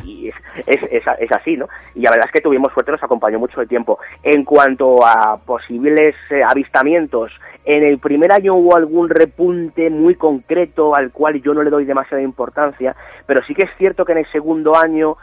[0.04, 0.34] y es,
[0.66, 1.68] es, es, así, ¿no?
[1.94, 4.00] Y la verdad es que tuvimos suerte, nos acompañó mucho el tiempo.
[4.24, 6.16] En cuanto a posibles
[6.48, 7.30] avistamientos,
[7.64, 11.84] en el primer año hubo algún repunte muy concreto al cual yo no le doy
[11.84, 12.94] demasiada importancia,
[13.26, 15.16] pero sí que es cierto que en el segundo año,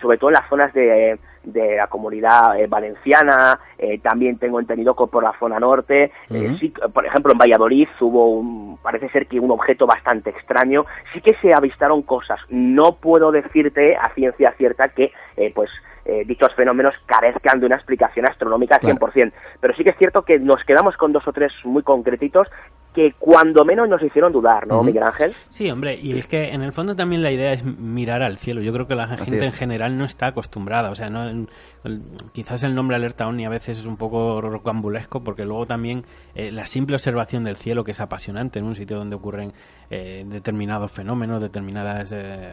[0.00, 5.06] sobre todo en las zonas de, la comunidad eh, valenciana, eh, también tengo entendido que
[5.06, 9.38] por la zona norte, eh, sí, por ejemplo en Valladolid hubo un, parece ser que
[9.38, 14.88] un objeto bastante extraño, sí que se avistaron cosas, no puedo decirte a ciencia cierta
[14.88, 15.12] que
[15.54, 15.70] pues
[16.04, 19.32] eh, dichos fenómenos carezcan de una explicación astronómica al 100%.
[19.60, 22.48] Pero sí que es cierto que nos quedamos con dos o tres muy concretitos
[22.94, 25.32] que cuando menos nos hicieron dudar, ¿no, Miguel Ángel?
[25.48, 28.62] Sí, hombre, y es que en el fondo también la idea es mirar al cielo.
[28.62, 31.46] Yo creo que la gente en general no está acostumbrada, o sea, no
[32.32, 36.04] quizás el nombre alerta OVNI a veces es un poco rocambulesco porque luego también
[36.36, 39.52] eh, la simple observación del cielo que es apasionante en un sitio donde ocurren
[39.90, 42.52] eh, determinados fenómenos, determinadas eh,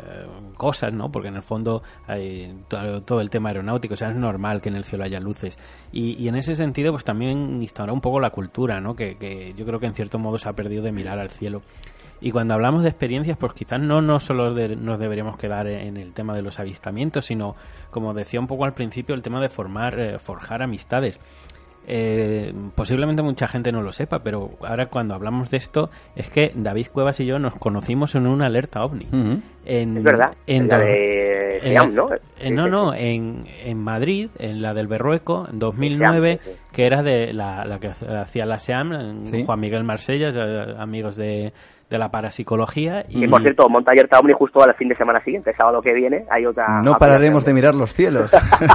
[0.58, 1.12] cosas, ¿no?
[1.12, 1.84] Porque en el fondo
[2.68, 5.58] todo, el tema aeronáutico, o sea, es normal que en el cielo haya luces.
[5.92, 8.96] Y, en ese sentido, pues también instaura un poco la cultura, ¿no?
[8.96, 11.62] Que, que yo creo que en cierto modo se ha perdido de mirar al cielo.
[12.24, 16.14] Y cuando hablamos de experiencias, pues quizás no, no solo nos deberíamos quedar en el
[16.14, 17.56] tema de los avistamientos, sino,
[17.90, 21.18] como decía un poco al principio, el tema de formar, eh, forjar amistades.
[21.88, 26.52] Eh, posiblemente mucha gente no lo sepa, pero ahora cuando hablamos de esto es que
[26.56, 29.08] David Cuevas y yo nos conocimos en una alerta ovni.
[29.66, 30.36] en, es verdad.
[30.48, 30.68] En,
[31.96, 32.10] ¿no?
[32.52, 36.40] no, no, en, en Madrid, en la del Berrueco, en 2009,
[36.72, 41.54] que era de la, la que hacía la SEAM, Juan Miguel Marsella, amigos de,
[41.92, 43.06] de la parapsicología.
[43.10, 46.26] Y, por cierto, monta ayer Omni justo al fin de semana siguiente, sábado que viene,
[46.32, 46.82] hay otra...
[46.82, 48.32] No pararemos de mirar los cielos.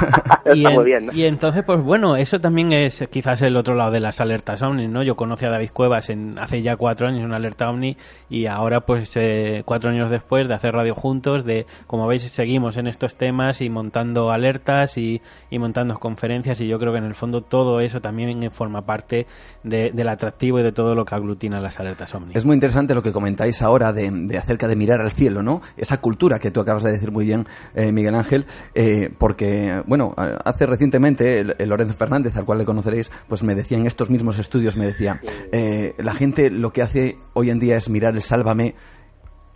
[0.54, 4.00] y, muy bien, y entonces, pues bueno, eso también es quizás el otro lado de
[4.00, 5.02] las alertas Omni, ¿no?
[5.02, 7.96] Yo conocí a David Cuevas en, hace ya cuatro años, una alerta Omni,
[8.28, 12.76] y ahora pues eh, cuatro años después de hacer radio juntos, de, como veis, seguimos
[12.76, 17.04] en estos temas y montando alertas y, y montando conferencias, y yo creo que en
[17.04, 19.26] el fondo todo eso también forma parte
[19.62, 22.32] del atractivo y de todo lo que aglutina las alertas Omni.
[22.34, 25.62] Es muy interesante lo que comentáis ahora de, acerca de mirar al cielo, ¿no?
[25.76, 30.14] Esa cultura que tú acabas de decir muy bien, eh, Miguel Ángel, eh, porque, bueno,
[30.44, 34.76] hace recientemente Lorenzo Fernández, al cual le conoceréis, pues me decía en estos mismos estudios,
[34.76, 35.20] me decía,
[35.52, 38.74] eh, la gente lo que hace hoy en día es mirar el sálvame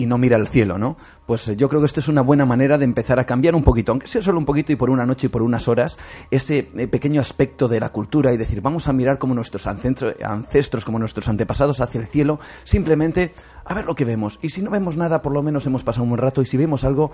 [0.01, 0.97] y no mira al cielo, ¿no?
[1.27, 3.63] Pues eh, yo creo que esto es una buena manera de empezar a cambiar un
[3.63, 5.99] poquito, aunque sea solo un poquito y por una noche y por unas horas,
[6.31, 10.85] ese eh, pequeño aspecto de la cultura y decir, vamos a mirar como nuestros ancestros,
[10.85, 14.39] como nuestros antepasados hacia el cielo, simplemente a ver lo que vemos.
[14.41, 16.57] Y si no vemos nada, por lo menos hemos pasado un buen rato y si
[16.57, 17.11] vemos algo,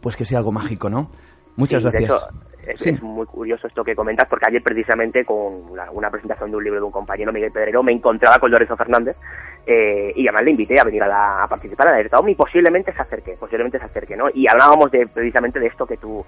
[0.00, 1.10] pues que sea algo mágico, ¿no?
[1.56, 2.28] Muchas gracias.
[2.66, 6.80] Es, muy curioso esto que comentas, porque ayer precisamente con una presentación de un libro
[6.80, 9.16] de un compañero, Miguel Pedrero, me encontraba con Lorenzo Fernández
[9.66, 12.34] eh, y además le invité a venir a, la, a participar en la alerta OVNI,
[12.34, 14.28] posiblemente se acerque, posiblemente se acerque, ¿no?
[14.32, 16.24] Y hablábamos de precisamente de esto que tú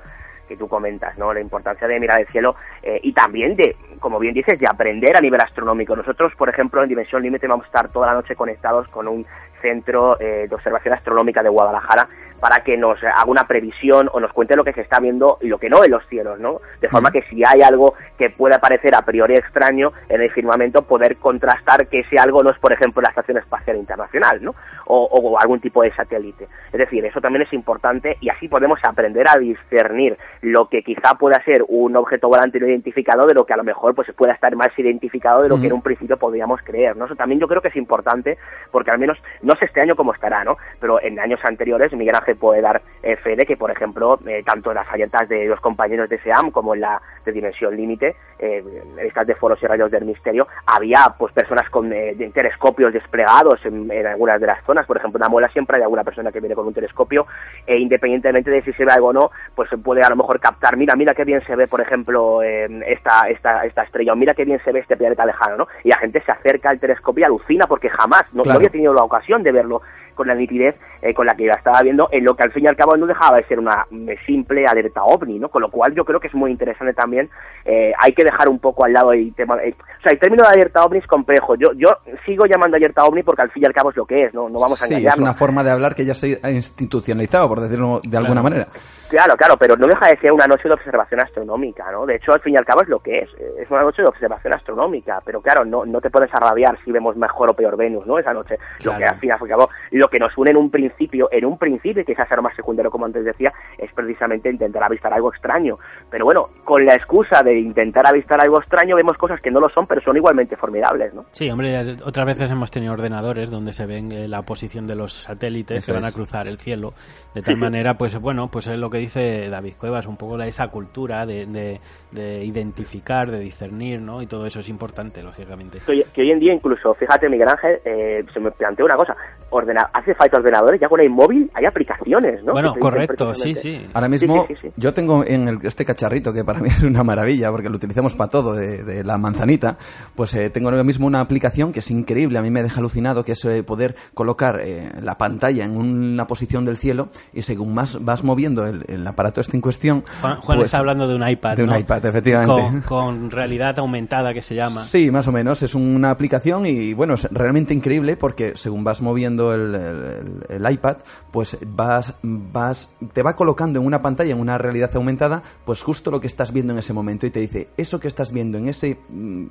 [0.48, 1.32] que tú comentas, ¿no?
[1.32, 5.16] La importancia de mirar el cielo eh, y también de, como bien dices, de aprender
[5.16, 5.96] a nivel astronómico.
[5.96, 9.24] Nosotros, por ejemplo, en Dimensión Límite vamos a estar toda la noche conectados con un
[9.60, 12.09] centro eh, de observación astronómica de Guadalajara
[12.43, 15.47] para que nos haga una previsión o nos cuente lo que se está viendo y
[15.47, 16.60] lo que no en los cielos, ¿no?
[16.81, 20.82] De forma que si hay algo que pueda parecer a priori extraño en el firmamento,
[20.82, 24.56] poder contrastar que ese algo no es, por ejemplo, la Estación Espacial Internacional, ¿no?
[24.86, 26.48] O, algún tipo de satélite.
[26.73, 31.14] Es decir, eso también es importante y así podemos aprender a discernir lo que quizá
[31.14, 34.32] pueda ser un objeto volante no identificado de lo que a lo mejor pues pueda
[34.32, 37.05] estar más identificado de lo que en un principio podríamos creer, ¿no?
[37.05, 38.36] Eso también yo creo que es importante
[38.73, 40.56] porque al menos no sé este año cómo estará, ¿no?
[40.81, 44.42] Pero en años anteriores Miguel Ángel puede dar eh, fe de que, por ejemplo, eh,
[44.44, 48.14] tanto en las alertas de los compañeros de SEAM como en la de Dimensión Límite,
[48.38, 48.62] eh,
[48.98, 54.40] estas de foros y rayos del misterio, había pues personas con telescopios desplegados en, algunas
[54.40, 56.66] de las zonas, por ejemplo, en la Muela siempre hay alguna persona que viene con
[56.66, 57.26] un telescopio
[57.66, 60.40] e independientemente de si se ve algo o no, pues se puede a lo mejor
[60.40, 64.34] captar, mira, mira qué bien se ve, por ejemplo, esta, esta, esta estrella, o mira
[64.34, 65.68] qué bien se ve este planeta lejano, ¿no?
[65.84, 68.94] Y la gente se acerca al telescopio y alucina porque jamás, no, no había tenido
[68.94, 69.82] la ocasión de verlo
[70.14, 72.64] con la nitidez eh, con la que la estaba viendo, en lo que al fin
[72.64, 73.86] y al cabo no dejaba de ser una
[74.24, 75.48] simple alerta ovni, ¿no?
[75.48, 77.28] Con lo cual yo creo que es muy interesante también,
[77.64, 80.44] eh, hay que dejar un poco al lado el tema, eh, o sea, el término
[80.44, 81.89] de alerta ovni es complejo, yo, yo
[82.24, 84.48] sigo llamando alerta ovni porque al fin y al cabo es lo que es, no,
[84.48, 87.60] no vamos a sí, es una forma de hablar que ya se ha institucionalizado, por
[87.60, 88.68] decirlo de alguna manera.
[89.12, 92.06] Claro, claro, pero no deja de ser una noche de observación astronómica, ¿no?
[92.06, 93.28] De hecho, al fin y al cabo es lo que es,
[93.59, 97.14] es una noche de observación astronómica, pero claro, no, no te puedes arrabiar si vemos
[97.14, 98.18] mejor o peor Venus, ¿no?
[98.18, 98.59] Esa noche.
[98.82, 101.44] Lo que al fin y al cabo, lo que nos une en un principio, en
[101.44, 105.78] un principio, quizás sea más secundario, como antes decía, es precisamente intentar avistar algo extraño.
[106.09, 109.68] Pero bueno, con la excusa de intentar avistar algo extraño, vemos cosas que no lo
[109.68, 111.26] son, pero son igualmente formidables, ¿no?
[111.32, 115.12] Sí, hombre, otras veces hemos tenido ordenadores donde se ven eh, la posición de los
[115.12, 116.94] satélites que van a cruzar el cielo,
[117.34, 120.68] de tal manera, pues bueno, pues es lo que dice David Cuevas, un poco esa
[120.68, 121.80] cultura de, de,
[122.20, 124.22] identificar, de discernir, ¿no?
[124.22, 125.78] Y todo eso es importante, lógicamente.
[125.86, 129.16] Que hoy, en día incluso, fíjate Miguel Ángel, eh, se me planteó una cosa,
[129.51, 132.52] ordena, hace falta ordenadores, ya con el móvil hay aplicaciones, ¿no?
[132.52, 133.86] Bueno, correcto, sí, sí.
[133.94, 137.76] Ahora mismo yo tengo en este cacharrito, que para mí es una maravilla, porque lo
[137.76, 139.78] utilizamos para todo, de, la manzanita,
[140.14, 143.24] pues eh, tengo ahora mismo una aplicación que es increíble, a mí me deja alucinado,
[143.24, 144.60] que es eh, poder colocar
[145.01, 149.56] la pantalla en una posición del cielo y según más vas moviendo el, aparato este
[149.56, 150.05] en cuestión...
[150.20, 152.86] Juan, pues está hablando de un iPad, De un iPad, efectivamente.
[152.86, 154.82] Con, realidad aumentada que se llama.
[154.82, 155.62] Sí, más o menos.
[155.62, 160.98] Es una aplicación y bueno, es realmente increíble porque según vas moviendo el, iPad,
[161.30, 166.10] pues vas, vas, te va colocando en una pantalla, en una realidad aumentada, pues justo
[166.10, 168.68] lo que estás viendo en ese momento y te dice, eso que estás viendo en
[168.68, 169.46] ese mm,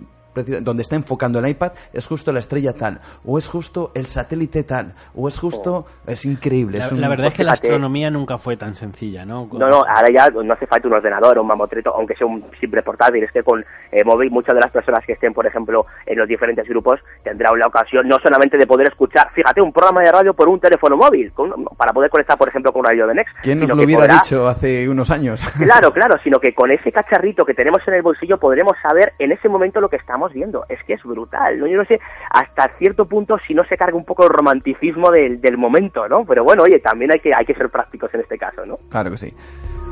[0.62, 4.64] donde está enfocando el iPad es justo la estrella tal, o es justo el satélite
[4.64, 5.86] tal, o es justo...
[5.88, 6.12] Oh.
[6.12, 6.80] Es increíble.
[6.92, 9.48] La, verdad es que la astronomía nunca fue tan sencilla, ¿no?
[9.52, 12.44] No, no, ahora ya no hace falta un ordenador o un mamotreto, aunque sea un
[12.60, 13.24] simple portátil.
[13.24, 16.28] Es que con eh, móvil muchas de las personas que estén, por ejemplo, en los
[16.28, 20.34] diferentes grupos, tendrán la ocasión no solamente de poder escuchar, fíjate, un programa de radio
[20.34, 21.32] por un teléfono móvil,
[21.78, 23.36] para poder conectar, por ejemplo, con Radio de Next.
[23.42, 25.46] ¿Quién nos lo hubiera dicho hace unos años?
[25.58, 29.32] Claro, claro, sino que con ese cacharrito que tenemos en el bolsillo podremos saber en
[29.32, 30.66] ese momento lo que estamos viendo.
[30.70, 31.68] Es que es brutal, ¿no?
[31.68, 32.00] Yo no sé
[32.30, 36.26] hasta cierto punto si no se carga un poco el romanticismo del, del momento, ¿no?
[36.26, 38.78] Pero bueno, oye, también hay que, hay que ser prácticos en este caso, ¿no?
[38.90, 39.34] Claro que sí.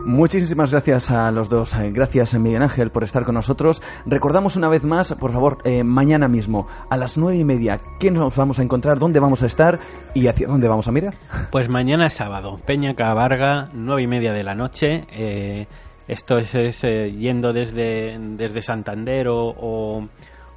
[0.06, 1.76] Muchísimas gracias a los dos.
[1.76, 3.84] Eh, gracias, Miguel Ángel, por estar con nosotros.
[4.06, 8.10] Recordamos una vez más, por favor, eh, mañana mismo, a las nueve y media, ¿qué
[8.10, 8.98] nos vamos a encontrar?
[8.98, 9.80] ¿Dónde vamos a estar?
[10.14, 11.16] ¿Y hacia dónde vamos a mirar?
[11.52, 15.06] Pues mañana es sábado, Peña Cabarga, nueve y media de la noche.
[15.12, 15.68] Eh,
[16.10, 20.10] esto es, yendo desde, desde Santander o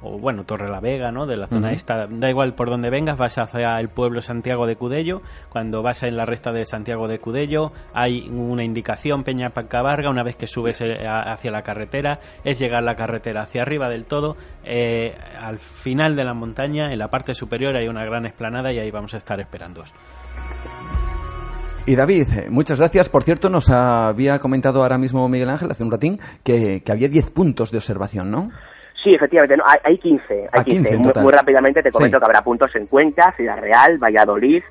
[0.03, 1.25] o bueno, Torre la Vega, ¿no?
[1.25, 4.75] De la zona esta, da igual por donde vengas, vas hacia el pueblo Santiago de
[4.75, 10.09] Cudello, cuando vas en la recta de Santiago de Cudello hay una indicación Peña Pancabarga,
[10.09, 14.05] una vez que subes eh, hacia la carretera, es llegar la carretera hacia arriba del
[14.05, 14.35] todo,
[14.65, 18.79] eh, al final de la montaña, en la parte superior hay una gran explanada y
[18.79, 19.83] ahí vamos a estar esperando.
[21.85, 23.09] Y David, muchas gracias.
[23.09, 27.09] Por cierto, nos había comentado ahora mismo Miguel Ángel hace un ratín que, que había
[27.09, 28.51] 10 puntos de observación, ¿no?
[29.03, 30.49] Sí, efectivamente, no, hay, 15.
[30.53, 30.97] Hay 15.
[30.97, 34.63] Muy, rápidamente te comento que habrá puntos en Cuenca, Ciudad Real, Valladolid,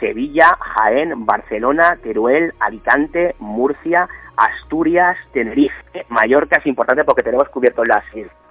[0.00, 8.02] Sevilla, Jaén, Barcelona, Teruel, Alicante, Murcia, Asturias, Tenerife, Mallorca es importante porque tenemos cubierto las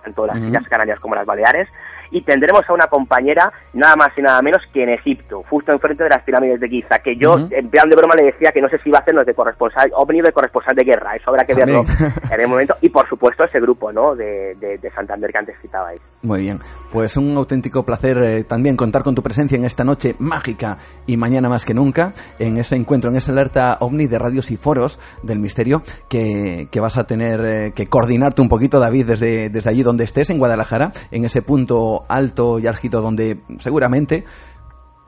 [0.03, 1.67] tanto las Islas Canarias como las Baleares,
[2.15, 6.05] y tendremos a una compañera nada más y nada menos que en Egipto, justo enfrente
[6.05, 8.69] de las pirámides de Giza, que yo en plan de broma le decía que no
[8.69, 11.43] sé si va a hacernos de corresponsal, o venido de corresponsal de guerra, eso habrá
[11.43, 11.83] que verlo
[12.31, 14.15] en el momento, y por supuesto ese grupo ¿no?
[14.15, 15.99] de, de, Santander que antes citabais.
[16.21, 20.15] Muy bien, pues un auténtico placer eh, también contar con tu presencia en esta noche
[20.19, 24.51] mágica y mañana más que nunca, en ese encuentro, en esa alerta ovni de radios
[24.51, 29.07] y foros del misterio que, que vas a tener eh, que coordinarte un poquito, David,
[29.07, 34.25] desde, desde allí donde estés, en Guadalajara, en ese punto alto y álgido donde seguramente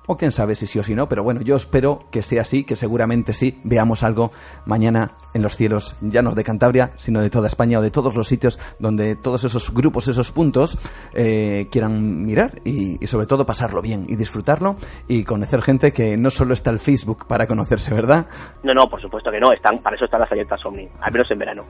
[0.07, 2.63] o quién sabe si sí o si no, pero bueno, yo espero que sea así,
[2.63, 4.31] que seguramente sí, veamos algo
[4.65, 8.15] mañana en los cielos, ya no de Cantabria, sino de toda España o de todos
[8.15, 10.77] los sitios donde todos esos grupos, esos puntos
[11.13, 14.75] eh, quieran mirar y, sobre todo pasarlo bien y disfrutarlo
[15.07, 18.27] y conocer gente que no solo está el Facebook para conocerse, ¿verdad?
[18.63, 21.31] No, no, por supuesto que no, están para eso están las alertas Omni, al menos
[21.31, 21.63] en verano.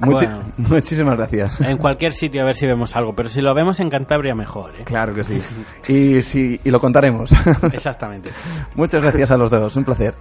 [0.56, 1.60] Muchísimas gracias.
[1.60, 4.72] En cualquier sitio a ver si vemos algo, pero si lo vemos en Cantabria mejor.
[4.78, 4.84] ¿eh?
[4.84, 5.40] Claro que sí.
[5.88, 7.32] Y, si, y lo contaremos.
[7.72, 8.30] Exactamente.
[8.74, 10.14] Muchas gracias a los dos, un placer.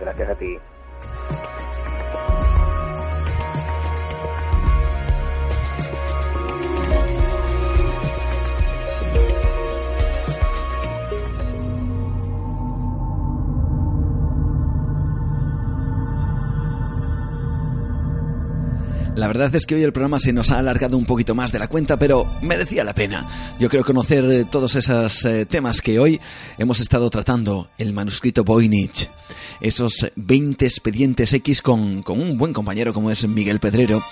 [0.00, 0.56] Gracias a ti.
[19.16, 21.58] La verdad es que hoy el programa se nos ha alargado un poquito más de
[21.58, 23.26] la cuenta, pero merecía la pena.
[23.58, 26.20] Yo creo conocer eh, todos esos eh, temas que hoy
[26.58, 27.70] hemos estado tratando.
[27.78, 29.08] El manuscrito Voynich,
[29.58, 34.04] esos 20 expedientes X con, con un buen compañero como es Miguel Pedrero.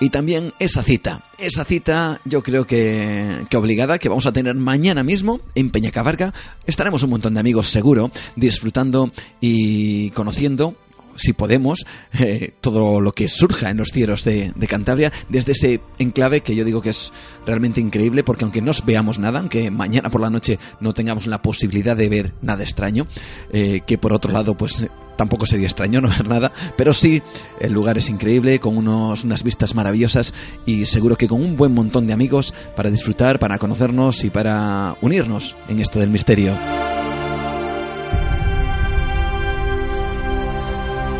[0.00, 4.54] Y también esa cita, esa cita yo creo que, que, obligada que vamos a tener
[4.54, 6.32] mañana mismo en Peñacabarga.
[6.66, 9.10] Estaremos un montón de amigos seguro disfrutando
[9.42, 10.74] y conociendo
[11.16, 11.86] si podemos,
[12.18, 16.64] eh, todo lo que surja en los cielos de, Cantabria, desde ese enclave que yo
[16.64, 17.12] digo que es
[17.46, 21.40] realmente increíble, porque aunque no veamos nada, aunque mañana por la noche no tengamos la
[21.40, 23.06] posibilidad de ver nada extraño,
[23.52, 24.84] eh, que por otro lado, pues
[25.16, 27.22] tampoco sería extraño no ver nada, pero sí,
[27.60, 30.34] el lugar es increíble, con unos, unas vistas maravillosas
[30.66, 34.96] y seguro que con un buen montón de amigos para disfrutar, para conocernos y para
[35.00, 36.56] unirnos en esto del misterio.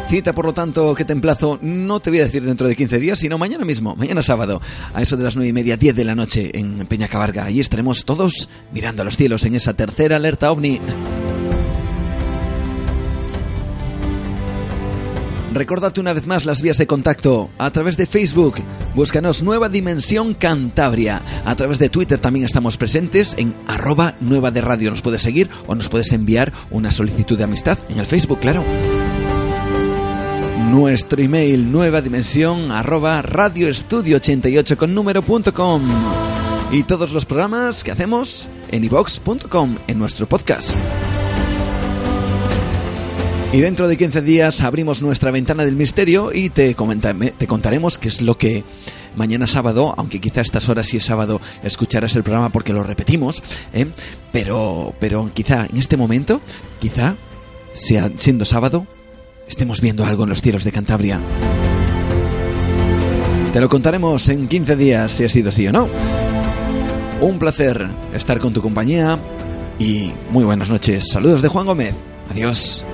[0.08, 3.00] Cita, por lo tanto, que te emplazo, no te voy a decir dentro de 15
[3.00, 4.62] días, sino mañana mismo, mañana sábado,
[4.94, 7.44] a eso de las 9 y media, 10 de la noche en Peñacabarga.
[7.44, 10.80] Allí estaremos todos mirando a los cielos en esa tercera alerta ovni.
[15.52, 18.62] Recordate una vez más las vías de contacto a través de Facebook.
[18.94, 21.20] Búscanos Nueva Dimensión Cantabria.
[21.44, 24.90] A través de Twitter también estamos presentes en arroba nueva de radio.
[24.90, 28.64] Nos puedes seguir o nos puedes enviar una solicitud de amistad en el Facebook, claro
[30.58, 35.82] nuestro email nueva dimensión arroba radioestudio88 con número.com
[36.72, 40.72] y todos los programas que hacemos en ivox.com en nuestro podcast.
[43.52, 48.08] Y dentro de 15 días abrimos nuestra ventana del misterio y te, te contaremos qué
[48.08, 48.64] es lo que
[49.14, 52.82] mañana sábado, aunque quizá a estas horas si es sábado escucharás el programa porque lo
[52.82, 53.42] repetimos,
[53.72, 53.86] ¿eh?
[54.32, 56.40] pero, pero quizá en este momento,
[56.78, 57.16] quizá
[57.72, 58.86] sea siendo sábado,
[59.48, 61.20] estemos viendo algo en los cielos de Cantabria.
[63.52, 65.88] Te lo contaremos en 15 días si ha sido así o no.
[67.20, 69.18] Un placer estar con tu compañía
[69.78, 71.08] y muy buenas noches.
[71.08, 71.94] Saludos de Juan Gómez.
[72.28, 72.84] Adiós.